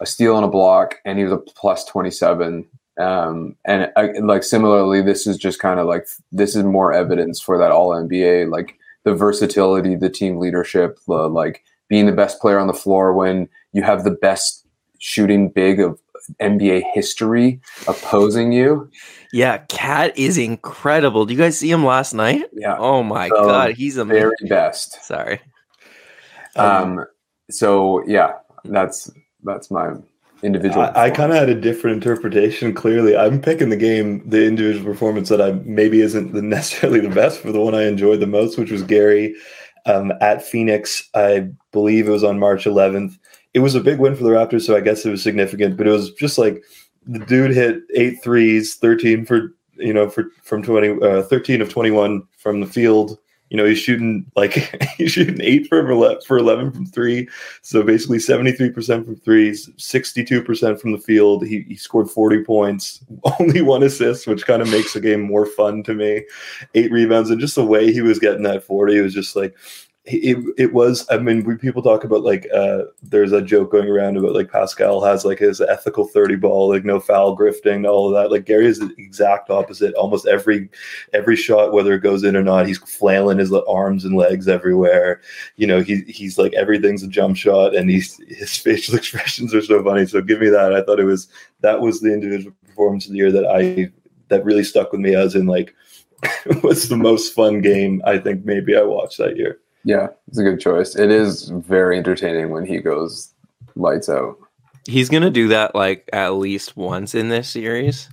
a 0.00 0.06
steal 0.06 0.36
and 0.36 0.44
a 0.44 0.48
block, 0.48 0.96
and 1.04 1.18
he 1.18 1.24
was 1.24 1.32
a 1.32 1.38
plus 1.38 1.84
twenty 1.84 2.10
seven. 2.10 2.66
Um, 2.98 3.56
and 3.64 3.92
I, 3.96 4.12
like 4.20 4.42
similarly, 4.42 5.02
this 5.02 5.26
is 5.26 5.36
just 5.36 5.60
kind 5.60 5.78
of 5.78 5.86
like 5.86 6.08
this 6.32 6.56
is 6.56 6.64
more 6.64 6.92
evidence 6.92 7.40
for 7.40 7.58
that 7.58 7.70
All 7.70 7.90
NBA, 7.90 8.50
like 8.50 8.78
the 9.04 9.14
versatility, 9.14 9.94
the 9.94 10.10
team 10.10 10.38
leadership, 10.38 10.98
the 11.06 11.28
like 11.28 11.62
being 11.88 12.06
the 12.06 12.12
best 12.12 12.40
player 12.40 12.58
on 12.58 12.66
the 12.66 12.72
floor 12.74 13.12
when 13.12 13.48
you 13.72 13.82
have 13.82 14.02
the 14.02 14.10
best 14.10 14.66
shooting 14.98 15.48
big 15.48 15.78
of 15.80 16.00
NBA 16.40 16.82
history 16.94 17.60
opposing 17.88 18.52
you. 18.52 18.90
Yeah, 19.32 19.58
KAT 19.68 20.16
is 20.18 20.38
incredible. 20.38 21.26
Do 21.26 21.34
you 21.34 21.38
guys 21.38 21.58
see 21.58 21.70
him 21.70 21.84
last 21.84 22.14
night? 22.14 22.44
Yeah, 22.52 22.76
Oh 22.78 23.02
my 23.02 23.28
So, 23.28 23.44
god, 23.46 23.72
he's 23.72 23.96
amazing. 23.96 24.22
very 24.22 24.48
best. 24.48 25.04
Sorry. 25.04 25.40
Um, 26.56 27.04
so 27.50 28.02
yeah, 28.06 28.32
that's 28.64 29.10
that's 29.44 29.70
my 29.70 29.92
individual. 30.42 30.82
I, 30.94 31.04
I 31.04 31.10
kind 31.10 31.32
of 31.32 31.38
had 31.38 31.48
a 31.48 31.60
different 31.60 31.96
interpretation. 31.96 32.72
Clearly, 32.74 33.16
I'm 33.16 33.40
picking 33.40 33.68
the 33.68 33.76
game, 33.76 34.28
the 34.28 34.46
individual 34.46 34.84
performance 34.84 35.28
that 35.28 35.40
I 35.40 35.52
maybe 35.64 36.00
isn't 36.00 36.32
the 36.32 36.42
necessarily 36.56 37.00
the 37.00 37.10
best 37.14 37.40
for 37.40 37.52
the 37.52 37.60
one 37.60 37.74
I 37.74 37.84
enjoyed 37.86 38.20
the 38.20 38.26
most, 38.26 38.58
which 38.58 38.70
was 38.70 38.82
Gary 38.82 39.34
um, 39.86 40.12
at 40.20 40.42
Phoenix. 40.42 41.08
I 41.14 41.48
believe 41.72 42.08
it 42.08 42.12
was 42.12 42.24
on 42.24 42.38
March 42.38 42.64
11th. 42.64 43.18
It 43.56 43.60
was 43.60 43.74
a 43.74 43.80
big 43.80 43.98
win 43.98 44.14
for 44.14 44.22
the 44.22 44.28
Raptors, 44.28 44.66
so 44.66 44.76
I 44.76 44.82
guess 44.82 45.06
it 45.06 45.10
was 45.10 45.22
significant. 45.22 45.78
But 45.78 45.86
it 45.86 45.90
was 45.90 46.12
just 46.12 46.36
like 46.36 46.62
the 47.06 47.20
dude 47.20 47.52
hit 47.52 47.84
eight 47.94 48.22
threes, 48.22 48.74
13 48.74 49.24
for 49.24 49.54
you 49.78 49.94
know 49.94 50.10
for 50.10 50.26
from 50.42 50.62
20, 50.62 51.00
uh, 51.02 51.22
13 51.22 51.62
of 51.62 51.70
21 51.70 52.22
from 52.36 52.60
the 52.60 52.66
field. 52.66 53.18
You 53.48 53.56
know, 53.56 53.64
he's 53.64 53.78
shooting 53.78 54.30
like 54.36 54.52
he's 54.98 55.12
shooting 55.12 55.40
eight 55.40 55.68
for 55.68 55.90
11, 55.90 56.18
for 56.26 56.36
11 56.36 56.70
from 56.70 56.84
three. 56.84 57.30
So 57.62 57.82
basically 57.82 58.18
73% 58.18 59.06
from 59.06 59.16
threes, 59.16 59.70
62% 59.78 60.78
from 60.78 60.92
the 60.92 60.98
field. 60.98 61.46
He, 61.46 61.62
he 61.62 61.76
scored 61.76 62.10
40 62.10 62.44
points, 62.44 63.02
only 63.40 63.62
one 63.62 63.82
assist, 63.82 64.26
which 64.26 64.44
kind 64.44 64.60
of 64.60 64.70
makes 64.70 64.92
the 64.92 65.00
game 65.00 65.22
more 65.22 65.46
fun 65.46 65.82
to 65.84 65.94
me. 65.94 66.26
Eight 66.74 66.92
rebounds, 66.92 67.30
and 67.30 67.40
just 67.40 67.54
the 67.54 67.64
way 67.64 67.90
he 67.90 68.02
was 68.02 68.18
getting 68.18 68.42
that 68.42 68.64
40 68.64 69.00
was 69.00 69.14
just 69.14 69.34
like, 69.34 69.56
it, 70.08 70.54
it 70.56 70.72
was 70.72 71.04
i 71.10 71.18
mean 71.18 71.42
we 71.44 71.56
people 71.56 71.82
talk 71.82 72.04
about 72.04 72.22
like 72.22 72.46
uh 72.54 72.82
there's 73.02 73.32
a 73.32 73.42
joke 73.42 73.72
going 73.72 73.88
around 73.88 74.16
about 74.16 74.34
like 74.34 74.50
pascal 74.50 75.04
has 75.04 75.24
like 75.24 75.40
his 75.40 75.60
ethical 75.60 76.06
30 76.06 76.36
ball 76.36 76.68
like 76.68 76.84
no 76.84 77.00
foul 77.00 77.36
grifting 77.36 77.88
all 77.88 78.06
of 78.06 78.14
that. 78.14 78.30
Like 78.30 78.44
gary 78.44 78.66
is 78.66 78.78
the 78.78 78.94
exact 78.98 79.50
opposite. 79.50 79.94
Almost 79.94 80.26
every 80.26 80.70
every 81.12 81.34
shot 81.34 81.72
whether 81.72 81.92
it 81.94 82.00
goes 82.00 82.22
in 82.22 82.36
or 82.36 82.42
not 82.42 82.66
he's 82.66 82.78
flailing 82.78 83.38
his 83.38 83.52
arms 83.52 84.04
and 84.04 84.16
legs 84.16 84.46
everywhere. 84.46 85.20
You 85.56 85.66
know 85.66 85.80
he, 85.80 86.02
he's 86.06 86.38
like 86.38 86.54
everything's 86.54 87.02
a 87.02 87.08
jump 87.08 87.36
shot 87.36 87.74
and 87.74 87.90
he's 87.90 88.16
his 88.28 88.56
facial 88.56 88.94
expressions 88.96 89.54
are 89.54 89.62
so 89.62 89.82
funny. 89.82 90.06
So 90.06 90.20
give 90.20 90.40
me 90.40 90.48
that. 90.50 90.72
I 90.72 90.82
thought 90.82 91.00
it 91.00 91.04
was 91.04 91.28
that 91.62 91.80
was 91.80 92.00
the 92.00 92.12
individual 92.12 92.54
performance 92.76 93.06
of 93.06 93.12
the 93.12 93.18
year 93.18 93.32
that 93.32 93.46
i 93.46 93.90
that 94.28 94.44
really 94.44 94.64
stuck 94.64 94.92
with 94.92 95.00
me 95.00 95.14
as 95.14 95.34
in 95.34 95.46
like 95.46 95.74
what's 96.60 96.88
the 96.88 96.96
most 96.96 97.34
fun 97.34 97.60
game 97.60 98.02
i 98.04 98.18
think 98.18 98.44
maybe 98.44 98.76
i 98.76 98.82
watched 98.82 99.18
that 99.18 99.36
year 99.36 99.58
yeah, 99.86 100.08
it's 100.28 100.38
a 100.38 100.42
good 100.42 100.58
choice. 100.60 100.96
It 100.96 101.10
is 101.10 101.48
very 101.48 101.96
entertaining 101.96 102.50
when 102.50 102.66
he 102.66 102.78
goes 102.80 103.32
lights 103.76 104.08
out. 104.08 104.36
He's 104.84 105.08
gonna 105.08 105.30
do 105.30 105.48
that 105.48 105.74
like 105.74 106.08
at 106.12 106.34
least 106.34 106.76
once 106.76 107.14
in 107.14 107.28
this 107.28 107.48
series. 107.48 108.08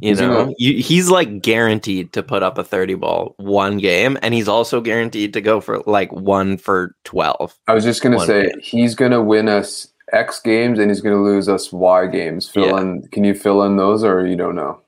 You 0.00 0.10
He's 0.10 0.20
know, 0.20 0.44
gonna- 0.44 0.54
you, 0.58 0.82
he's 0.82 1.08
like 1.10 1.40
guaranteed 1.42 2.12
to 2.12 2.22
put 2.22 2.42
up 2.42 2.56
a 2.58 2.64
30 2.64 2.94
ball 2.94 3.34
one 3.38 3.78
game, 3.78 4.16
and 4.22 4.32
he's 4.34 4.46
also 4.48 4.80
guaranteed 4.80 5.32
to 5.32 5.40
go 5.40 5.60
for 5.60 5.80
like 5.86 6.12
one 6.12 6.56
for 6.58 6.94
12. 7.04 7.54
I 7.66 7.74
was 7.74 7.84
just 7.84 8.02
gonna 8.02 8.20
say 8.20 8.42
game. 8.50 8.60
he's 8.62 8.94
gonna 8.94 9.22
win 9.22 9.48
us 9.48 9.88
X 10.12 10.40
games 10.40 10.78
and 10.78 10.90
he's 10.90 11.00
gonna 11.00 11.22
lose 11.22 11.48
us 11.48 11.72
Y 11.72 12.06
games. 12.06 12.48
Fill 12.48 12.66
Yeah. 12.66 12.80
in. 12.80 13.02
Can 13.12 13.24
you 13.24 13.34
fill 13.34 13.62
in 13.64 13.76
those 13.76 14.04
or 14.04 14.26
you 14.26 14.36
don't 14.36 14.54
know? 14.56 14.80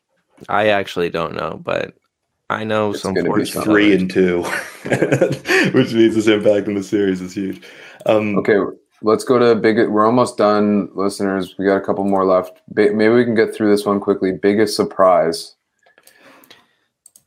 I 0.49 0.69
actually 0.69 1.11
don't 1.11 1.35
know, 1.35 1.61
but 1.63 1.95
I 2.51 2.65
know 2.65 2.91
It's 2.91 3.03
some 3.03 3.15
gonna 3.15 3.29
be 3.29 3.31
fortunate 3.31 3.53
some- 3.53 3.63
three 3.65 3.95
and 3.95 4.11
two, 4.11 4.43
which 5.73 5.93
means 5.95 6.17
his 6.17 6.27
impact 6.27 6.67
in 6.67 6.75
the 6.75 6.83
series 6.83 7.21
is 7.21 7.33
huge. 7.33 7.63
Um, 8.07 8.37
Okay, 8.39 8.57
let's 9.03 9.23
go 9.25 9.39
to 9.39 9.55
big. 9.55 9.77
We're 9.89 10.05
almost 10.05 10.37
done, 10.37 10.89
listeners. 10.95 11.55
We 11.59 11.65
got 11.67 11.77
a 11.77 11.81
couple 11.81 12.05
more 12.05 12.25
left. 12.27 12.61
Maybe 12.75 13.09
we 13.09 13.25
can 13.25 13.37
get 13.37 13.55
through 13.55 13.71
this 13.71 13.87
one 13.87 14.01
quickly. 14.01 14.33
Biggest 14.33 14.75
surprise. 14.75 15.55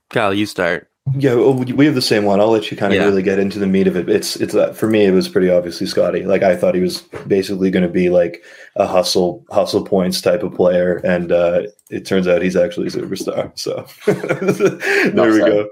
Kyle, 0.09 0.33
you 0.33 0.45
start. 0.45 0.89
Yeah, 1.15 1.35
we 1.35 1.73
we 1.73 1.85
have 1.85 1.95
the 1.95 2.01
same 2.01 2.23
one. 2.23 2.39
I'll 2.39 2.49
let 2.49 2.71
you 2.71 2.77
kind 2.77 2.93
of 2.93 2.97
Yeah. 2.97 3.05
really 3.05 3.21
get 3.21 3.37
into 3.37 3.59
the 3.59 3.67
meat 3.67 3.87
of 3.87 3.97
it. 3.97 4.07
It's 4.09 4.37
it's 4.37 4.55
uh, 4.55 4.71
for 4.71 4.87
me. 4.87 5.03
It 5.05 5.11
was 5.11 5.27
pretty 5.27 5.49
obviously 5.49 5.85
Scottie. 5.85 6.25
Like 6.25 6.43
I 6.43 6.55
thought 6.55 6.75
he 6.75 6.81
was 6.81 7.01
basically 7.27 7.69
going 7.71 7.83
to 7.83 7.89
be 7.91 8.09
like 8.09 8.41
a 8.77 8.87
hustle 8.87 9.45
hustle 9.51 9.83
points 9.83 10.21
type 10.21 10.43
of 10.43 10.55
player, 10.55 10.97
and 11.03 11.33
uh, 11.33 11.63
it 11.89 12.05
turns 12.05 12.25
out 12.25 12.41
he's 12.41 12.55
actually 12.55 12.87
a 12.87 12.91
superstar. 12.91 13.51
So 13.59 13.85
there 15.11 15.31
we 15.31 15.39
go. 15.39 15.67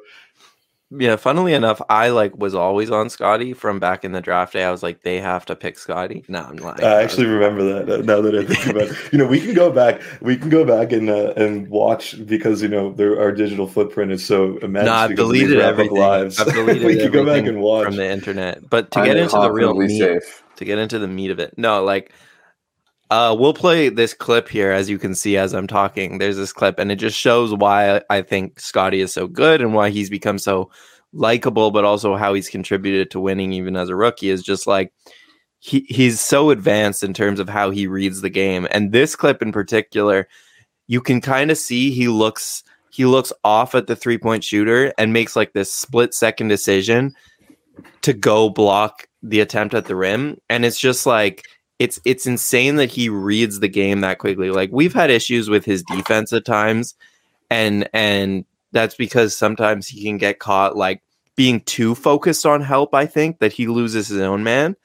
Yeah, 0.93 1.15
funnily 1.15 1.53
enough, 1.53 1.81
I 1.89 2.09
like 2.09 2.37
was 2.37 2.53
always 2.53 2.91
on 2.91 3.09
Scottie 3.09 3.53
from 3.53 3.79
back 3.79 4.03
in 4.03 4.11
the 4.11 4.19
draft 4.19 4.51
day. 4.53 4.63
I 4.65 4.71
was 4.71 4.83
like, 4.83 5.03
they 5.03 5.21
have 5.21 5.45
to 5.45 5.55
pick 5.55 5.79
Scottie. 5.79 6.25
No, 6.27 6.41
I'm 6.41 6.57
lying. 6.57 6.83
I 6.83 7.01
actually 7.01 7.27
remember 7.27 7.63
that. 7.85 7.89
uh, 7.89 8.01
Now 8.03 8.19
that 8.21 8.35
I 8.35 8.43
think 8.43 8.65
about 8.67 8.83
it, 8.89 8.97
you 9.13 9.17
know, 9.17 9.25
we 9.25 9.39
can 9.39 9.53
go 9.53 9.71
back. 9.71 10.01
We 10.19 10.35
can 10.35 10.49
go 10.49 10.65
back 10.65 10.91
and 10.91 11.09
uh, 11.09 11.33
and 11.37 11.69
watch 11.69 12.15
because 12.25 12.61
you 12.61 12.67
know 12.67 12.91
there, 12.91 13.17
our 13.21 13.31
digital 13.31 13.67
footprint 13.67 14.11
is 14.11 14.25
so 14.25 14.57
immense. 14.57 14.85
no, 14.87 14.91
I've 14.93 15.09
because 15.11 15.27
of 15.27 15.31
these 15.31 15.41
deleted 15.43 15.63
everything. 15.63 15.97
Lives. 15.97 16.39
I've 16.41 16.53
deleted 16.53 16.83
we 16.85 16.97
can 16.97 17.11
go 17.11 17.25
back 17.25 17.45
and 17.45 17.61
watch. 17.61 17.85
from 17.85 17.95
the 17.95 18.09
internet. 18.09 18.69
But 18.69 18.91
to 18.91 18.99
I'm 18.99 19.05
get 19.05 19.15
into 19.17 19.37
the 19.39 19.51
real 19.51 19.73
meat, 19.73 19.97
safe. 19.97 20.43
to 20.57 20.65
get 20.65 20.77
into 20.77 20.99
the 20.99 21.07
meat 21.07 21.31
of 21.31 21.39
it, 21.39 21.57
no, 21.57 21.83
like, 21.85 22.11
uh, 23.11 23.35
we'll 23.37 23.53
play 23.53 23.89
this 23.89 24.13
clip 24.13 24.47
here 24.47 24.71
as 24.71 24.89
you 24.89 24.97
can 24.97 25.13
see 25.13 25.35
as 25.35 25.53
I'm 25.53 25.67
talking. 25.67 26.17
There's 26.17 26.37
this 26.37 26.53
clip, 26.53 26.79
and 26.79 26.89
it 26.91 26.95
just 26.95 27.17
shows 27.17 27.53
why 27.53 28.01
I- 28.09 28.21
think 28.21 28.57
Scottie 28.59 29.01
is 29.01 29.13
so 29.13 29.27
good 29.27 29.61
and 29.61 29.73
why 29.73 29.89
he's 29.89 30.09
become 30.09 30.39
so 30.39 30.71
likable, 31.11 31.71
but 31.71 31.83
also 31.83 32.15
how 32.15 32.33
he's 32.33 32.47
contributed 32.47 33.11
to 33.11 33.19
winning 33.19 33.51
even 33.51 33.75
as 33.75 33.89
a 33.89 33.97
rookie 33.97 34.29
is 34.29 34.41
just 34.41 34.65
like 34.65 34.93
he 35.59 35.85
he's 35.89 36.21
so 36.21 36.51
advanced 36.51 37.03
in 37.03 37.13
terms 37.13 37.41
of 37.41 37.49
how 37.49 37.69
he 37.69 37.85
reads 37.85 38.21
the 38.21 38.29
game. 38.29 38.65
And 38.71 38.93
this 38.93 39.17
clip 39.17 39.41
in 39.41 39.51
particular, 39.51 40.29
you 40.87 41.01
can 41.01 41.19
kind 41.19 41.51
of 41.51 41.57
see 41.57 41.91
he 41.91 42.07
looks 42.07 42.63
he 42.91 43.05
looks 43.05 43.33
off 43.43 43.75
at 43.75 43.87
the 43.87 43.95
three 43.95 44.17
point 44.17 44.45
shooter 44.45 44.93
and 44.97 45.11
makes 45.11 45.35
like 45.35 45.51
this 45.51 45.73
split 45.73 46.13
second 46.13 46.47
decision 46.47 47.13
to 48.03 48.13
go 48.13 48.49
block 48.49 49.07
the 49.21 49.41
attempt 49.41 49.73
at 49.73 49.85
the 49.85 49.97
rim. 49.97 50.37
And 50.49 50.63
it's 50.63 50.79
just 50.79 51.05
like 51.05 51.45
it's 51.81 51.99
it's 52.05 52.27
insane 52.27 52.75
that 52.75 52.91
he 52.91 53.09
reads 53.09 53.59
the 53.59 53.67
game 53.67 54.01
that 54.01 54.19
quickly. 54.19 54.51
Like 54.51 54.69
we've 54.71 54.93
had 54.93 55.09
issues 55.09 55.49
with 55.49 55.65
his 55.65 55.81
defense 55.81 56.31
at 56.31 56.45
times, 56.45 56.93
and 57.49 57.89
and 57.91 58.45
that's 58.71 58.93
because 58.93 59.35
sometimes 59.35 59.87
he 59.87 60.03
can 60.03 60.19
get 60.19 60.37
caught 60.37 60.77
like 60.77 61.01
being 61.35 61.59
too 61.61 61.95
focused 61.95 62.45
on 62.45 62.61
help. 62.61 62.93
I 62.93 63.07
think 63.07 63.39
that 63.39 63.51
he 63.51 63.65
loses 63.65 64.09
his 64.09 64.21
own 64.21 64.43
man. 64.43 64.75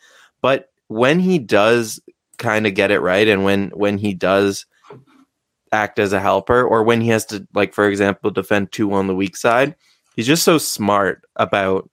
But 0.40 0.70
when 0.88 1.20
he 1.20 1.38
does 1.38 2.00
kind 2.38 2.66
of 2.66 2.72
get 2.72 2.90
it 2.90 3.00
right, 3.00 3.28
and 3.28 3.44
when 3.44 3.68
when 3.74 3.98
he 3.98 4.14
does 4.14 4.64
act 5.72 5.98
as 5.98 6.14
a 6.14 6.20
helper, 6.20 6.64
or 6.64 6.82
when 6.82 7.02
he 7.02 7.08
has 7.08 7.26
to 7.26 7.46
like, 7.54 7.74
for 7.74 7.90
example, 7.90 8.30
defend 8.30 8.72
two 8.72 8.94
on 8.94 9.06
the 9.06 9.14
weak 9.14 9.36
side, 9.36 9.74
he's 10.14 10.26
just 10.26 10.44
so 10.44 10.56
smart 10.56 11.26
about 11.36 11.90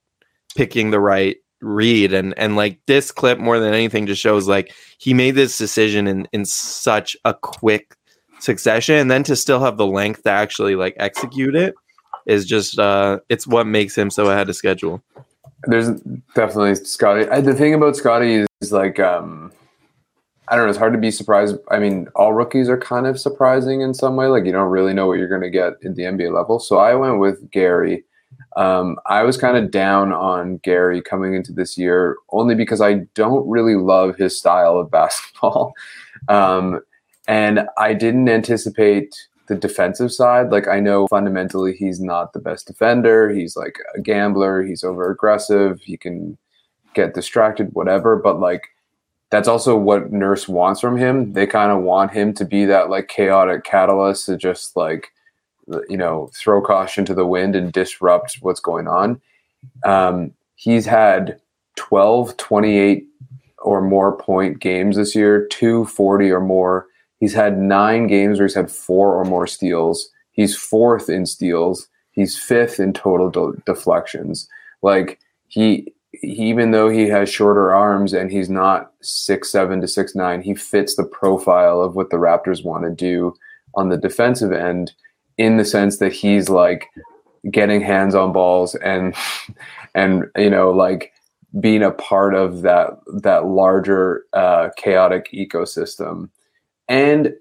picking 0.56 0.92
the 0.92 1.00
right 1.02 1.36
read 1.64 2.14
and 2.14 2.38
and 2.38 2.56
like 2.56 2.80
this 2.86 3.12
clip 3.12 3.40
more 3.40 3.60
than 3.60 3.74
anything 3.74 4.06
just 4.06 4.22
shows 4.22 4.48
like 4.48 4.74
he 4.98 5.14
made 5.14 5.32
this 5.32 5.58
decision 5.58 6.08
in 6.08 6.28
in 6.34 6.46
such 6.46 7.16
a 7.26 7.34
quick 7.34 7.96
succession 8.40 8.96
and 8.96 9.10
then 9.10 9.24
to 9.24 9.36
still 9.36 9.62
have 9.62 9.78
the 9.78 9.88
length 9.88 10.24
to 10.24 10.30
actually 10.30 10.76
like 10.76 10.94
execute 10.98 11.56
it 11.56 11.74
is 12.26 12.46
just 12.46 12.78
uh 12.78 13.20
it's 13.30 13.48
what 13.48 13.66
makes 13.66 13.98
him 13.98 14.10
so 14.10 14.30
ahead 14.30 14.50
of 14.50 14.56
schedule 14.56 15.02
There's 15.66 15.92
definitely 16.36 16.76
Scottie. 16.76 17.28
I, 17.30 17.42
the 17.42 17.54
thing 17.54 17.74
about 17.74 17.96
Scottie 17.96 18.46
is 18.62 18.72
like, 18.72 19.00
um, 19.00 19.52
I 20.50 20.56
don't 20.56 20.66
know. 20.66 20.70
It's 20.70 20.78
hard 20.78 20.94
to 20.94 21.00
be 21.00 21.12
surprised. 21.12 21.56
I 21.72 21.80
mean, 21.80 22.08
all 22.16 22.34
rookies 22.34 22.68
are 22.68 22.78
kind 22.78 23.08
of 23.08 23.20
surprising 23.20 23.82
in 23.82 23.94
some 23.94 24.16
way. 24.18 24.28
Like 24.28 24.46
you 24.46 24.52
don't 24.52 24.70
really 24.70 24.94
know 24.94 25.08
what 25.08 25.20
you're 25.20 25.30
going 25.30 25.42
to 25.42 25.50
get 25.50 25.74
at 25.86 25.96
the 25.96 26.04
NBA 26.04 26.34
level. 26.34 26.60
So 26.60 26.78
I 26.78 26.96
went 26.96 27.20
with 27.20 27.50
Gary. 27.50 28.04
Um, 28.56 28.98
I 29.06 29.24
was 29.24 29.38
kind 29.38 29.58
of 29.58 29.72
down 29.72 30.14
on 30.14 30.58
Gary 30.58 31.02
coming 31.02 31.34
into 31.34 31.52
this 31.52 31.78
year 31.78 32.18
only 32.30 32.56
because 32.56 32.82
I 32.82 33.06
don't 33.16 33.48
really 33.48 33.76
love 33.76 34.16
his 34.16 34.38
style 34.38 34.78
of 34.78 34.92
basketball. 35.00 35.74
Um, 36.28 36.82
and 37.28 37.68
I 37.78 37.94
didn't 37.94 38.30
anticipate 38.30 39.16
the 39.48 39.56
defensive 39.56 40.12
side. 40.12 40.52
Like 40.52 40.68
I 40.68 40.80
know 40.80 41.08
fundamentally 41.08 41.74
he's 41.74 42.00
not 42.00 42.34
the 42.34 42.40
best 42.40 42.68
defender. 42.68 43.30
He's 43.30 43.56
like 43.56 43.78
a 43.96 44.02
gambler. 44.02 44.64
He's 44.64 44.84
over 44.84 45.12
aggressive. 45.12 45.82
He 45.82 45.98
can 45.98 46.38
get 46.94 47.14
distracted, 47.14 47.70
whatever. 47.74 48.16
But 48.16 48.40
like 48.40 48.70
that's 49.30 49.48
also 49.48 49.76
what 49.76 50.12
Nurse 50.12 50.48
wants 50.48 50.80
from 50.80 50.98
him. 50.98 51.34
They 51.34 51.48
kind 51.48 51.72
of 51.72 51.82
want 51.82 52.12
him 52.12 52.34
to 52.36 52.46
be 52.46 52.66
that 52.66 52.90
like 52.90 53.08
chaotic 53.08 53.64
catalyst 53.64 54.28
to 54.28 54.38
just 54.38 54.78
like 54.78 55.08
you 55.90 55.98
know 55.98 56.30
throw 56.36 56.62
caution 56.62 57.06
to 57.06 57.14
the 57.14 57.26
wind 57.26 57.56
and 57.56 57.72
disrupt 57.72 58.38
what's 58.42 58.60
going 58.60 58.88
on. 58.88 59.22
Um, 59.86 60.34
he's 60.56 60.86
had 60.86 61.40
12, 61.76 62.38
28 62.38 63.08
or 63.64 63.82
more 63.82 64.16
point 64.16 64.60
games 64.60 64.98
this 64.98 65.16
year, 65.16 65.48
two 65.48 65.86
forty 65.86 66.30
or 66.30 66.42
more. 66.42 66.88
He's 67.20 67.34
had 67.34 67.58
nine 67.58 68.08
games 68.08 68.38
where 68.38 68.48
he's 68.48 68.56
had 68.56 68.70
four 68.70 69.16
or 69.16 69.24
more 69.24 69.48
steals. 69.48 70.10
He's 70.32 70.56
fourth 70.58 71.10
in 71.10 71.26
steals. 71.26 71.88
He's 72.12 72.38
fifth 72.38 72.80
in 72.80 72.94
total 72.94 73.30
de- 73.30 73.58
deflections. 73.66 74.48
Like 74.82 75.20
he, 75.48 75.94
he, 76.12 76.28
even 76.28 76.72
though 76.72 76.90
he 76.90 77.08
has 77.08 77.30
shorter 77.30 77.74
arms 77.74 78.14
and 78.14 78.30
he's 78.30 78.50
not 78.50 78.92
six 79.02 79.52
seven 79.52 79.80
to 79.82 79.88
six 79.88 80.14
nine, 80.14 80.42
he 80.42 80.54
fits 80.54 80.96
the 80.96 81.06
profile 81.06 81.82
of 81.82 81.96
what 81.96 82.10
the 82.10 82.18
Raptors 82.18 82.64
want 82.64 82.84
to 82.84 82.92
do 82.92 83.34
on 83.76 83.90
the 83.90 83.98
defensive 83.98 84.52
end, 84.52 84.94
in 85.38 85.58
the 85.58 85.66
sense 85.66 85.98
that 85.98 86.14
he's 86.14 86.50
like 86.50 86.88
getting 87.52 87.82
hands 87.82 88.16
on 88.16 88.32
balls 88.32 88.76
and 88.76 89.16
and 89.96 90.26
you 90.38 90.50
know 90.50 90.72
like 90.72 91.14
being 91.60 91.84
a 91.84 91.92
part 91.92 92.34
of 92.34 92.62
that 92.64 92.92
that 93.22 93.46
larger 93.46 94.26
uh, 94.34 94.70
chaotic 94.76 95.30
ecosystem. 95.34 96.30
And 96.90 97.34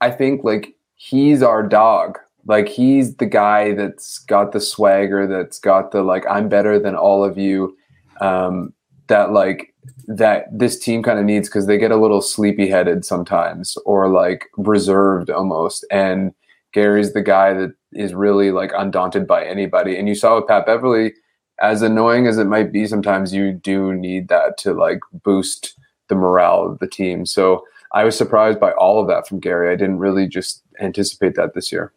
i 0.00 0.10
think 0.10 0.44
like 0.44 0.74
he's 0.94 1.42
our 1.42 1.62
dog. 1.62 2.18
Like 2.44 2.68
he's 2.68 3.16
the 3.16 3.26
guy 3.26 3.72
that's 3.72 4.18
got 4.18 4.50
the 4.50 4.60
swagger 4.60 5.28
that's 5.28 5.60
got 5.60 5.92
the 5.92 6.02
like 6.02 6.24
i'm 6.28 6.48
better 6.48 6.76
than 6.76 6.96
all 6.96 7.24
of 7.24 7.38
you 7.38 7.76
um, 8.20 8.72
that 9.06 9.32
like 9.32 9.74
that 10.06 10.46
this 10.50 10.78
team 10.78 11.02
kind 11.02 11.18
of 11.18 11.24
needs 11.24 11.48
because 11.48 11.66
they 11.66 11.78
get 11.78 11.90
a 11.90 11.96
little 11.96 12.22
sleepy 12.22 12.68
headed 12.68 13.04
sometimes 13.04 13.76
or 13.84 14.08
like 14.08 14.48
reserved 14.56 15.30
almost. 15.30 15.84
And 15.90 16.32
gary's 16.72 17.12
the 17.12 17.22
guy 17.22 17.52
that 17.54 17.74
is 17.92 18.14
really 18.14 18.50
like 18.50 18.72
undaunted 18.76 19.26
by 19.26 19.44
anybody. 19.44 19.98
And 19.98 20.08
you 20.08 20.14
saw 20.14 20.36
with 20.36 20.48
pat 20.48 20.66
beverley 20.66 21.14
as 21.60 21.82
annoying 21.82 22.26
as 22.26 22.38
it 22.38 22.46
might 22.46 22.72
be 22.72 22.86
sometimes 22.86 23.34
you 23.34 23.52
do 23.52 23.92
need 23.94 24.28
that 24.28 24.56
to 24.58 24.72
like 24.72 25.00
boost 25.12 25.78
the 26.08 26.14
morale 26.14 26.64
of 26.64 26.78
the 26.78 26.88
team. 26.88 27.26
So 27.26 27.64
i 27.94 28.04
was 28.04 28.16
surprised 28.16 28.58
by 28.58 28.72
all 28.72 29.00
of 29.00 29.08
that 29.08 29.28
from 29.28 29.40
gary. 29.40 29.70
I 29.70 29.76
didn't 29.76 29.98
really 29.98 30.26
just 30.26 30.62
anticipate 30.80 31.34
that 31.34 31.54
this 31.54 31.70
year 31.70 31.92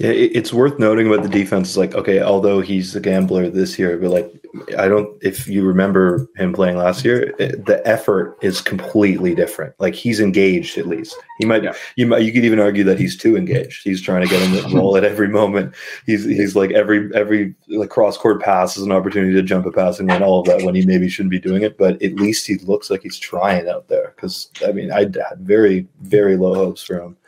Yeah, 0.00 0.12
it's 0.12 0.50
worth 0.50 0.78
noting 0.78 1.06
about 1.06 1.22
the 1.22 1.28
defense. 1.28 1.68
Is 1.68 1.76
like, 1.76 1.94
okay, 1.94 2.22
although 2.22 2.62
he's 2.62 2.96
a 2.96 3.00
gambler 3.00 3.50
this 3.50 3.78
year, 3.78 3.98
but 3.98 4.08
like, 4.08 4.32
I 4.78 4.88
don't. 4.88 5.14
If 5.22 5.46
you 5.46 5.62
remember 5.62 6.26
him 6.36 6.54
playing 6.54 6.78
last 6.78 7.04
year, 7.04 7.34
eh, 7.38 7.52
the 7.66 7.82
effort 7.84 8.38
is 8.40 8.62
completely 8.62 9.34
different. 9.34 9.74
Like 9.78 9.94
he's 9.94 10.18
engaged 10.18 10.78
at 10.78 10.86
least. 10.86 11.14
He 11.38 11.44
might. 11.44 11.62
Yeah. 11.62 11.74
You 11.96 12.06
might. 12.06 12.22
You 12.22 12.32
could 12.32 12.46
even 12.46 12.58
argue 12.58 12.82
that 12.84 12.98
he's 12.98 13.14
too 13.14 13.36
engaged. 13.36 13.82
He's 13.84 14.00
trying 14.00 14.22
to 14.22 14.28
get 14.28 14.40
him 14.40 14.52
the 14.52 14.74
ball 14.74 14.96
at 14.96 15.04
every 15.04 15.28
moment. 15.28 15.74
He's 16.06 16.24
he's 16.24 16.56
like 16.56 16.70
every 16.70 17.14
every 17.14 17.54
like 17.68 17.90
cross 17.90 18.16
court 18.16 18.40
pass 18.40 18.78
is 18.78 18.84
an 18.84 18.92
opportunity 18.92 19.34
to 19.34 19.42
jump 19.42 19.66
a 19.66 19.70
pass 19.70 20.00
and 20.00 20.08
run 20.08 20.22
all 20.22 20.40
of 20.40 20.46
that 20.46 20.62
when 20.62 20.74
he 20.74 20.86
maybe 20.86 21.10
shouldn't 21.10 21.30
be 21.30 21.38
doing 21.38 21.62
it. 21.62 21.76
But 21.76 22.00
at 22.02 22.14
least 22.14 22.46
he 22.46 22.56
looks 22.56 22.88
like 22.88 23.02
he's 23.02 23.18
trying 23.18 23.68
out 23.68 23.88
there. 23.88 24.14
Because 24.16 24.50
I 24.66 24.72
mean, 24.72 24.92
I 24.92 25.00
had 25.00 25.40
very 25.40 25.86
very 26.00 26.38
low 26.38 26.54
hopes 26.54 26.82
for 26.82 26.98
him 26.98 27.18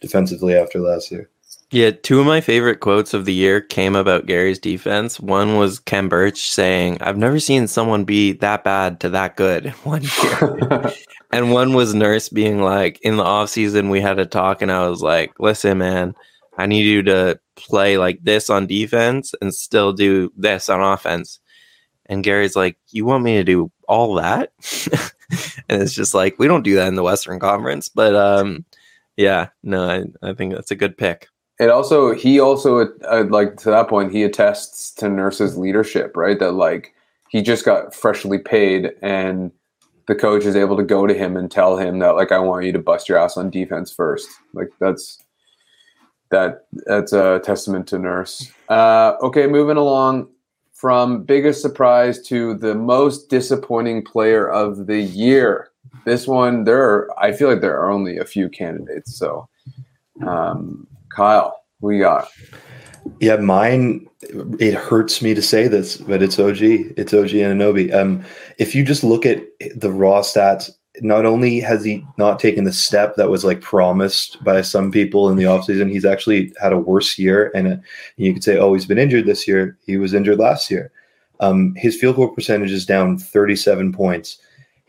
defensively 0.00 0.54
after 0.54 0.80
last 0.80 1.12
year. 1.12 1.28
Yeah, 1.72 1.90
two 1.90 2.20
of 2.20 2.26
my 2.26 2.42
favorite 2.42 2.80
quotes 2.80 3.14
of 3.14 3.24
the 3.24 3.32
year 3.32 3.62
came 3.62 3.96
about 3.96 4.26
Gary's 4.26 4.58
defense. 4.58 5.18
One 5.18 5.56
was 5.56 5.78
Ken 5.78 6.06
Birch 6.06 6.50
saying, 6.50 6.98
I've 7.00 7.16
never 7.16 7.40
seen 7.40 7.66
someone 7.66 8.04
be 8.04 8.32
that 8.32 8.62
bad 8.62 9.00
to 9.00 9.08
that 9.08 9.36
good 9.36 9.70
one 9.82 10.02
year. 10.02 10.92
and 11.32 11.50
one 11.50 11.72
was 11.72 11.94
Nurse 11.94 12.28
being 12.28 12.60
like, 12.60 13.00
in 13.00 13.16
the 13.16 13.24
offseason, 13.24 13.90
we 13.90 14.02
had 14.02 14.18
a 14.18 14.26
talk, 14.26 14.60
and 14.60 14.70
I 14.70 14.86
was 14.86 15.00
like, 15.00 15.32
listen, 15.40 15.78
man, 15.78 16.14
I 16.58 16.66
need 16.66 16.84
you 16.84 17.02
to 17.04 17.40
play 17.56 17.96
like 17.96 18.22
this 18.22 18.50
on 18.50 18.66
defense 18.66 19.34
and 19.40 19.54
still 19.54 19.94
do 19.94 20.30
this 20.36 20.68
on 20.68 20.82
offense. 20.82 21.40
And 22.04 22.22
Gary's 22.22 22.54
like, 22.54 22.76
You 22.90 23.06
want 23.06 23.24
me 23.24 23.36
to 23.36 23.44
do 23.44 23.72
all 23.88 24.16
that? 24.16 24.52
and 25.70 25.80
it's 25.80 25.94
just 25.94 26.12
like, 26.12 26.38
we 26.38 26.48
don't 26.48 26.64
do 26.64 26.74
that 26.74 26.88
in 26.88 26.96
the 26.96 27.02
Western 27.02 27.40
Conference. 27.40 27.88
But 27.88 28.14
um, 28.14 28.66
yeah, 29.16 29.48
no, 29.62 29.88
I, 29.88 30.04
I 30.30 30.34
think 30.34 30.52
that's 30.52 30.70
a 30.70 30.76
good 30.76 30.98
pick. 30.98 31.28
It 31.60 31.70
also 31.70 32.14
he 32.14 32.40
also 32.40 32.88
uh, 33.08 33.24
like 33.28 33.56
to 33.58 33.70
that 33.70 33.88
point 33.88 34.12
he 34.12 34.22
attests 34.22 34.92
to 34.94 35.08
nurse's 35.08 35.56
leadership 35.56 36.16
right? 36.16 36.38
That 36.38 36.52
like 36.52 36.94
he 37.28 37.42
just 37.42 37.64
got 37.64 37.94
freshly 37.94 38.38
paid 38.38 38.92
and 39.02 39.52
the 40.08 40.14
coach 40.14 40.44
is 40.44 40.56
able 40.56 40.76
to 40.76 40.82
go 40.82 41.06
to 41.06 41.14
him 41.14 41.36
and 41.36 41.50
tell 41.50 41.76
him 41.76 42.00
that 42.00 42.16
like 42.16 42.32
i 42.32 42.38
want 42.38 42.64
you 42.64 42.72
to 42.72 42.78
bust 42.78 43.08
your 43.08 43.18
ass 43.18 43.36
on 43.36 43.50
defense 43.50 43.92
first. 43.92 44.28
Like 44.52 44.70
that's 44.80 45.18
that 46.30 46.66
that's 46.86 47.12
a 47.12 47.40
testament 47.44 47.86
to 47.88 47.98
nurse. 47.98 48.50
Uh, 48.68 49.14
okay 49.22 49.46
moving 49.46 49.76
along. 49.76 50.28
From 50.72 51.22
biggest 51.22 51.62
surprise 51.62 52.20
to 52.22 52.54
the 52.54 52.74
most 52.74 53.30
disappointing 53.30 54.04
player 54.04 54.50
of 54.50 54.88
the 54.88 55.00
year. 55.00 55.68
This 56.04 56.26
one 56.26 56.64
there 56.64 56.82
are 56.82 57.08
i 57.20 57.30
feel 57.30 57.48
like 57.48 57.60
there 57.60 57.78
are 57.78 57.90
only 57.90 58.18
a 58.18 58.24
few 58.24 58.48
candidates 58.48 59.16
so 59.16 59.48
um, 60.26 60.86
Kyle, 61.14 61.62
we 61.80 61.98
got. 61.98 62.28
Yeah, 63.20 63.36
mine. 63.36 64.06
It 64.60 64.74
hurts 64.74 65.20
me 65.20 65.34
to 65.34 65.42
say 65.42 65.68
this, 65.68 65.96
but 65.96 66.22
it's 66.22 66.38
OG. 66.38 66.60
It's 66.60 67.12
OG 67.12 67.30
Anunoby. 67.30 67.92
Um, 67.92 68.24
if 68.58 68.74
you 68.74 68.84
just 68.84 69.02
look 69.02 69.26
at 69.26 69.42
the 69.74 69.90
raw 69.90 70.20
stats, 70.20 70.70
not 71.00 71.26
only 71.26 71.58
has 71.60 71.84
he 71.84 72.06
not 72.18 72.38
taken 72.38 72.64
the 72.64 72.72
step 72.72 73.16
that 73.16 73.30
was 73.30 73.44
like 73.44 73.60
promised 73.60 74.42
by 74.44 74.60
some 74.60 74.92
people 74.92 75.28
in 75.30 75.36
the 75.36 75.44
offseason, 75.44 75.90
he's 75.90 76.04
actually 76.04 76.52
had 76.60 76.72
a 76.72 76.78
worse 76.78 77.18
year. 77.18 77.50
And 77.54 77.68
uh, 77.68 77.76
you 78.16 78.32
could 78.32 78.44
say, 78.44 78.58
oh, 78.58 78.74
he's 78.74 78.86
been 78.86 78.98
injured 78.98 79.26
this 79.26 79.48
year. 79.48 79.76
He 79.84 79.96
was 79.96 80.14
injured 80.14 80.38
last 80.38 80.70
year. 80.70 80.92
Um, 81.40 81.74
his 81.76 81.96
field 81.96 82.16
goal 82.16 82.28
percentage 82.28 82.70
is 82.70 82.86
down 82.86 83.18
37 83.18 83.92
points 83.92 84.38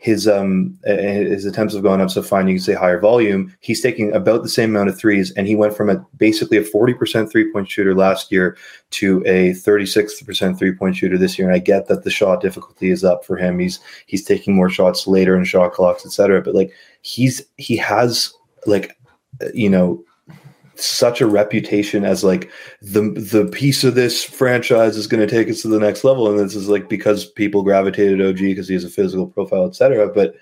his 0.04 0.28
um 0.28 0.78
his 0.84 1.46
attempts 1.46 1.72
have 1.72 1.82
gone 1.82 1.98
up 1.98 2.10
so 2.10 2.20
fine 2.20 2.46
you 2.46 2.56
can 2.56 2.62
say 2.62 2.74
higher 2.74 3.00
volume 3.00 3.50
he's 3.60 3.80
taking 3.80 4.12
about 4.12 4.42
the 4.42 4.50
same 4.50 4.68
amount 4.68 4.90
of 4.90 4.98
threes 4.98 5.30
and 5.30 5.46
he 5.46 5.56
went 5.56 5.74
from 5.74 5.88
a 5.88 5.96
basically 6.18 6.58
a 6.58 6.62
40% 6.62 7.30
three 7.30 7.50
point 7.50 7.70
shooter 7.70 7.94
last 7.94 8.30
year 8.30 8.54
to 8.90 9.22
a 9.24 9.52
36% 9.52 10.58
three 10.58 10.72
point 10.72 10.94
shooter 10.94 11.16
this 11.16 11.38
year 11.38 11.48
and 11.48 11.56
i 11.56 11.58
get 11.58 11.88
that 11.88 12.04
the 12.04 12.10
shot 12.10 12.42
difficulty 12.42 12.90
is 12.90 13.02
up 13.02 13.24
for 13.24 13.38
him. 13.38 13.58
He's 13.58 13.80
he's 14.04 14.26
taking 14.26 14.54
more 14.54 14.68
shots 14.68 15.06
later 15.06 15.38
in 15.38 15.44
shot 15.46 15.72
clocks 15.72 16.04
etc 16.04 16.42
but 16.42 16.54
like 16.54 16.70
he's 17.00 17.42
he 17.56 17.74
has 17.78 18.30
like 18.66 18.98
you 19.54 19.70
know 19.70 20.04
such 20.84 21.20
a 21.20 21.26
reputation 21.26 22.04
as 22.04 22.24
like 22.24 22.50
the 22.82 23.00
the 23.12 23.46
piece 23.46 23.84
of 23.84 23.94
this 23.94 24.24
franchise 24.24 24.96
is 24.96 25.06
going 25.06 25.26
to 25.26 25.32
take 25.32 25.48
us 25.48 25.62
to 25.62 25.68
the 25.68 25.78
next 25.78 26.04
level 26.04 26.28
and 26.28 26.38
this 26.38 26.54
is 26.54 26.68
like 26.68 26.88
because 26.88 27.24
people 27.24 27.62
gravitated 27.62 28.20
OG 28.20 28.38
because 28.38 28.68
he 28.68 28.74
has 28.74 28.84
a 28.84 28.90
physical 28.90 29.26
profile 29.26 29.64
etc 29.64 30.08
but 30.08 30.34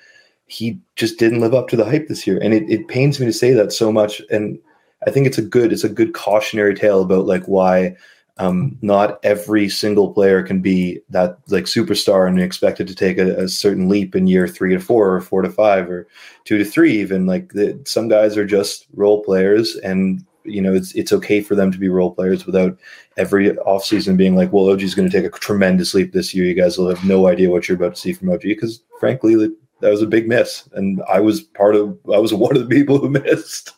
he 0.53 0.79
just 0.97 1.19
didn't 1.19 1.41
live 1.41 1.55
up 1.55 1.69
to 1.69 1.77
the 1.77 1.85
hype 1.85 2.09
this 2.09 2.27
year. 2.27 2.39
And 2.43 2.53
it, 2.53 2.69
it 2.69 2.89
pains 2.89 3.19
me 3.19 3.27
to 3.27 3.33
say 3.33 3.53
that 3.53 3.73
so 3.73 3.91
much 3.91 4.21
and 4.31 4.59
I 5.07 5.11
think 5.11 5.27
it's 5.27 5.39
a 5.39 5.43
good 5.43 5.73
it's 5.73 5.83
a 5.83 5.89
good 5.89 6.15
cautionary 6.15 6.75
tale 6.75 7.03
about 7.03 7.27
like 7.27 7.45
why 7.47 7.97
um, 8.39 8.79
not 8.83 9.19
every 9.25 9.69
single 9.69 10.13
player 10.13 10.43
can 10.43 10.61
be 10.61 11.01
that 11.11 11.39
like 11.49 11.65
superstar 11.65 12.29
and 12.29 12.41
expected 12.41 12.87
to 12.89 12.95
take 12.95 13.19
a, 13.19 13.45
a, 13.45 13.49
certain 13.49 13.89
leap 13.89 14.17
in 14.17 14.27
year 14.27 14.49
three 14.49 14.73
to 14.73 14.81
four 14.81 15.15
or 15.15 15.21
four 15.21 15.43
to 15.43 15.51
five 15.51 15.91
or 15.91 16.09
two 16.45 16.57
to 16.57 16.65
three 16.65 16.99
even. 16.99 17.27
Like 17.27 17.53
the, 17.53 17.79
some 17.85 18.09
guys 18.09 18.37
are 18.37 18.47
just 18.47 18.87
role 18.95 19.23
players 19.23 19.77
and 19.77 20.25
you 20.45 20.61
know 20.61 20.73
it's 20.73 20.93
it's 20.95 21.13
okay 21.13 21.41
for 21.41 21.55
them 21.55 21.71
to 21.71 21.79
be 21.79 21.89
role 21.89 22.15
players 22.15 22.47
without 22.47 22.77
every 23.17 23.51
offseason 23.51 24.17
being 24.17 24.35
like 24.35 24.53
well 24.53 24.71
OG's 24.71 24.95
going 24.95 25.09
to 25.09 25.17
take 25.17 25.27
a 25.27 25.39
tremendous 25.39 25.95
leap 25.95 26.13
this 26.13 26.35
year 26.35 26.45
you 26.45 26.55
guys 26.55 26.79
will 26.79 26.89
have 26.89 27.05
no 27.05 27.29
idea 27.29 27.51
what 27.51 27.69
you're 27.69 27.77
about 27.77 27.95
to 27.95 28.01
see 28.01 28.13
from 28.13 28.31
OG 28.31 28.43
because 28.43 28.83
frankly 28.99 29.35
that 29.35 29.55
that 29.81 29.91
was 29.91 30.03
a 30.03 30.07
big 30.07 30.29
miss 30.29 30.69
and 30.75 31.03
I 31.09 31.21
was 31.21 31.41
part 31.41 31.75
of 31.77 31.99
I 32.13 32.19
was 32.19 32.35
one 32.35 32.57
of 32.57 32.69
the 32.69 32.75
people 32.75 32.99
who 32.99 33.11
missed 33.11 33.73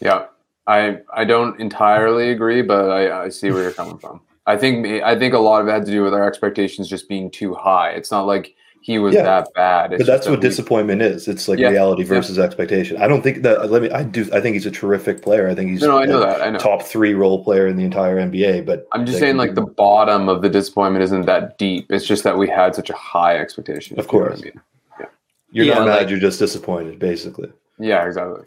yeah 0.00 0.26
I 0.68 0.98
I 1.12 1.24
don't 1.24 1.58
entirely 1.58 2.30
agree, 2.30 2.62
but 2.62 2.90
I, 2.90 3.24
I 3.24 3.28
see 3.30 3.50
where 3.50 3.62
you're 3.62 3.72
coming 3.72 3.98
from. 3.98 4.20
I 4.46 4.56
think 4.56 4.86
I 5.02 5.18
think 5.18 5.34
a 5.34 5.38
lot 5.38 5.62
of 5.62 5.66
it 5.66 5.72
had 5.72 5.86
to 5.86 5.90
do 5.90 6.04
with 6.04 6.14
our 6.14 6.28
expectations 6.28 6.88
just 6.88 7.08
being 7.08 7.30
too 7.30 7.54
high. 7.54 7.90
It's 7.90 8.10
not 8.10 8.26
like 8.26 8.54
he 8.80 8.98
was 8.98 9.14
yeah, 9.14 9.22
that 9.22 9.48
bad. 9.54 9.92
It's 9.92 10.02
but 10.02 10.06
that's 10.06 10.26
what 10.26 10.40
we, 10.40 10.48
disappointment 10.48 11.02
is. 11.02 11.28
It's 11.28 11.48
like 11.48 11.58
yeah, 11.58 11.68
reality 11.68 12.04
versus 12.04 12.36
yeah. 12.36 12.44
expectation. 12.44 12.96
I 12.96 13.08
don't 13.08 13.22
think 13.22 13.42
that. 13.42 13.70
Let 13.70 13.82
me. 13.82 13.90
I 13.90 14.02
do. 14.02 14.28
I 14.32 14.40
think 14.40 14.54
he's 14.54 14.66
a 14.66 14.70
terrific 14.70 15.22
player. 15.22 15.48
I 15.48 15.54
think 15.54 15.70
he's. 15.70 15.82
No, 15.82 15.88
no 15.88 15.98
I 15.98 16.06
know 16.06 16.20
that. 16.20 16.42
I 16.42 16.50
know. 16.50 16.58
Top 16.58 16.82
three 16.82 17.14
role 17.14 17.42
player 17.44 17.66
in 17.66 17.76
the 17.76 17.84
entire 17.84 18.16
NBA. 18.16 18.66
But 18.66 18.86
I'm 18.92 19.06
just 19.06 19.18
saying, 19.18 19.36
like 19.36 19.54
the 19.54 19.62
bottom 19.62 20.28
of 20.28 20.42
the 20.42 20.48
disappointment 20.48 21.02
isn't 21.04 21.26
that 21.26 21.58
deep. 21.58 21.86
It's 21.90 22.06
just 22.06 22.24
that 22.24 22.38
we 22.38 22.48
had 22.48 22.74
such 22.74 22.90
a 22.90 22.94
high 22.94 23.36
expectation. 23.36 23.98
Of 23.98 24.08
course. 24.08 24.40
You 24.40 24.46
know 24.46 24.50
I 24.50 25.00
mean. 25.00 25.08
You're 25.50 25.74
not 25.74 25.86
mad. 25.86 25.96
Like, 25.96 26.10
you're 26.10 26.18
just 26.18 26.38
disappointed, 26.38 26.98
basically. 26.98 27.50
Yeah. 27.78 28.06
Exactly 28.06 28.44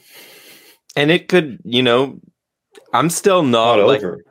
and 0.96 1.12
it 1.12 1.28
could, 1.28 1.60
you 1.64 1.84
know, 1.84 2.20
I'm 2.94 3.10
still 3.10 3.44
not, 3.44 3.78
not 3.78 3.88
like, 3.88 4.04
over. 4.04 4.24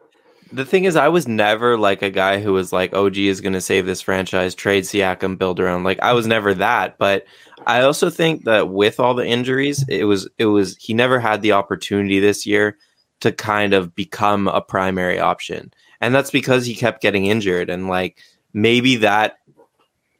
The 0.52 0.64
thing 0.64 0.84
is, 0.84 0.96
I 0.96 1.08
was 1.08 1.28
never 1.28 1.78
like 1.78 2.02
a 2.02 2.10
guy 2.10 2.40
who 2.40 2.52
was 2.52 2.72
like, 2.72 2.94
"OG 2.94 3.18
is 3.18 3.40
going 3.40 3.52
to 3.52 3.60
save 3.60 3.86
this 3.86 4.00
franchise, 4.00 4.54
trade 4.54 4.84
Siakam, 4.84 5.38
build 5.38 5.60
around." 5.60 5.84
Like, 5.84 6.00
I 6.00 6.12
was 6.12 6.26
never 6.26 6.54
that. 6.54 6.98
But 6.98 7.24
I 7.66 7.82
also 7.82 8.10
think 8.10 8.44
that 8.44 8.68
with 8.68 8.98
all 8.98 9.14
the 9.14 9.26
injuries, 9.26 9.84
it 9.88 10.04
was 10.04 10.28
it 10.38 10.46
was 10.46 10.76
he 10.76 10.94
never 10.94 11.20
had 11.20 11.42
the 11.42 11.52
opportunity 11.52 12.20
this 12.20 12.46
year 12.46 12.78
to 13.20 13.32
kind 13.32 13.74
of 13.74 13.94
become 13.94 14.48
a 14.48 14.60
primary 14.60 15.18
option, 15.20 15.72
and 16.00 16.14
that's 16.14 16.30
because 16.30 16.66
he 16.66 16.74
kept 16.74 17.02
getting 17.02 17.26
injured. 17.26 17.70
And 17.70 17.88
like 17.88 18.18
maybe 18.52 18.96
that, 18.96 19.38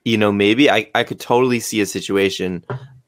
you 0.05 0.17
know, 0.17 0.33
maybe 0.33 0.71
I 0.71 0.91
I 0.95 1.05
could 1.05 1.21
totally 1.21 1.61
see 1.61 1.81
a 1.81 1.87
situation 1.87 2.65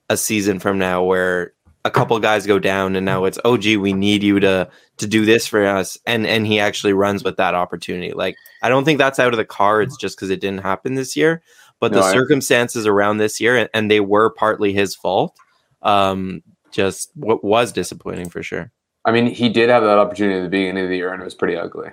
a 0.09 0.17
season 0.17 0.59
from 0.59 0.79
now 0.79 1.03
where 1.03 1.53
a 1.85 1.91
couple 1.91 2.19
guys 2.21 2.47
go 2.47 2.59
down 2.59 2.95
and 2.95 3.05
now 3.05 3.25
it's 3.25 3.39
oh 3.45 3.57
gee 3.57 3.77
we 3.77 3.93
need 3.93 4.23
you 4.23 4.39
to 4.41 4.69
to 4.99 5.07
do 5.07 5.25
this 5.25 5.47
for 5.47 5.67
us. 5.67 5.99
And 6.07 6.27
and 6.27 6.47
he 6.47 6.61
actually 6.61 6.93
runs 6.93 7.25
with 7.25 7.37
that 7.37 7.55
opportunity. 7.55 8.13
Like 8.13 8.37
i 8.63 8.69
don't 8.69 8.85
think 8.85 8.99
that's 8.99 9.19
out 9.19 9.33
of 9.33 9.39
the 9.39 9.45
cards 9.45 9.97
just 9.97 10.17
because 10.17 10.31
it 10.31 10.41
didn't 10.41 10.63
happen 10.63 10.95
this 10.95 11.17
year 11.17 11.43
but 11.81 11.91
no, 11.91 11.99
the 11.99 12.05
I, 12.05 12.13
circumstances 12.13 12.87
around 12.87 13.19
this 13.19 13.41
year 13.41 13.57
and, 13.57 13.69
and, 13.75 13.91
they 13.91 13.99
were 13.99 14.31
partly 14.31 14.73
his 14.73 14.95
fault 14.95 15.37
um 15.83 16.43
just 16.71 17.11
what 17.15 17.43
was 17.43 17.73
disappointing 17.73 18.31
for 18.31 18.43
sure. 18.43 18.71
I 19.05 19.13
mean 19.13 19.27
he 19.27 19.49
did 19.49 19.69
have 19.69 19.83
that 19.83 19.99
opportunity 19.99 20.39
at 20.39 20.43
the 20.45 20.49
beginning 20.49 20.85
of 20.85 20.91
the 20.91 20.97
year 20.97 21.13
and 21.13 21.21
it 21.21 21.25
was 21.25 21.35
pretty 21.35 21.57
ugly. 21.57 21.91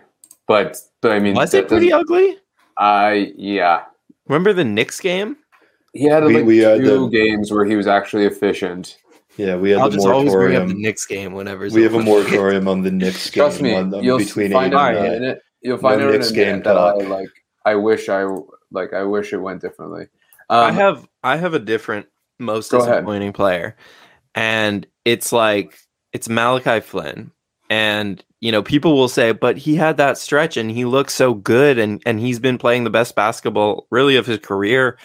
But 0.47 0.77
but 1.01 1.11
i 1.11 1.19
mean 1.19 1.35
was 1.35 1.53
it 1.53 1.67
pretty 1.67 1.91
ugly? 1.91 2.37
I 2.77 3.33
yeah. 3.35 3.83
Remember 4.27 4.53
the 4.53 4.63
Knicks 4.63 4.99
game? 4.99 5.37
He 5.93 6.05
had 6.05 6.23
like 6.23 6.35
we, 6.35 6.43
we 6.43 6.59
two 6.59 6.79
the, 6.79 7.07
games 7.09 7.51
where 7.51 7.65
he 7.65 7.75
was 7.75 7.87
actually 7.87 8.25
efficient 8.25 8.97
yeah, 9.39 9.55
we 9.55 9.69
have 9.69 9.79
I'll 9.79 9.89
the 9.89 9.95
just 9.95 10.05
moratorium. 10.05 10.33
always 10.33 10.49
bring 10.51 10.61
up 10.61 10.67
the 10.67 10.81
Knicks 10.81 11.05
game 11.05 11.33
whenever 11.33 11.69
we 11.69 11.83
have 11.83 11.93
a 11.93 12.03
moratorium 12.03 12.67
on 12.67 12.81
the 12.81 12.91
Knicks 12.91 13.29
game. 13.29 13.41
Trust 13.41 13.61
me, 13.61 13.73
on, 13.73 13.93
on 13.93 14.03
you'll 14.03 14.17
between 14.17 14.51
find 14.51 14.73
out 14.73 14.97
in 14.97 15.23
it. 15.23 15.41
You'll 15.61 15.77
find 15.77 16.01
no 16.01 16.07
out 16.07 16.11
Knicks 16.11 16.29
in 16.29 16.35
game 16.35 16.61
that 16.63 16.77
I 16.77 16.91
like. 16.95 17.29
I 17.63 17.75
wish 17.75 18.09
I 18.09 18.27
like. 18.71 18.93
I 18.93 19.03
wish 19.03 19.31
it 19.31 19.37
went 19.37 19.61
differently. 19.61 20.07
Um, 20.49 20.65
I 20.65 20.71
have 20.73 21.07
I 21.23 21.37
have 21.37 21.53
a 21.53 21.59
different 21.59 22.07
most 22.37 22.69
disappointing 22.69 23.29
ahead. 23.29 23.33
player, 23.35 23.77
and 24.35 24.85
it's 25.05 25.31
like 25.31 25.79
it's 26.11 26.27
Malachi 26.27 26.81
Flynn, 26.81 27.31
and 27.69 28.21
you 28.41 28.51
know 28.51 28.61
people 28.61 28.97
will 28.97 29.07
say, 29.07 29.31
but 29.31 29.57
he 29.57 29.73
had 29.73 29.95
that 29.97 30.17
stretch 30.17 30.57
and 30.57 30.69
he 30.69 30.83
looks 30.83 31.13
so 31.13 31.33
good, 31.33 31.79
and 31.79 32.03
and 32.05 32.19
he's 32.19 32.39
been 32.39 32.57
playing 32.57 32.83
the 32.83 32.89
best 32.89 33.15
basketball 33.15 33.87
really 33.89 34.17
of 34.17 34.25
his 34.25 34.39
career 34.39 34.97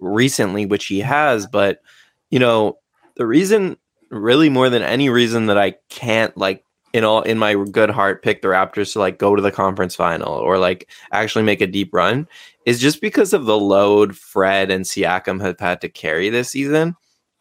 recently, 0.00 0.64
which 0.64 0.86
he 0.86 1.00
has, 1.00 1.46
but 1.46 1.82
you 2.30 2.38
know 2.38 2.78
the 3.16 3.26
reason 3.26 3.76
really 4.10 4.48
more 4.48 4.70
than 4.70 4.82
any 4.82 5.08
reason 5.08 5.46
that 5.46 5.58
I 5.58 5.74
can't 5.88 6.36
like 6.36 6.64
in 6.92 7.04
all 7.04 7.22
in 7.22 7.38
my 7.38 7.54
good 7.54 7.90
heart 7.90 8.22
pick 8.22 8.40
the 8.40 8.48
Raptors 8.48 8.92
to 8.92 9.00
like 9.00 9.18
go 9.18 9.34
to 9.34 9.42
the 9.42 9.50
conference 9.50 9.94
final 9.94 10.32
or 10.32 10.58
like 10.58 10.88
actually 11.12 11.44
make 11.44 11.60
a 11.60 11.66
deep 11.66 11.92
run 11.92 12.28
is 12.64 12.80
just 12.80 13.00
because 13.00 13.32
of 13.32 13.44
the 13.44 13.58
load 13.58 14.16
Fred 14.16 14.70
and 14.70 14.84
Siakam 14.84 15.40
have 15.42 15.58
had 15.60 15.80
to 15.82 15.88
carry 15.88 16.30
this 16.30 16.50
season. 16.50 16.96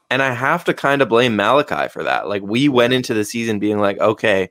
And 0.10 0.22
I 0.22 0.34
have 0.34 0.66
to 0.66 0.74
kind 0.74 1.02
of 1.02 1.10
blame 1.10 1.36
Malachi 1.36 1.90
for 1.90 2.04
that. 2.04 2.28
Like 2.28 2.44
we 2.44 2.70
went 2.70 2.94
into 2.94 3.14
the 3.14 3.26
season 3.26 3.60
being 3.60 3.80
like, 3.80 3.98
okay, 4.00 4.50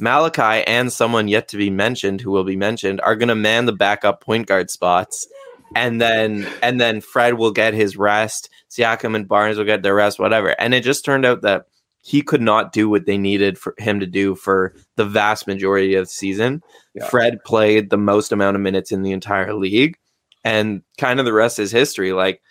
Malachi 0.00 0.64
and 0.66 0.92
someone 0.92 1.28
yet 1.28 1.48
to 1.48 1.56
be 1.56 1.70
mentioned 1.70 2.20
who 2.20 2.30
will 2.30 2.44
be 2.44 2.56
mentioned 2.56 3.00
are 3.02 3.16
going 3.16 3.28
to 3.28 3.34
man 3.34 3.66
the 3.66 3.72
backup 3.72 4.20
point 4.20 4.46
guard 4.46 4.70
spots 4.70 5.26
and 5.74 6.00
then 6.00 6.46
and 6.62 6.80
then 6.80 7.00
Fred 7.00 7.34
will 7.34 7.52
get 7.52 7.74
his 7.74 7.96
rest. 7.96 8.50
Siakam 8.70 9.14
and 9.14 9.28
Barnes 9.28 9.56
will 9.56 9.64
get 9.64 9.82
their 9.82 9.94
rest, 9.94 10.18
whatever. 10.18 10.50
And 10.58 10.74
it 10.74 10.82
just 10.82 11.04
turned 11.04 11.24
out 11.24 11.42
that 11.42 11.66
he 12.00 12.22
could 12.22 12.42
not 12.42 12.72
do 12.72 12.88
what 12.88 13.06
they 13.06 13.16
needed 13.16 13.56
for 13.58 13.74
him 13.78 14.00
to 14.00 14.06
do 14.06 14.34
for 14.34 14.74
the 14.96 15.06
vast 15.06 15.46
majority 15.46 15.94
of 15.94 16.04
the 16.04 16.10
season. 16.10 16.62
Yeah. 16.94 17.08
Fred 17.08 17.42
played 17.44 17.90
the 17.90 17.96
most 17.96 18.30
amount 18.30 18.56
of 18.56 18.62
minutes 18.62 18.92
in 18.92 19.02
the 19.02 19.12
entire 19.12 19.54
league, 19.54 19.96
and 20.44 20.82
kind 20.98 21.18
of 21.18 21.26
the 21.26 21.32
rest 21.32 21.58
is 21.58 21.72
history. 21.72 22.12
Like 22.12 22.42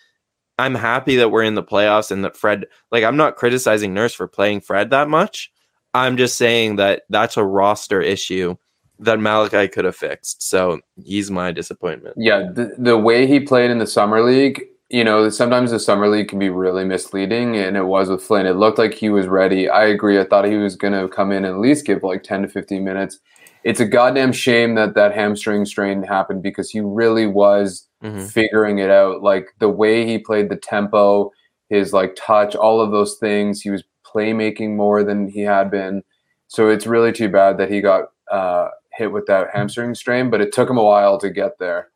I'm 0.58 0.74
happy 0.74 1.16
that 1.16 1.30
we're 1.30 1.42
in 1.42 1.54
the 1.54 1.62
playoffs 1.62 2.10
and 2.10 2.24
that 2.24 2.36
Fred. 2.36 2.66
Like 2.90 3.04
I'm 3.04 3.16
not 3.16 3.36
criticizing 3.36 3.94
Nurse 3.94 4.14
for 4.14 4.26
playing 4.28 4.60
Fred 4.60 4.90
that 4.90 5.08
much. 5.08 5.50
I'm 5.92 6.16
just 6.16 6.36
saying 6.36 6.76
that 6.76 7.02
that's 7.08 7.36
a 7.36 7.44
roster 7.44 8.00
issue 8.00 8.56
that 8.98 9.20
Malachi 9.20 9.68
could 9.68 9.84
have 9.84 9.96
fixed. 9.96 10.42
So 10.42 10.80
he's 11.02 11.30
my 11.30 11.52
disappointment. 11.52 12.16
Yeah, 12.18 12.50
the, 12.52 12.74
the 12.78 12.98
way 12.98 13.26
he 13.26 13.40
played 13.40 13.70
in 13.70 13.78
the 13.78 13.86
summer 13.86 14.22
league, 14.22 14.62
you 14.88 15.02
know, 15.02 15.28
sometimes 15.30 15.70
the 15.70 15.80
summer 15.80 16.08
league 16.08 16.28
can 16.28 16.38
be 16.38 16.50
really 16.50 16.84
misleading, 16.84 17.56
and 17.56 17.76
it 17.76 17.84
was 17.84 18.08
with 18.08 18.22
Flynn. 18.22 18.46
It 18.46 18.52
looked 18.52 18.78
like 18.78 18.94
he 18.94 19.10
was 19.10 19.26
ready. 19.26 19.68
I 19.68 19.84
agree. 19.86 20.20
I 20.20 20.24
thought 20.24 20.44
he 20.44 20.56
was 20.56 20.76
going 20.76 20.92
to 20.92 21.08
come 21.08 21.32
in 21.32 21.44
and 21.44 21.54
at 21.54 21.60
least 21.60 21.86
give 21.86 22.02
like 22.02 22.22
10 22.22 22.42
to 22.42 22.48
15 22.48 22.84
minutes. 22.84 23.18
It's 23.64 23.80
a 23.80 23.86
goddamn 23.86 24.32
shame 24.32 24.74
that 24.74 24.94
that 24.94 25.14
hamstring 25.14 25.64
strain 25.64 26.02
happened 26.02 26.42
because 26.42 26.70
he 26.70 26.80
really 26.80 27.26
was 27.26 27.88
mm-hmm. 28.02 28.26
figuring 28.26 28.78
it 28.78 28.90
out. 28.90 29.22
Like 29.22 29.48
the 29.58 29.70
way 29.70 30.06
he 30.06 30.18
played 30.18 30.50
the 30.50 30.56
tempo, 30.56 31.32
his 31.70 31.94
like 31.94 32.14
touch, 32.14 32.54
all 32.54 32.82
of 32.82 32.90
those 32.90 33.16
things. 33.16 33.62
He 33.62 33.70
was 33.70 33.82
playmaking 34.06 34.76
more 34.76 35.02
than 35.02 35.28
he 35.28 35.40
had 35.40 35.70
been. 35.70 36.02
So 36.46 36.68
it's 36.68 36.86
really 36.86 37.10
too 37.10 37.30
bad 37.30 37.58
that 37.58 37.70
he 37.70 37.80
got 37.80 38.10
uh, 38.30 38.68
hit 38.96 39.12
with 39.12 39.26
that 39.26 39.48
hamstring 39.52 39.94
strain, 39.94 40.30
but 40.30 40.40
it 40.40 40.52
took 40.52 40.68
him 40.68 40.78
a 40.78 40.84
while 40.84 41.18
to 41.18 41.30
get 41.30 41.58
there. 41.58 41.88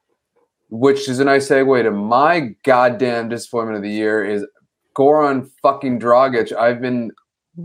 Which 0.70 1.09
is 1.09 1.18
a 1.18 1.24
nice 1.24 1.49
segue 1.49 1.82
to 1.82 1.90
my 1.90 2.55
goddamn 2.64 3.30
disappointment 3.30 3.76
of 3.76 3.82
the 3.82 3.90
year 3.90 4.24
is 4.24 4.44
Goran 4.96 5.51
fucking 5.62 5.99
Dragic. 5.99 6.55
I've 6.55 6.80
been, 6.80 7.12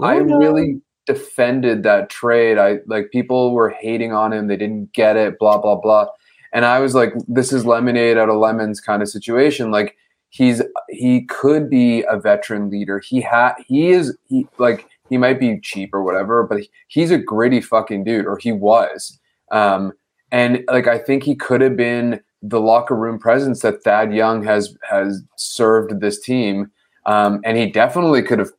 I 0.01 0.15
really, 0.15 0.81
defended 1.05 1.83
that 1.83 2.09
trade. 2.09 2.57
I 2.57 2.77
like 2.87 3.11
people 3.11 3.53
were 3.53 3.69
hating 3.69 4.13
on 4.13 4.31
him. 4.33 4.47
They 4.47 4.57
didn't 4.57 4.93
get 4.93 5.17
it. 5.17 5.37
Blah 5.39 5.57
blah 5.57 5.75
blah. 5.75 6.07
And 6.53 6.65
I 6.65 6.79
was 6.79 6.93
like, 6.95 7.13
this 7.27 7.51
is 7.51 7.65
lemonade 7.65 8.17
out 8.17 8.29
of 8.29 8.37
lemons 8.37 8.79
kind 8.79 9.01
of 9.01 9.09
situation. 9.09 9.71
Like 9.71 9.97
he's 10.29 10.61
he 10.89 11.25
could 11.25 11.69
be 11.69 12.03
a 12.09 12.17
veteran 12.19 12.69
leader. 12.69 12.99
He 12.99 13.21
had 13.21 13.53
he 13.67 13.89
is 13.89 14.17
he 14.27 14.47
like 14.57 14.87
he 15.09 15.17
might 15.17 15.39
be 15.39 15.59
cheap 15.59 15.93
or 15.93 16.03
whatever, 16.03 16.43
but 16.43 16.59
he, 16.59 16.69
he's 16.87 17.11
a 17.11 17.17
gritty 17.17 17.61
fucking 17.61 18.03
dude, 18.03 18.25
or 18.25 18.37
he 18.37 18.51
was. 18.51 19.19
Um, 19.53 19.93
and 20.31 20.63
like 20.67 20.87
I 20.87 20.97
think 20.97 21.23
he 21.23 21.35
could 21.35 21.61
have 21.61 21.77
been 21.77 22.19
the 22.41 22.59
locker 22.59 22.95
room 22.95 23.17
presence 23.17 23.61
that 23.61 23.83
Thad 23.83 24.13
Young 24.13 24.43
has 24.43 24.75
has 24.89 25.23
served 25.37 26.01
this 26.01 26.19
team. 26.19 26.69
Um, 27.05 27.39
and 27.45 27.57
he 27.57 27.69
definitely 27.69 28.21
could 28.23 28.39
have 28.39 28.51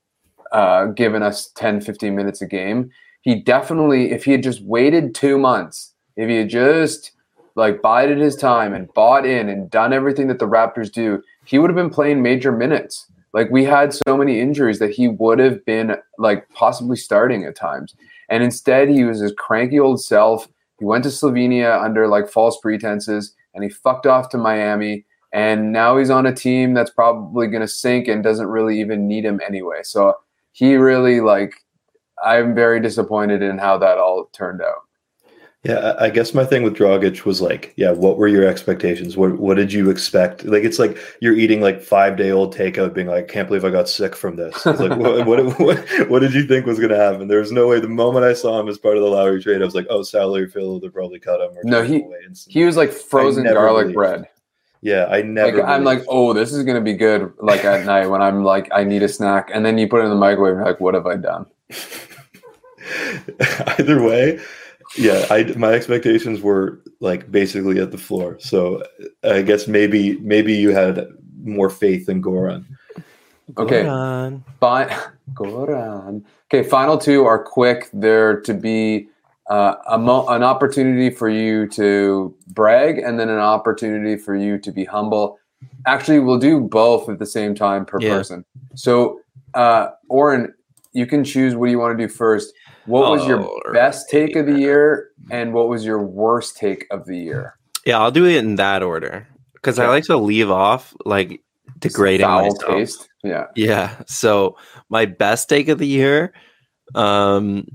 uh, 0.52 0.86
given 0.86 1.22
us 1.22 1.50
10, 1.56 1.80
15 1.80 2.14
minutes 2.14 2.40
a 2.40 2.46
game. 2.46 2.90
He 3.22 3.34
definitely, 3.34 4.12
if 4.12 4.24
he 4.24 4.32
had 4.32 4.42
just 4.42 4.62
waited 4.62 5.14
two 5.14 5.38
months, 5.38 5.94
if 6.16 6.28
he 6.28 6.36
had 6.36 6.48
just 6.48 7.12
like 7.56 7.82
bided 7.82 8.18
his 8.18 8.36
time 8.36 8.74
and 8.74 8.92
bought 8.94 9.26
in 9.26 9.48
and 9.48 9.70
done 9.70 9.92
everything 9.92 10.28
that 10.28 10.38
the 10.38 10.48
Raptors 10.48 10.92
do, 10.92 11.22
he 11.44 11.58
would 11.58 11.70
have 11.70 11.76
been 11.76 11.90
playing 11.90 12.22
major 12.22 12.52
minutes. 12.52 13.06
Like 13.32 13.50
we 13.50 13.64
had 13.64 13.92
so 13.92 14.16
many 14.16 14.40
injuries 14.40 14.78
that 14.78 14.90
he 14.92 15.08
would 15.08 15.38
have 15.38 15.64
been 15.64 15.96
like 16.18 16.48
possibly 16.50 16.96
starting 16.96 17.44
at 17.44 17.56
times. 17.56 17.94
And 18.28 18.42
instead, 18.42 18.88
he 18.88 19.04
was 19.04 19.20
his 19.20 19.32
cranky 19.36 19.78
old 19.78 20.02
self. 20.02 20.48
He 20.84 20.86
went 20.86 21.04
to 21.04 21.08
Slovenia 21.08 21.82
under 21.82 22.08
like 22.08 22.28
false 22.28 22.60
pretenses 22.60 23.34
and 23.54 23.64
he 23.64 23.70
fucked 23.70 24.06
off 24.06 24.28
to 24.28 24.36
Miami. 24.36 25.06
And 25.32 25.72
now 25.72 25.96
he's 25.96 26.10
on 26.10 26.26
a 26.26 26.34
team 26.34 26.74
that's 26.74 26.90
probably 26.90 27.46
going 27.46 27.62
to 27.62 27.68
sink 27.68 28.06
and 28.06 28.22
doesn't 28.22 28.48
really 28.48 28.78
even 28.78 29.08
need 29.08 29.24
him 29.24 29.40
anyway. 29.48 29.78
So 29.82 30.12
he 30.52 30.74
really 30.74 31.22
like, 31.22 31.54
I'm 32.22 32.54
very 32.54 32.80
disappointed 32.80 33.40
in 33.40 33.56
how 33.56 33.78
that 33.78 33.96
all 33.96 34.28
turned 34.34 34.60
out. 34.60 34.83
Yeah, 35.64 35.94
I 35.98 36.10
guess 36.10 36.34
my 36.34 36.44
thing 36.44 36.62
with 36.62 36.76
Dragic 36.76 37.24
was 37.24 37.40
like, 37.40 37.72
yeah, 37.76 37.90
what 37.90 38.18
were 38.18 38.28
your 38.28 38.46
expectations? 38.46 39.16
What 39.16 39.38
what 39.38 39.56
did 39.56 39.72
you 39.72 39.88
expect? 39.88 40.44
Like, 40.44 40.62
it's 40.62 40.78
like 40.78 40.98
you're 41.22 41.34
eating 41.34 41.62
like 41.62 41.80
five 41.80 42.18
day 42.18 42.32
old 42.32 42.54
takeout, 42.54 42.92
being 42.92 43.06
like, 43.06 43.24
I 43.24 43.32
can't 43.32 43.48
believe 43.48 43.64
I 43.64 43.70
got 43.70 43.88
sick 43.88 44.14
from 44.14 44.36
this. 44.36 44.54
It's 44.66 44.78
like, 44.78 44.98
what, 44.98 45.26
what, 45.26 45.42
what, 45.58 46.10
what 46.10 46.18
did 46.18 46.34
you 46.34 46.46
think 46.46 46.66
was 46.66 46.78
going 46.78 46.90
to 46.90 46.98
happen? 46.98 47.28
There 47.28 47.40
was 47.40 47.50
no 47.50 47.66
way. 47.66 47.80
The 47.80 47.88
moment 47.88 48.26
I 48.26 48.34
saw 48.34 48.60
him 48.60 48.68
as 48.68 48.76
part 48.76 48.98
of 48.98 49.02
the 49.02 49.08
Lowry 49.08 49.42
trade, 49.42 49.62
I 49.62 49.64
was 49.64 49.74
like, 49.74 49.86
oh, 49.88 50.02
salary 50.02 50.50
fill, 50.50 50.80
they'll 50.80 50.90
probably 50.90 51.18
cut 51.18 51.40
him. 51.40 51.56
Or 51.56 51.64
no, 51.64 51.82
he 51.82 52.04
he 52.46 52.66
was 52.66 52.76
like 52.76 52.92
frozen 52.92 53.44
garlic 53.44 53.84
believed. 53.84 53.94
bread. 53.94 54.28
Yeah, 54.82 55.06
I 55.06 55.22
never. 55.22 55.60
Like, 55.60 55.66
I'm 55.66 55.82
like, 55.82 56.04
oh, 56.08 56.34
this 56.34 56.52
is 56.52 56.62
going 56.64 56.76
to 56.76 56.82
be 56.82 56.92
good. 56.92 57.32
Like 57.38 57.64
at 57.64 57.86
night 57.86 58.08
when 58.08 58.20
I'm 58.20 58.44
like, 58.44 58.68
I 58.70 58.84
need 58.84 59.02
a 59.02 59.08
snack, 59.08 59.48
and 59.50 59.64
then 59.64 59.78
you 59.78 59.88
put 59.88 60.02
it 60.02 60.04
in 60.04 60.10
the 60.10 60.16
microwave. 60.16 60.56
And 60.56 60.64
like, 60.66 60.80
what 60.80 60.92
have 60.92 61.06
I 61.06 61.16
done? 61.16 61.46
Either 63.78 64.02
way 64.02 64.40
yeah 64.96 65.26
i 65.30 65.42
my 65.56 65.72
expectations 65.72 66.40
were 66.40 66.80
like 67.00 67.30
basically 67.30 67.80
at 67.80 67.90
the 67.90 67.98
floor. 67.98 68.38
So 68.40 68.82
i 69.22 69.42
guess 69.42 69.68
maybe 69.68 70.18
maybe 70.18 70.54
you 70.54 70.70
had 70.70 71.08
more 71.42 71.70
faith 71.70 72.08
in 72.08 72.22
goran 72.22 72.64
okay. 73.56 73.82
Goran. 73.84 74.42
Fine. 74.60 74.88
goran 75.34 76.24
okay 76.48 76.68
final 76.68 76.98
two 76.98 77.24
are 77.24 77.42
quick. 77.42 77.88
They're 77.92 78.40
to 78.42 78.54
be 78.54 79.08
uh, 79.50 79.74
a 79.88 79.98
mo- 79.98 80.26
an 80.28 80.42
opportunity 80.42 81.10
for 81.10 81.28
you 81.28 81.68
to 81.68 82.34
brag 82.48 82.98
and 82.98 83.20
then 83.20 83.28
an 83.28 83.38
opportunity 83.38 84.16
for 84.16 84.34
you 84.34 84.58
to 84.58 84.72
be 84.72 84.84
humble. 84.84 85.38
Actually 85.86 86.20
we'll 86.20 86.38
do 86.38 86.60
both 86.60 87.08
at 87.08 87.18
the 87.18 87.26
same 87.26 87.54
time 87.54 87.84
per 87.84 88.00
yeah. 88.00 88.10
person. 88.10 88.44
So 88.74 89.20
uh 89.54 89.90
oren 90.08 90.52
you 90.92 91.06
can 91.06 91.24
choose 91.24 91.54
what 91.54 91.66
do 91.66 91.72
you 91.72 91.78
want 91.78 91.96
to 91.96 92.06
do 92.06 92.12
first 92.12 92.54
what 92.86 93.10
was 93.10 93.26
your 93.26 93.40
oh, 93.40 93.72
best 93.72 94.10
take 94.10 94.36
of 94.36 94.46
the 94.46 94.58
year, 94.58 95.10
and 95.30 95.52
what 95.52 95.68
was 95.68 95.84
your 95.84 96.02
worst 96.02 96.56
take 96.56 96.86
of 96.90 97.06
the 97.06 97.16
year? 97.16 97.58
Yeah, 97.86 97.98
I'll 97.98 98.10
do 98.10 98.26
it 98.26 98.36
in 98.36 98.56
that 98.56 98.82
order 98.82 99.26
because 99.54 99.78
I 99.78 99.88
like 99.88 100.04
to 100.04 100.16
leave 100.16 100.50
off 100.50 100.94
like 101.04 101.42
degrading 101.78 102.26
Foul 102.26 102.42
myself. 102.42 102.72
taste. 102.72 103.08
Yeah, 103.22 103.46
yeah. 103.54 104.02
So 104.06 104.56
my 104.88 105.06
best 105.06 105.48
take 105.48 105.68
of 105.68 105.78
the 105.78 105.86
year, 105.86 106.34
um, 106.94 107.66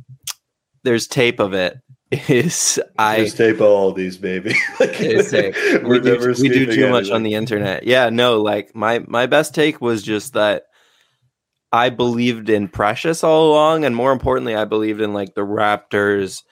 there's 0.83 1.07
tape 1.07 1.39
of 1.39 1.53
it. 1.53 1.77
Is 2.27 2.79
I 2.97 3.23
just 3.23 3.37
tape 3.37 3.61
all 3.61 3.91
these, 3.91 4.17
baby. 4.17 4.55
like, 4.79 4.99
we 4.99 5.99
do, 5.99 6.33
we 6.39 6.49
do 6.49 6.65
too 6.71 6.89
much 6.89 7.11
on 7.11 7.21
the 7.21 7.35
internet. 7.35 7.83
Yeah, 7.83 8.09
no. 8.09 8.41
Like 8.41 8.75
my 8.75 8.99
my 9.07 9.27
best 9.27 9.53
take 9.53 9.79
was 9.79 10.01
just 10.01 10.33
that 10.33 10.63
I 11.71 11.89
believed 11.89 12.49
in 12.49 12.67
Precious 12.67 13.23
all 13.23 13.51
along, 13.51 13.85
and 13.85 13.95
more 13.95 14.11
importantly, 14.11 14.55
I 14.55 14.65
believed 14.65 15.01
in 15.01 15.13
like 15.13 15.35
the 15.35 15.41
Raptors 15.41 16.43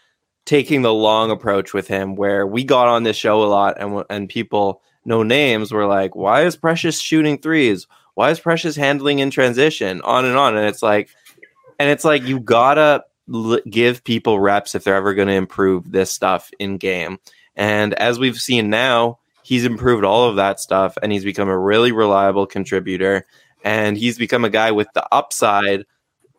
taking 0.46 0.82
the 0.82 0.94
long 0.94 1.32
approach 1.32 1.74
with 1.74 1.88
him, 1.88 2.16
where 2.16 2.46
we 2.46 2.64
got 2.64 2.88
on 2.88 3.04
this 3.04 3.18
show 3.18 3.44
a 3.44 3.46
lot, 3.46 3.80
and 3.80 4.04
and 4.10 4.30
people 4.30 4.82
no 5.06 5.24
names 5.24 5.72
were 5.72 5.88
like, 5.88 6.16
"Why 6.16 6.44
is 6.44 6.56
Precious 6.56 7.00
shooting 7.00 7.40
threes? 7.40 7.88
Why 8.14 8.30
is 8.30 8.40
Precious 8.40 8.76
handling 8.76 9.20
in 9.20 9.32
transition?" 9.32 10.02
On 10.02 10.26
and 10.26 10.38
on, 10.38 10.56
and 10.56 10.68
it's 10.68 10.84
like, 10.84 11.10
and 11.80 11.90
it's 11.90 12.06
like 12.06 12.24
you 12.24 12.40
gotta 12.40 13.04
l- 13.34 13.60
give 13.70 14.04
people 14.04 14.40
reps 14.40 14.76
if 14.76 14.84
they're 14.84 14.96
ever 14.96 15.14
going 15.14 15.28
to 15.28 15.34
improve 15.34 15.92
this 15.92 16.12
stuff 16.12 16.52
in 16.60 16.78
game. 16.78 17.18
And 17.56 17.94
as 17.96 18.20
we've 18.20 18.40
seen 18.40 18.70
now, 18.70 19.20
he's 19.44 19.66
improved 19.66 20.04
all 20.06 20.30
of 20.30 20.36
that 20.36 20.60
stuff, 20.60 20.98
and 21.02 21.12
he's 21.12 21.24
become 21.24 21.50
a 21.50 21.58
really 21.58 21.92
reliable 21.92 22.46
contributor 22.46 23.26
and 23.68 23.98
he's 23.98 24.18
become 24.18 24.46
a 24.46 24.50
guy 24.50 24.72
with 24.72 24.88
the 24.94 25.06
upside 25.14 25.84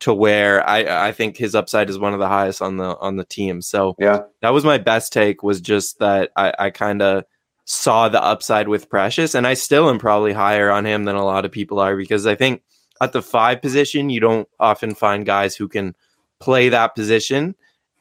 to 0.01 0.15
where 0.15 0.67
I 0.67 1.09
I 1.09 1.13
think 1.13 1.37
his 1.37 1.55
upside 1.55 1.91
is 1.91 1.99
one 1.99 2.15
of 2.15 2.21
the 2.21 2.29
highest 2.29 2.63
on 2.63 2.79
the 2.79 2.97
on 2.99 3.17
the 3.17 3.25
team. 3.25 3.61
So 3.61 3.95
yeah, 3.99 4.21
that 4.41 4.51
was 4.51 4.65
my 4.65 4.79
best 4.79 5.13
take 5.13 5.43
was 5.43 5.61
just 5.61 5.99
that 5.99 6.31
I, 6.37 6.55
I 6.59 6.71
kind 6.71 7.03
of 7.03 7.25
saw 7.67 8.09
the 8.09 8.23
upside 8.23 8.69
with 8.69 8.89
Precious, 8.89 9.35
and 9.35 9.47
I 9.47 9.55
still 9.55 9.91
am 9.91 9.99
probably 9.99 10.33
higher 10.33 10.71
on 10.71 10.87
him 10.87 11.05
than 11.05 11.17
a 11.17 11.25
lot 11.25 11.45
of 11.45 11.53
people 11.53 11.79
are 11.81 11.97
because 11.97 12.27
I 12.27 12.35
think 12.35 12.63
at 13.03 13.13
the 13.13 13.23
five 13.23 13.61
position 13.61 14.09
you 14.09 14.21
don't 14.21 14.49
often 14.59 14.95
find 14.95 15.27
guys 15.27 15.55
who 15.55 15.69
can 15.69 15.95
play 16.41 16.71
that 16.71 16.95
position 16.95 17.55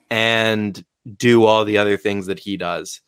and 0.09 0.85
do 1.17 1.43
all 1.43 1.65
the 1.65 1.77
other 1.77 1.97
things 1.97 2.27
that 2.27 2.39
he 2.39 2.55
does. 2.55 3.01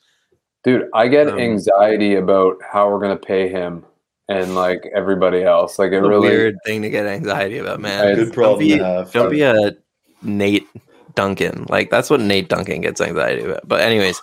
Dude, 0.66 0.90
I 0.94 1.08
get 1.08 1.30
um, 1.30 1.40
anxiety 1.40 2.16
about 2.16 2.58
how 2.62 2.90
we're 2.90 3.00
gonna 3.00 3.16
pay 3.16 3.48
him 3.48 3.86
and 4.30 4.56
like 4.56 4.90
everybody 4.96 5.44
else. 5.44 5.80
Like 5.80 5.92
it 5.92 6.00
really 6.00 6.30
weird 6.30 6.58
thing 6.64 6.84
to 6.84 6.90
get 6.90 7.06
anxiety 7.06 7.58
about, 7.58 7.82
man. 7.82 8.16
Good 8.16 8.34
problem 8.34 8.60
don't 8.60 8.68
be, 8.68 8.78
to 8.78 8.86
have. 8.86 9.12
Don't 9.12 9.32
be 9.32 9.42
a 9.42 9.76
Nate 10.22 10.68
Duncan. 11.16 11.66
Like 11.68 11.90
that's 11.90 12.10
what 12.10 12.22
Nate 12.22 12.48
Duncan 12.48 12.82
gets 12.82 13.02
anxiety 13.02 13.44
about. 13.44 13.68
But 13.68 13.82
anyways, 13.82 14.22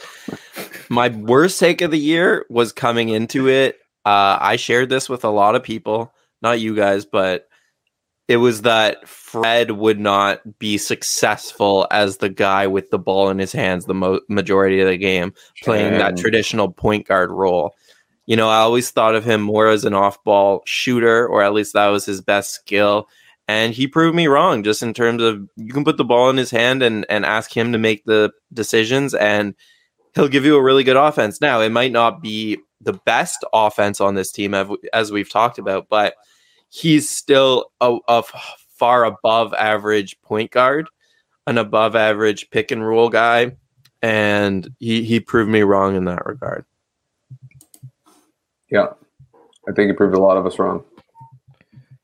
my 0.89 1.09
worst 1.09 1.59
take 1.59 1.83
of 1.83 1.91
the 1.91 1.99
year 1.99 2.47
was 2.49 2.73
coming 2.73 3.09
into 3.09 3.49
it. 3.49 3.81
Uh, 4.07 4.39
I 4.41 4.57
shared 4.57 4.89
this 4.89 5.09
with 5.09 5.25
a 5.25 5.31
lot 5.31 5.57
of 5.57 5.65
people, 5.65 6.15
not 6.41 6.61
you 6.61 6.77
guys, 6.77 7.05
but 7.05 7.49
it 8.29 8.37
was 8.37 8.63
that 8.63 9.09
Fred 9.09 9.73
would 9.73 9.99
not 9.99 10.59
be 10.61 10.79
successful 10.79 11.89
as 11.91 12.19
the 12.19 12.29
guy 12.29 12.69
with 12.69 12.91
the 12.91 12.99
ball 12.99 13.29
in 13.31 13.39
his 13.39 13.53
hands 13.53 13.87
the 13.87 13.95
mo- 13.95 14.21
majority 14.29 14.81
of 14.81 14.89
the 14.89 14.97
game, 14.97 15.35
playing 15.63 15.95
that 15.99 16.17
traditional 16.17 16.71
point 16.71 17.09
guard 17.09 17.33
role 17.33 17.75
you 18.27 18.37
know, 18.37 18.49
I 18.49 18.59
always 18.59 18.91
thought 18.91 19.14
of 19.14 19.24
him 19.24 19.41
more 19.41 19.68
as 19.68 19.85
an 19.85 19.95
off 19.95 20.22
ball 20.24 20.62
shooter, 20.66 21.27
or 21.27 21.43
at 21.43 21.53
least 21.53 21.72
that 21.72 21.89
was 21.89 22.05
his 22.05 22.20
best 22.20 22.53
skill. 22.53 23.09
And 23.49 23.72
he 23.72 23.87
proved 23.87 24.16
me 24.16 24.27
wrong 24.27 24.64
just 24.64 24.83
in 24.83 24.93
terms 24.93 25.22
of 25.22 25.49
you 25.57 25.72
can 25.72 25.85
put 25.85 25.97
the 25.97 26.05
ball 26.05 26.29
in 26.31 26.37
his 26.37 26.51
hand 26.51 26.83
and, 26.83 27.07
and 27.09 27.24
ask 27.24 27.57
him 27.57 27.72
to 27.72 27.79
make 27.79 28.05
the 28.05 28.33
decisions, 28.53 29.14
and 29.14 29.55
he'll 30.14 30.29
give 30.29 30.45
you 30.45 30.57
a 30.57 30.62
really 30.62 30.83
good 30.83 30.97
offense. 30.97 31.41
Now, 31.41 31.61
it 31.61 31.70
might 31.70 31.93
not 31.93 32.20
be 32.20 32.59
the 32.81 32.95
best 32.95 33.45
offense 33.53 34.01
on 34.01 34.16
this 34.16 34.33
team, 34.33 34.55
as 34.93 35.12
we've 35.12 35.31
talked 35.31 35.59
about, 35.59 35.89
but 35.89 36.14
he's 36.68 37.09
still 37.09 37.70
a, 37.81 37.97
a 38.09 38.24
far 38.77 39.05
above 39.05 39.55
average 39.55 40.20
point 40.22 40.51
guard, 40.51 40.89
an 41.47 41.57
above 41.57 41.95
average 41.95 42.51
pick 42.51 42.72
and 42.72 42.87
roll 42.87 43.09
guy. 43.09 43.57
And 44.03 44.68
he, 44.79 45.05
he 45.05 45.20
proved 45.20 45.51
me 45.51 45.62
wrong 45.62 45.97
in 45.97 46.05
that 46.05 46.27
regard. 46.27 46.64
Yeah, 48.71 48.87
I 49.69 49.73
think 49.73 49.91
it 49.91 49.97
proved 49.97 50.14
a 50.14 50.21
lot 50.21 50.37
of 50.37 50.47
us 50.47 50.59
wrong. 50.59 50.85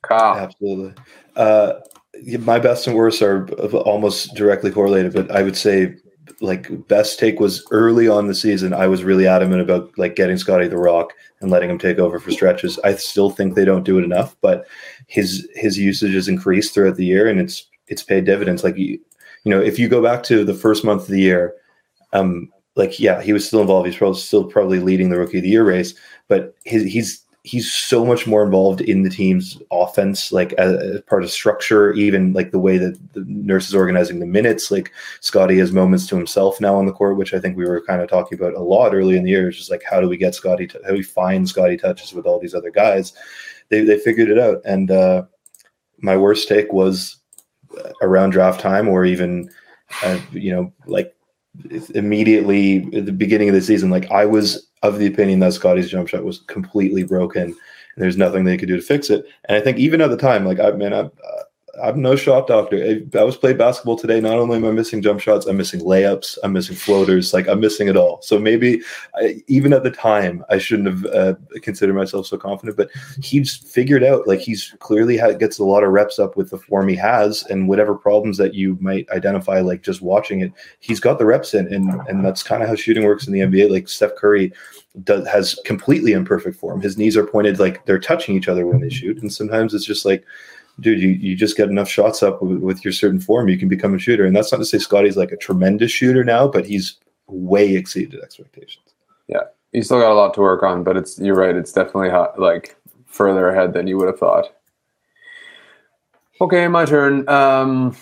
Kyle. 0.03 0.37
Absolutely. 0.37 0.95
Uh, 1.37 1.75
my 2.41 2.59
best 2.59 2.87
and 2.87 2.97
worst 2.97 3.23
are 3.23 3.49
almost 3.51 4.35
directly 4.35 4.71
correlated, 4.71 5.13
but 5.13 5.31
I 5.31 5.43
would 5.43 5.57
say 5.57 5.97
like 6.41 6.89
best 6.89 7.19
take 7.19 7.41
was 7.41 7.67
early 7.71 8.09
on 8.09 8.27
the 8.27 8.35
season. 8.35 8.75
I 8.75 8.87
was 8.87 9.05
really 9.05 9.27
adamant 9.27 9.63
about 9.63 9.97
like 9.97 10.17
getting 10.17 10.37
Scottie 10.37 10.69
the 10.69 10.77
Rock 10.77 11.13
and 11.41 11.51
letting 11.51 11.71
him 11.71 11.79
take 11.79 11.99
over 11.99 12.19
for 12.19 12.31
stretches. 12.31 12.79
I 12.81 12.95
still 12.97 13.31
think 13.31 13.55
they 13.55 13.65
don't 13.65 13.85
do 13.85 13.99
it 13.99 14.05
enough, 14.05 14.37
but 14.41 14.67
his 15.07 15.49
his 15.55 15.79
usage 15.79 16.15
has 16.15 16.29
increased 16.29 16.75
throughout 16.75 16.97
the 16.97 17.07
year, 17.07 17.29
and 17.29 17.41
it's 17.41 17.67
it's 17.89 18.03
paid 18.03 18.25
dividends. 18.25 18.65
Like 18.65 18.77
you, 18.77 19.01
you 19.45 19.51
know, 19.51 19.61
if 19.61 19.79
you 19.79 19.89
go 19.89 20.03
back 20.03 20.23
to 20.25 20.45
the 20.45 20.55
first 20.55 20.85
month 20.85 21.03
of 21.03 21.09
the 21.09 21.21
year, 21.21 21.55
um, 22.13 22.51
like 22.75 22.99
yeah, 22.99 23.21
he 23.23 23.33
was 23.33 23.47
still 23.47 23.61
involved. 23.61 23.87
He's 23.87 23.97
probably 23.97 24.19
still 24.19 24.45
probably 24.45 24.81
leading 24.81 25.11
the 25.11 25.19
rookie 25.19 25.39
of 25.39 25.43
the 25.43 25.51
year 25.51 25.65
race, 25.65 25.95
but 26.29 26.55
his, 26.65 26.85
he's 26.85 27.23
he's 27.45 27.73
so 27.73 28.05
much 28.05 28.27
more 28.27 28.45
involved 28.45 28.81
in 28.81 29.03
the 29.03 29.11
team's 29.11 29.61
offense, 29.73 30.31
like 30.31 30.53
as, 30.55 30.73
as, 30.75 31.01
part 31.03 31.25
of 31.25 31.31
structure, 31.31 31.93
even 31.95 32.33
like 32.33 32.53
the 32.53 32.59
way 32.59 32.79
that 32.79 32.97
the 33.15 33.25
nurse 33.27 33.69
is 33.69 33.75
organizing 33.75 34.21
the 34.21 34.27
minutes. 34.27 34.71
Like 34.71 34.93
Scottie 35.21 35.59
has 35.59 35.73
moments 35.73 36.07
to 36.07 36.17
himself 36.17 36.61
now 36.61 36.77
on 36.77 36.87
the 36.87 36.93
court, 36.93 37.17
which 37.17 37.35
I 37.35 37.41
think 37.41 37.57
we 37.57 37.67
were 37.67 37.83
kind 37.83 38.01
of 38.01 38.09
talking 38.09 38.39
about 38.39 38.55
a 38.55 38.63
lot 38.63 38.95
early 38.95 39.17
in 39.17 39.25
the 39.25 39.31
year. 39.31 39.49
It's 39.49 39.59
just 39.59 39.71
like 39.71 39.83
how 39.89 40.01
do 40.01 40.09
we 40.09 40.17
get 40.17 40.35
Scottie? 40.35 40.67
T- 40.69 40.79
how 40.83 40.91
do 40.91 40.97
we 40.97 41.03
find 41.03 41.49
Scottie 41.49 41.77
touches 41.77 42.13
with 42.13 42.27
all 42.27 42.39
these 42.39 42.55
other 42.55 42.71
guys? 42.71 43.13
They 43.69 43.83
they 43.83 43.99
figured 43.99 44.31
it 44.31 44.39
out, 44.39 44.61
and 44.65 44.91
uh, 44.91 45.25
my 45.99 46.17
worst 46.17 46.49
take 46.49 46.73
was 46.73 47.17
around 48.03 48.31
draft 48.31 48.61
time, 48.61 48.89
or 48.89 49.05
even 49.05 49.51
uh, 50.05 50.21
you 50.33 50.53
know 50.55 50.73
like 50.87 51.15
immediately 51.95 52.89
at 52.95 53.07
the 53.07 53.13
beginning 53.13 53.49
of 53.49 53.55
the 53.55 53.61
season. 53.61 53.91
Like 53.91 54.11
I 54.11 54.27
was 54.27 54.69
of 54.83 54.99
the 54.99 55.07
opinion 55.07 55.41
that 55.41 55.53
Scottie's 55.53 55.91
jump 55.91 56.09
shot 56.09 56.25
was 56.25 56.41
completely 56.41 57.05
broken 57.05 57.43
and 57.45 57.57
there's 57.97 58.17
nothing 58.17 58.45
they 58.45 58.57
could 58.57 58.69
do 58.69 58.77
to 58.77 58.83
fix 58.83 59.11
it. 59.11 59.25
And 59.45 59.57
I 59.57 59.61
think 59.61 59.79
even 59.79 60.01
at 60.01 60.11
the 60.11 60.17
time, 60.17 60.45
like 60.45 60.61
I 60.61 60.73
mean, 60.73 60.93
I, 60.93 61.09
I'm 61.81 62.03
no 62.03 62.17
shot 62.17 62.47
doctor. 62.47 63.01
I 63.15 63.23
was 63.23 63.37
playing 63.37 63.57
basketball 63.57 63.97
today. 63.97 64.21
Not 64.21 64.39
only 64.39 64.57
am 64.57 64.65
I 64.67 64.73
missing 64.73 65.01
jump 65.01 65.21
shots, 65.21 65.47
I'm 65.47 65.57
missing 65.57 65.81
layups, 65.81 66.37
I'm 66.45 66.53
missing 66.53 66.77
floaters. 66.77 67.33
Like 67.33 67.49
I'm 67.49 67.61
missing 67.61 67.89
it 67.89 67.97
all. 67.97 68.21
So 68.21 68.39
maybe 68.39 68.83
I, 69.15 69.43
even 69.47 69.73
at 69.73 69.83
the 69.83 69.91
time, 69.91 70.45
I 70.51 70.59
shouldn't 70.59 70.89
have 70.89 71.07
uh, 71.07 71.35
considered 71.63 71.95
myself 71.95 72.27
so 72.27 72.37
confident. 72.37 72.77
But 72.77 72.91
he's 73.23 73.57
figured 73.57 74.05
out. 74.05 74.29
Like 74.29 74.41
he's 74.41 74.75
clearly 74.81 75.17
gets 75.39 75.59
a 75.59 75.65
lot 75.65 75.83
of 75.83 75.93
reps 75.93 76.19
up 76.19 76.37
with 76.37 76.51
the 76.51 76.59
form 76.59 76.89
he 76.89 76.97
has, 76.97 77.43
and 77.45 77.69
whatever 77.69 77.95
problems 77.95 78.37
that 78.37 78.55
you 78.55 78.77
might 78.81 79.09
identify, 79.11 79.61
like 79.61 79.83
just 79.83 80.03
watching 80.03 80.41
it, 80.41 80.53
he's 80.81 81.01
got 81.01 81.19
the 81.19 81.27
reps 81.27 81.55
in, 81.55 81.73
and 81.73 81.89
and 82.07 82.23
that's 82.23 82.43
kind 82.43 82.63
of 82.63 82.69
how 82.69 82.75
shooting 82.75 83.05
works 83.05 83.27
in 83.27 83.33
the 83.33 83.41
NBA. 83.41 83.71
Like 83.71 83.89
Steph 83.89 84.17
Curry 84.17 84.53
does 85.05 85.27
has 85.27 85.59
completely 85.65 86.13
imperfect 86.13 86.59
form. 86.59 86.83
His 86.83 86.99
knees 86.99 87.17
are 87.17 87.27
pointed 87.27 87.59
like 87.59 87.87
they're 87.87 87.99
touching 87.99 88.37
each 88.37 88.49
other 88.49 88.67
when 88.67 88.81
they 88.81 88.91
shoot, 88.91 89.23
and 89.23 89.33
sometimes 89.33 89.73
it's 89.73 89.87
just 89.87 90.05
like 90.05 90.23
dude, 90.81 91.01
you, 91.01 91.11
you 91.11 91.37
just 91.37 91.57
get 91.57 91.69
enough 91.69 91.89
shots 91.89 92.23
up 92.23 92.43
with, 92.43 92.59
with, 92.59 92.85
your 92.85 92.93
certain 92.93 93.21
form, 93.21 93.49
you 93.49 93.59
can 93.59 93.69
become 93.69 93.95
a 93.95 93.99
shooter. 93.99 94.25
And 94.25 94.35
that's 94.35 94.53
not 94.53 94.59
to 94.59 94.65
say 94.65 94.79
Scottie's 94.79 95.17
like 95.17 95.33
a 95.33 95.37
tremendous 95.37 95.93
shooter 95.93 96.25
now, 96.25 96.49
but 96.49 96.67
he's 96.67 96.99
way 97.27 97.77
exceeded 97.77 98.23
expectations. 98.23 98.95
Yeah, 99.29 99.43
you 99.73 99.83
still 99.83 100.01
got 100.01 100.13
a 100.13 100.15
lot 100.15 100.35
to 100.35 100.41
work 100.41 100.63
on, 100.63 100.83
but 100.85 100.97
it's 100.97 101.19
you're 101.19 101.37
right. 101.37 101.55
It's 101.55 101.73
definitely 101.73 102.11
hot, 102.11 102.39
like 102.39 102.77
further 103.07 103.49
ahead 103.49 103.73
than 103.73 103.87
you 103.87 103.97
would 103.99 104.09
have 104.09 104.19
thought. 104.19 104.55
Okay, 106.41 106.67
my 106.69 106.85
turn. 106.85 107.29
Um, 107.29 107.97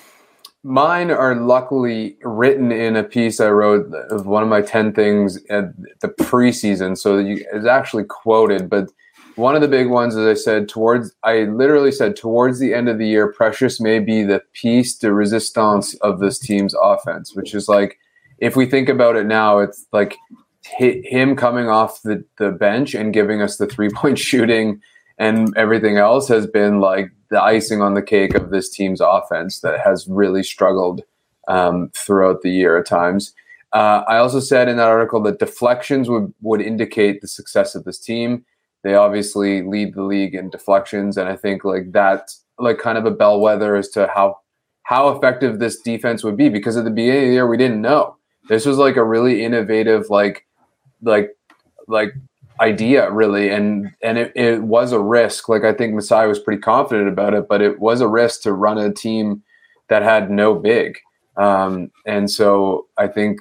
mine 0.63 1.11
are 1.11 1.35
luckily 1.35 2.17
written 2.23 2.73
in 2.73 2.97
a 2.97 3.03
piece 3.03 3.41
I 3.41 3.51
wrote 3.51 3.93
of 4.11 4.27
one 4.27 4.43
of 4.43 4.49
my 4.49 4.63
ten 4.63 4.93
things 4.93 5.39
at 5.51 5.75
the 6.01 6.09
preseason, 6.09 6.97
so 6.97 7.19
you, 7.19 7.45
it's 7.53 7.67
actually 7.67 8.05
quoted, 8.05 8.71
but 8.71 8.91
one 9.41 9.55
of 9.55 9.61
the 9.61 9.69
big 9.69 9.89
ones, 9.89 10.17
as 10.17 10.27
I 10.27 10.35
said, 10.35 10.69
towards 10.69 11.13
I 11.25 11.45
literally 11.45 11.91
said 11.91 12.17
towards 12.17 12.59
the 12.59 12.75
end 12.75 12.89
of 12.89 12.99
the 12.99 13.07
year, 13.07 13.33
Precious 13.33 13.81
may 13.81 13.99
be 13.99 14.23
the 14.23 14.43
piece 14.53 14.97
de 14.97 15.13
resistance 15.13 15.95
of 15.97 16.21
this 16.21 16.39
team's 16.39 16.75
offense, 16.81 17.35
which 17.35 17.55
is 17.55 17.69
like 17.69 17.99
if 18.39 18.57
we 18.57 18.67
think 18.67 18.89
about 18.89 19.17
it 19.17 19.27
now, 19.27 19.59
it's 19.59 19.87
like 19.93 20.17
him 20.65 21.37
coming 21.37 21.69
off 21.69 22.03
the, 22.03 22.25
the 22.39 22.51
bench 22.51 22.95
and 22.95 23.13
giving 23.13 23.43
us 23.43 23.57
the 23.57 23.67
three 23.67 23.91
point 23.91 24.19
shooting 24.29 24.81
and 25.19 25.57
everything 25.57 25.99
else 25.99 26.29
has 26.29 26.47
been 26.47 26.81
like 26.81 27.11
the 27.31 27.43
icing 27.43 27.83
on 27.83 27.95
the 27.95 28.03
cake 28.03 28.35
of 28.35 28.51
this 28.51 28.71
team's 28.71 29.01
offense 29.01 29.61
that 29.61 29.79
has 29.81 30.07
really 30.09 30.43
struggled 30.43 31.03
um, 31.49 31.91
throughout 31.95 32.43
the 32.43 32.51
year 32.51 32.79
at 32.79 32.87
times. 32.87 33.35
Uh, 33.73 34.03
I 34.09 34.17
also 34.17 34.41
said 34.41 34.69
in 34.69 34.79
that 34.79 34.89
article 34.89 35.23
that 35.23 35.39
deflections 35.39 36.09
would, 36.09 36.33
would 36.41 36.61
indicate 36.61 37.21
the 37.21 37.29
success 37.29 37.75
of 37.75 37.85
this 37.85 37.99
team. 37.99 38.45
They 38.83 38.95
obviously 38.95 39.63
lead 39.63 39.95
the 39.95 40.03
league 40.03 40.35
in 40.35 40.51
deflections, 40.51 41.17
and 41.17 41.29
I 41.29 41.37
think 41.37 41.65
like 41.65 41.93
that's 41.93 42.45
like 42.59 42.79
kind 42.79 42.99
of 42.99 43.07
a 43.07 43.11
bellwether 43.11 43.77
as 43.77 43.89
to 43.91 44.11
how 44.15 44.39
how 44.85 45.09
effective 45.11 45.59
this 45.59 45.81
defense 45.81 46.25
would 46.25 46.37
be. 46.37 46.49
Because 46.49 46.77
at 46.77 46.85
the 46.85 46.91
beginning 46.91 47.23
of 47.23 47.29
the 47.29 47.35
year, 47.35 47.47
we 47.47 47.57
didn't 47.57 47.83
know. 47.83 48.17
This 48.49 48.67
was 48.67 48.79
like 48.79 48.97
a 48.97 49.05
really 49.05 49.45
innovative, 49.45 50.11
like 50.11 50.47
like 51.03 51.37
like 51.89 52.15
idea 52.61 53.11
really 53.11 53.49
and 53.49 53.91
and 54.03 54.19
it, 54.19 54.33
it 54.37 54.63
was 54.63 54.93
a 54.93 55.01
risk 55.01 55.49
like 55.49 55.65
i 55.65 55.73
think 55.73 55.95
masai 55.95 56.27
was 56.27 56.39
pretty 56.39 56.61
confident 56.61 57.09
about 57.09 57.33
it 57.33 57.49
but 57.49 57.63
it 57.63 57.81
was 57.81 58.03
a 58.03 58.09
risk 58.09 58.43
to 58.43 58.53
run 58.53 58.77
a 58.77 58.93
team 58.93 59.43
that 59.89 60.03
had 60.03 60.31
no 60.31 60.55
big 60.55 60.99
um, 61.37 61.91
and 62.07 62.31
so 62.31 62.87
i 62.99 63.07
think 63.07 63.41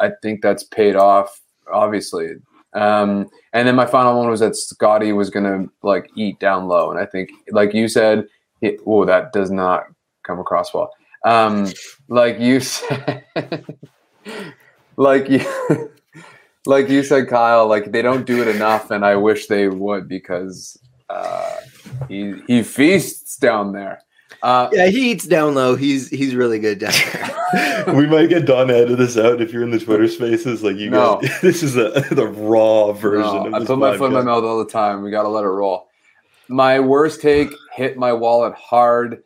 i 0.00 0.10
think 0.22 0.42
that's 0.42 0.64
paid 0.64 0.96
off 0.96 1.40
obviously 1.72 2.30
um, 2.74 3.28
and 3.52 3.68
then 3.68 3.76
my 3.76 3.86
final 3.86 4.18
one 4.18 4.30
was 4.30 4.40
that 4.40 4.56
Scottie 4.56 5.12
was 5.12 5.30
gonna 5.30 5.66
like 5.82 6.10
eat 6.16 6.38
down 6.40 6.66
low, 6.66 6.90
and 6.90 6.98
I 6.98 7.06
think, 7.06 7.30
like 7.50 7.74
you 7.74 7.88
said, 7.88 8.26
oh, 8.86 9.04
that 9.04 9.32
does 9.32 9.50
not 9.50 9.84
come 10.22 10.38
across 10.38 10.72
well. 10.72 10.92
Um, 11.24 11.70
like 12.08 12.38
you 12.40 12.60
said, 12.60 13.24
like 14.96 15.28
you, 15.28 15.44
like 16.66 16.88
you 16.88 17.02
said, 17.02 17.28
Kyle, 17.28 17.66
like 17.66 17.92
they 17.92 18.02
don't 18.02 18.26
do 18.26 18.40
it 18.42 18.48
enough, 18.48 18.90
and 18.90 19.04
I 19.04 19.16
wish 19.16 19.46
they 19.46 19.68
would 19.68 20.08
because 20.08 20.78
uh, 21.10 21.56
he 22.08 22.34
he 22.46 22.62
feasts 22.62 23.36
down 23.36 23.72
there. 23.72 24.00
Uh, 24.42 24.68
yeah, 24.72 24.86
he 24.86 25.12
eats 25.12 25.26
down 25.26 25.54
low. 25.54 25.76
He's 25.76 26.08
he's 26.08 26.34
really 26.34 26.58
good 26.58 26.80
down 26.80 26.92
there. 27.12 27.84
we 27.94 28.06
might 28.06 28.28
get 28.28 28.44
Don 28.44 28.68
to 28.68 28.76
edit 28.76 28.98
this 28.98 29.16
out 29.16 29.40
if 29.40 29.52
you're 29.52 29.62
in 29.62 29.70
the 29.70 29.78
Twitter 29.78 30.08
spaces. 30.08 30.64
Like 30.64 30.76
you 30.76 30.90
no. 30.90 31.20
guys, 31.20 31.40
this 31.42 31.62
is 31.62 31.76
a, 31.76 31.90
the 32.10 32.26
raw 32.26 32.92
version. 32.92 33.50
No, 33.50 33.56
I 33.56 33.64
put 33.64 33.78
my 33.78 33.96
foot 33.96 34.06
in 34.06 34.14
my 34.14 34.22
mouth 34.22 34.42
all 34.42 34.58
the 34.58 34.70
time. 34.70 35.02
We 35.02 35.12
got 35.12 35.22
to 35.22 35.28
let 35.28 35.44
it 35.44 35.48
roll. 35.48 35.88
My 36.48 36.80
worst 36.80 37.22
take 37.22 37.50
hit 37.72 37.96
my 37.96 38.12
wallet 38.12 38.54
hard. 38.54 39.22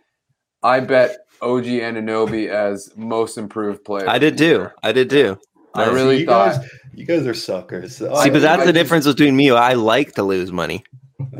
I 0.62 0.81
bet 0.81 1.17
OG 1.41 1.64
Anunoby 1.64 2.49
as 2.49 2.93
most 2.95 3.39
improved 3.39 3.85
player. 3.85 4.09
I 4.09 4.19
did 4.19 4.37
too. 4.37 4.69
I 4.83 4.93
did 4.93 5.09
too. 5.09 5.39
I 5.75 5.91
really 5.91 6.21
you 6.21 6.27
thought. 6.27 6.57
Guys, 6.57 6.71
you 6.95 7.07
guys 7.07 7.27
are 7.27 7.35
suckers. 7.35 7.97
See, 7.97 8.05
but 8.07 8.23
that's 8.41 8.62
I 8.62 8.67
the 8.67 8.73
just, 8.73 8.75
difference 8.75 9.07
between 9.07 9.35
me. 9.35 9.51
I 9.51 9.75
like 9.75 10.14
to 10.14 10.23
lose 10.23 10.53
money. 10.53 10.85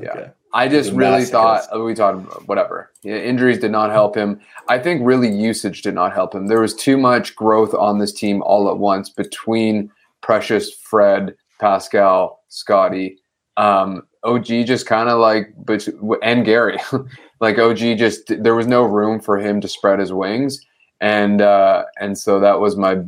Yeah. 0.01 0.11
Okay. 0.11 0.31
I 0.57 0.69
just 0.69 0.93
really 0.93 1.27
thought 1.27 1.69
we 1.85 1.93
talked 1.93 2.49
whatever. 2.49 2.91
Yeah, 3.03 3.17
injuries 3.17 3.59
did 3.59 3.73
not 3.73 3.91
help 3.91 4.17
him. 4.17 4.41
I 4.69 4.79
think 4.79 5.03
really 5.05 5.31
usage 5.31 5.83
did 5.83 5.95
not 5.95 6.15
help 6.15 6.35
him. 6.35 6.47
There 6.47 6.63
was 6.63 6.75
too 6.75 6.97
much 6.97 7.37
growth 7.37 7.75
on 7.75 7.99
this 7.99 8.11
team 8.11 8.41
all 8.41 8.71
at 8.71 8.79
once 8.79 9.11
between 9.11 9.91
Precious, 10.23 10.73
Fred, 10.73 11.35
Pascal, 11.61 12.41
Scottie. 12.49 13.19
Um, 13.59 14.07
OG 14.25 14.47
just 14.47 14.87
kind 14.87 15.11
of 15.11 15.19
like, 15.21 15.53
but 15.59 15.87
and 16.23 16.43
Gary, 16.47 16.79
like 17.41 17.59
OG 17.59 17.99
just 17.99 18.33
there 18.43 18.55
was 18.55 18.67
no 18.67 18.83
room 18.83 19.21
for 19.21 19.39
him 19.39 19.61
to 19.61 19.69
spread 19.69 19.99
his 19.99 20.13
wings, 20.15 20.65
and 21.03 21.43
uh, 21.43 21.85
and 22.01 22.17
so 22.17 22.41
that 22.41 22.61
was 22.61 22.77
my 22.77 23.03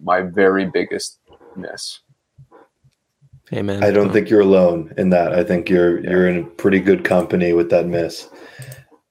my 0.00 0.20
very 0.20 0.66
biggest 0.66 1.18
miss. 1.56 1.98
Amen. 3.52 3.84
I 3.84 3.90
don't 3.90 4.12
think 4.12 4.30
you're 4.30 4.40
alone 4.40 4.92
in 4.96 5.10
that. 5.10 5.34
I 5.34 5.44
think 5.44 5.68
you're 5.68 6.00
yeah. 6.00 6.10
you're 6.10 6.28
in 6.28 6.50
pretty 6.52 6.80
good 6.80 7.04
company 7.04 7.52
with 7.52 7.70
that 7.70 7.86
miss. 7.86 8.28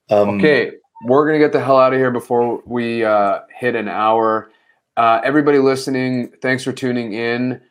Um, 0.10 0.40
okay, 0.40 0.72
we're 1.06 1.26
gonna 1.26 1.40
get 1.40 1.52
the 1.52 1.64
hell 1.64 1.78
out 1.78 1.94
of 1.94 2.00
here 2.00 2.12
before 2.12 2.62
we 2.66 3.04
uh, 3.04 3.40
hit 3.56 3.76
an 3.76 3.88
hour. 3.88 4.52
Uh, 4.98 5.22
everybody 5.24 5.60
listening, 5.60 6.32
thanks 6.42 6.64
for 6.64 6.72
tuning 6.72 7.14
in. 7.14 7.62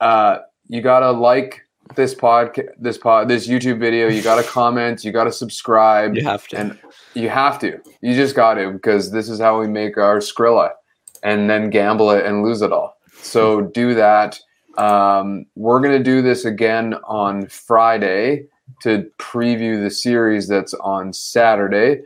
Uh, 0.00 0.38
you 0.66 0.82
gotta 0.82 1.10
like 1.10 1.62
this 1.94 2.14
podcast, 2.14 2.68
this 2.78 2.98
pod, 2.98 3.28
this 3.28 3.46
YouTube 3.46 3.78
video. 3.78 4.08
You 4.08 4.22
gotta 4.22 4.42
comment. 4.48 5.04
You 5.04 5.12
gotta 5.12 5.32
subscribe. 5.32 6.16
You 6.16 6.24
have 6.24 6.48
to, 6.48 6.58
and 6.58 6.78
you 7.14 7.28
have 7.28 7.60
to. 7.60 7.80
You 8.00 8.14
just 8.14 8.34
got 8.34 8.54
to 8.54 8.72
because 8.72 9.12
this 9.12 9.28
is 9.28 9.40
how 9.40 9.60
we 9.60 9.68
make 9.68 9.96
our 9.96 10.18
Skrilla, 10.18 10.70
and 11.22 11.48
then 11.48 11.70
gamble 11.70 12.10
it 12.10 12.26
and 12.26 12.42
lose 12.42 12.60
it 12.60 12.72
all. 12.72 12.96
So 13.22 13.60
do 13.60 13.94
that. 13.94 14.40
Um, 14.78 15.44
we're 15.56 15.80
going 15.80 15.96
to 15.98 16.02
do 16.02 16.22
this 16.22 16.44
again 16.44 16.94
on 17.04 17.48
Friday 17.48 18.46
to 18.82 19.10
preview 19.18 19.82
the 19.82 19.90
series 19.90 20.48
that's 20.48 20.72
on 20.74 21.12
Saturday. 21.12 22.02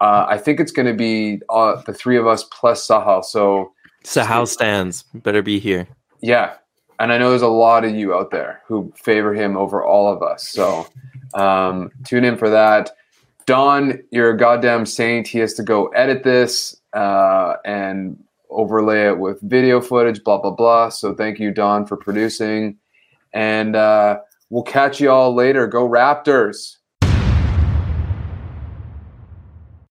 Uh, 0.00 0.26
I 0.28 0.38
think 0.38 0.58
it's 0.58 0.72
going 0.72 0.86
to 0.86 0.94
be 0.94 1.40
uh, 1.50 1.80
the 1.82 1.92
three 1.92 2.16
of 2.16 2.26
us 2.26 2.44
plus 2.44 2.86
Sahal. 2.86 3.24
So 3.24 3.72
Sahal 4.04 4.48
stands. 4.48 5.04
Better 5.14 5.42
be 5.42 5.58
here. 5.58 5.86
Yeah, 6.20 6.54
and 6.98 7.12
I 7.12 7.18
know 7.18 7.30
there's 7.30 7.42
a 7.42 7.48
lot 7.48 7.84
of 7.84 7.94
you 7.94 8.14
out 8.14 8.30
there 8.30 8.62
who 8.66 8.92
favor 8.96 9.34
him 9.34 9.56
over 9.56 9.84
all 9.84 10.12
of 10.12 10.22
us. 10.22 10.48
So 10.48 10.86
um, 11.34 11.90
tune 12.06 12.24
in 12.24 12.36
for 12.36 12.48
that. 12.48 12.90
Don, 13.46 14.02
you're 14.10 14.30
a 14.30 14.36
goddamn 14.36 14.86
saint. 14.86 15.28
He 15.28 15.38
has 15.38 15.52
to 15.54 15.62
go 15.62 15.88
edit 15.88 16.24
this 16.24 16.80
uh, 16.94 17.56
and 17.66 18.23
overlay 18.54 19.08
it 19.08 19.18
with 19.18 19.40
video 19.42 19.80
footage, 19.80 20.22
blah, 20.24 20.40
blah, 20.40 20.50
blah. 20.50 20.88
So 20.88 21.14
thank 21.14 21.38
you, 21.38 21.52
Don, 21.52 21.86
for 21.86 21.96
producing. 21.96 22.78
And 23.32 23.76
uh, 23.76 24.18
we'll 24.50 24.62
catch 24.62 25.00
you 25.00 25.10
all 25.10 25.34
later. 25.34 25.66
Go 25.66 25.88
Raptors. 25.88 26.76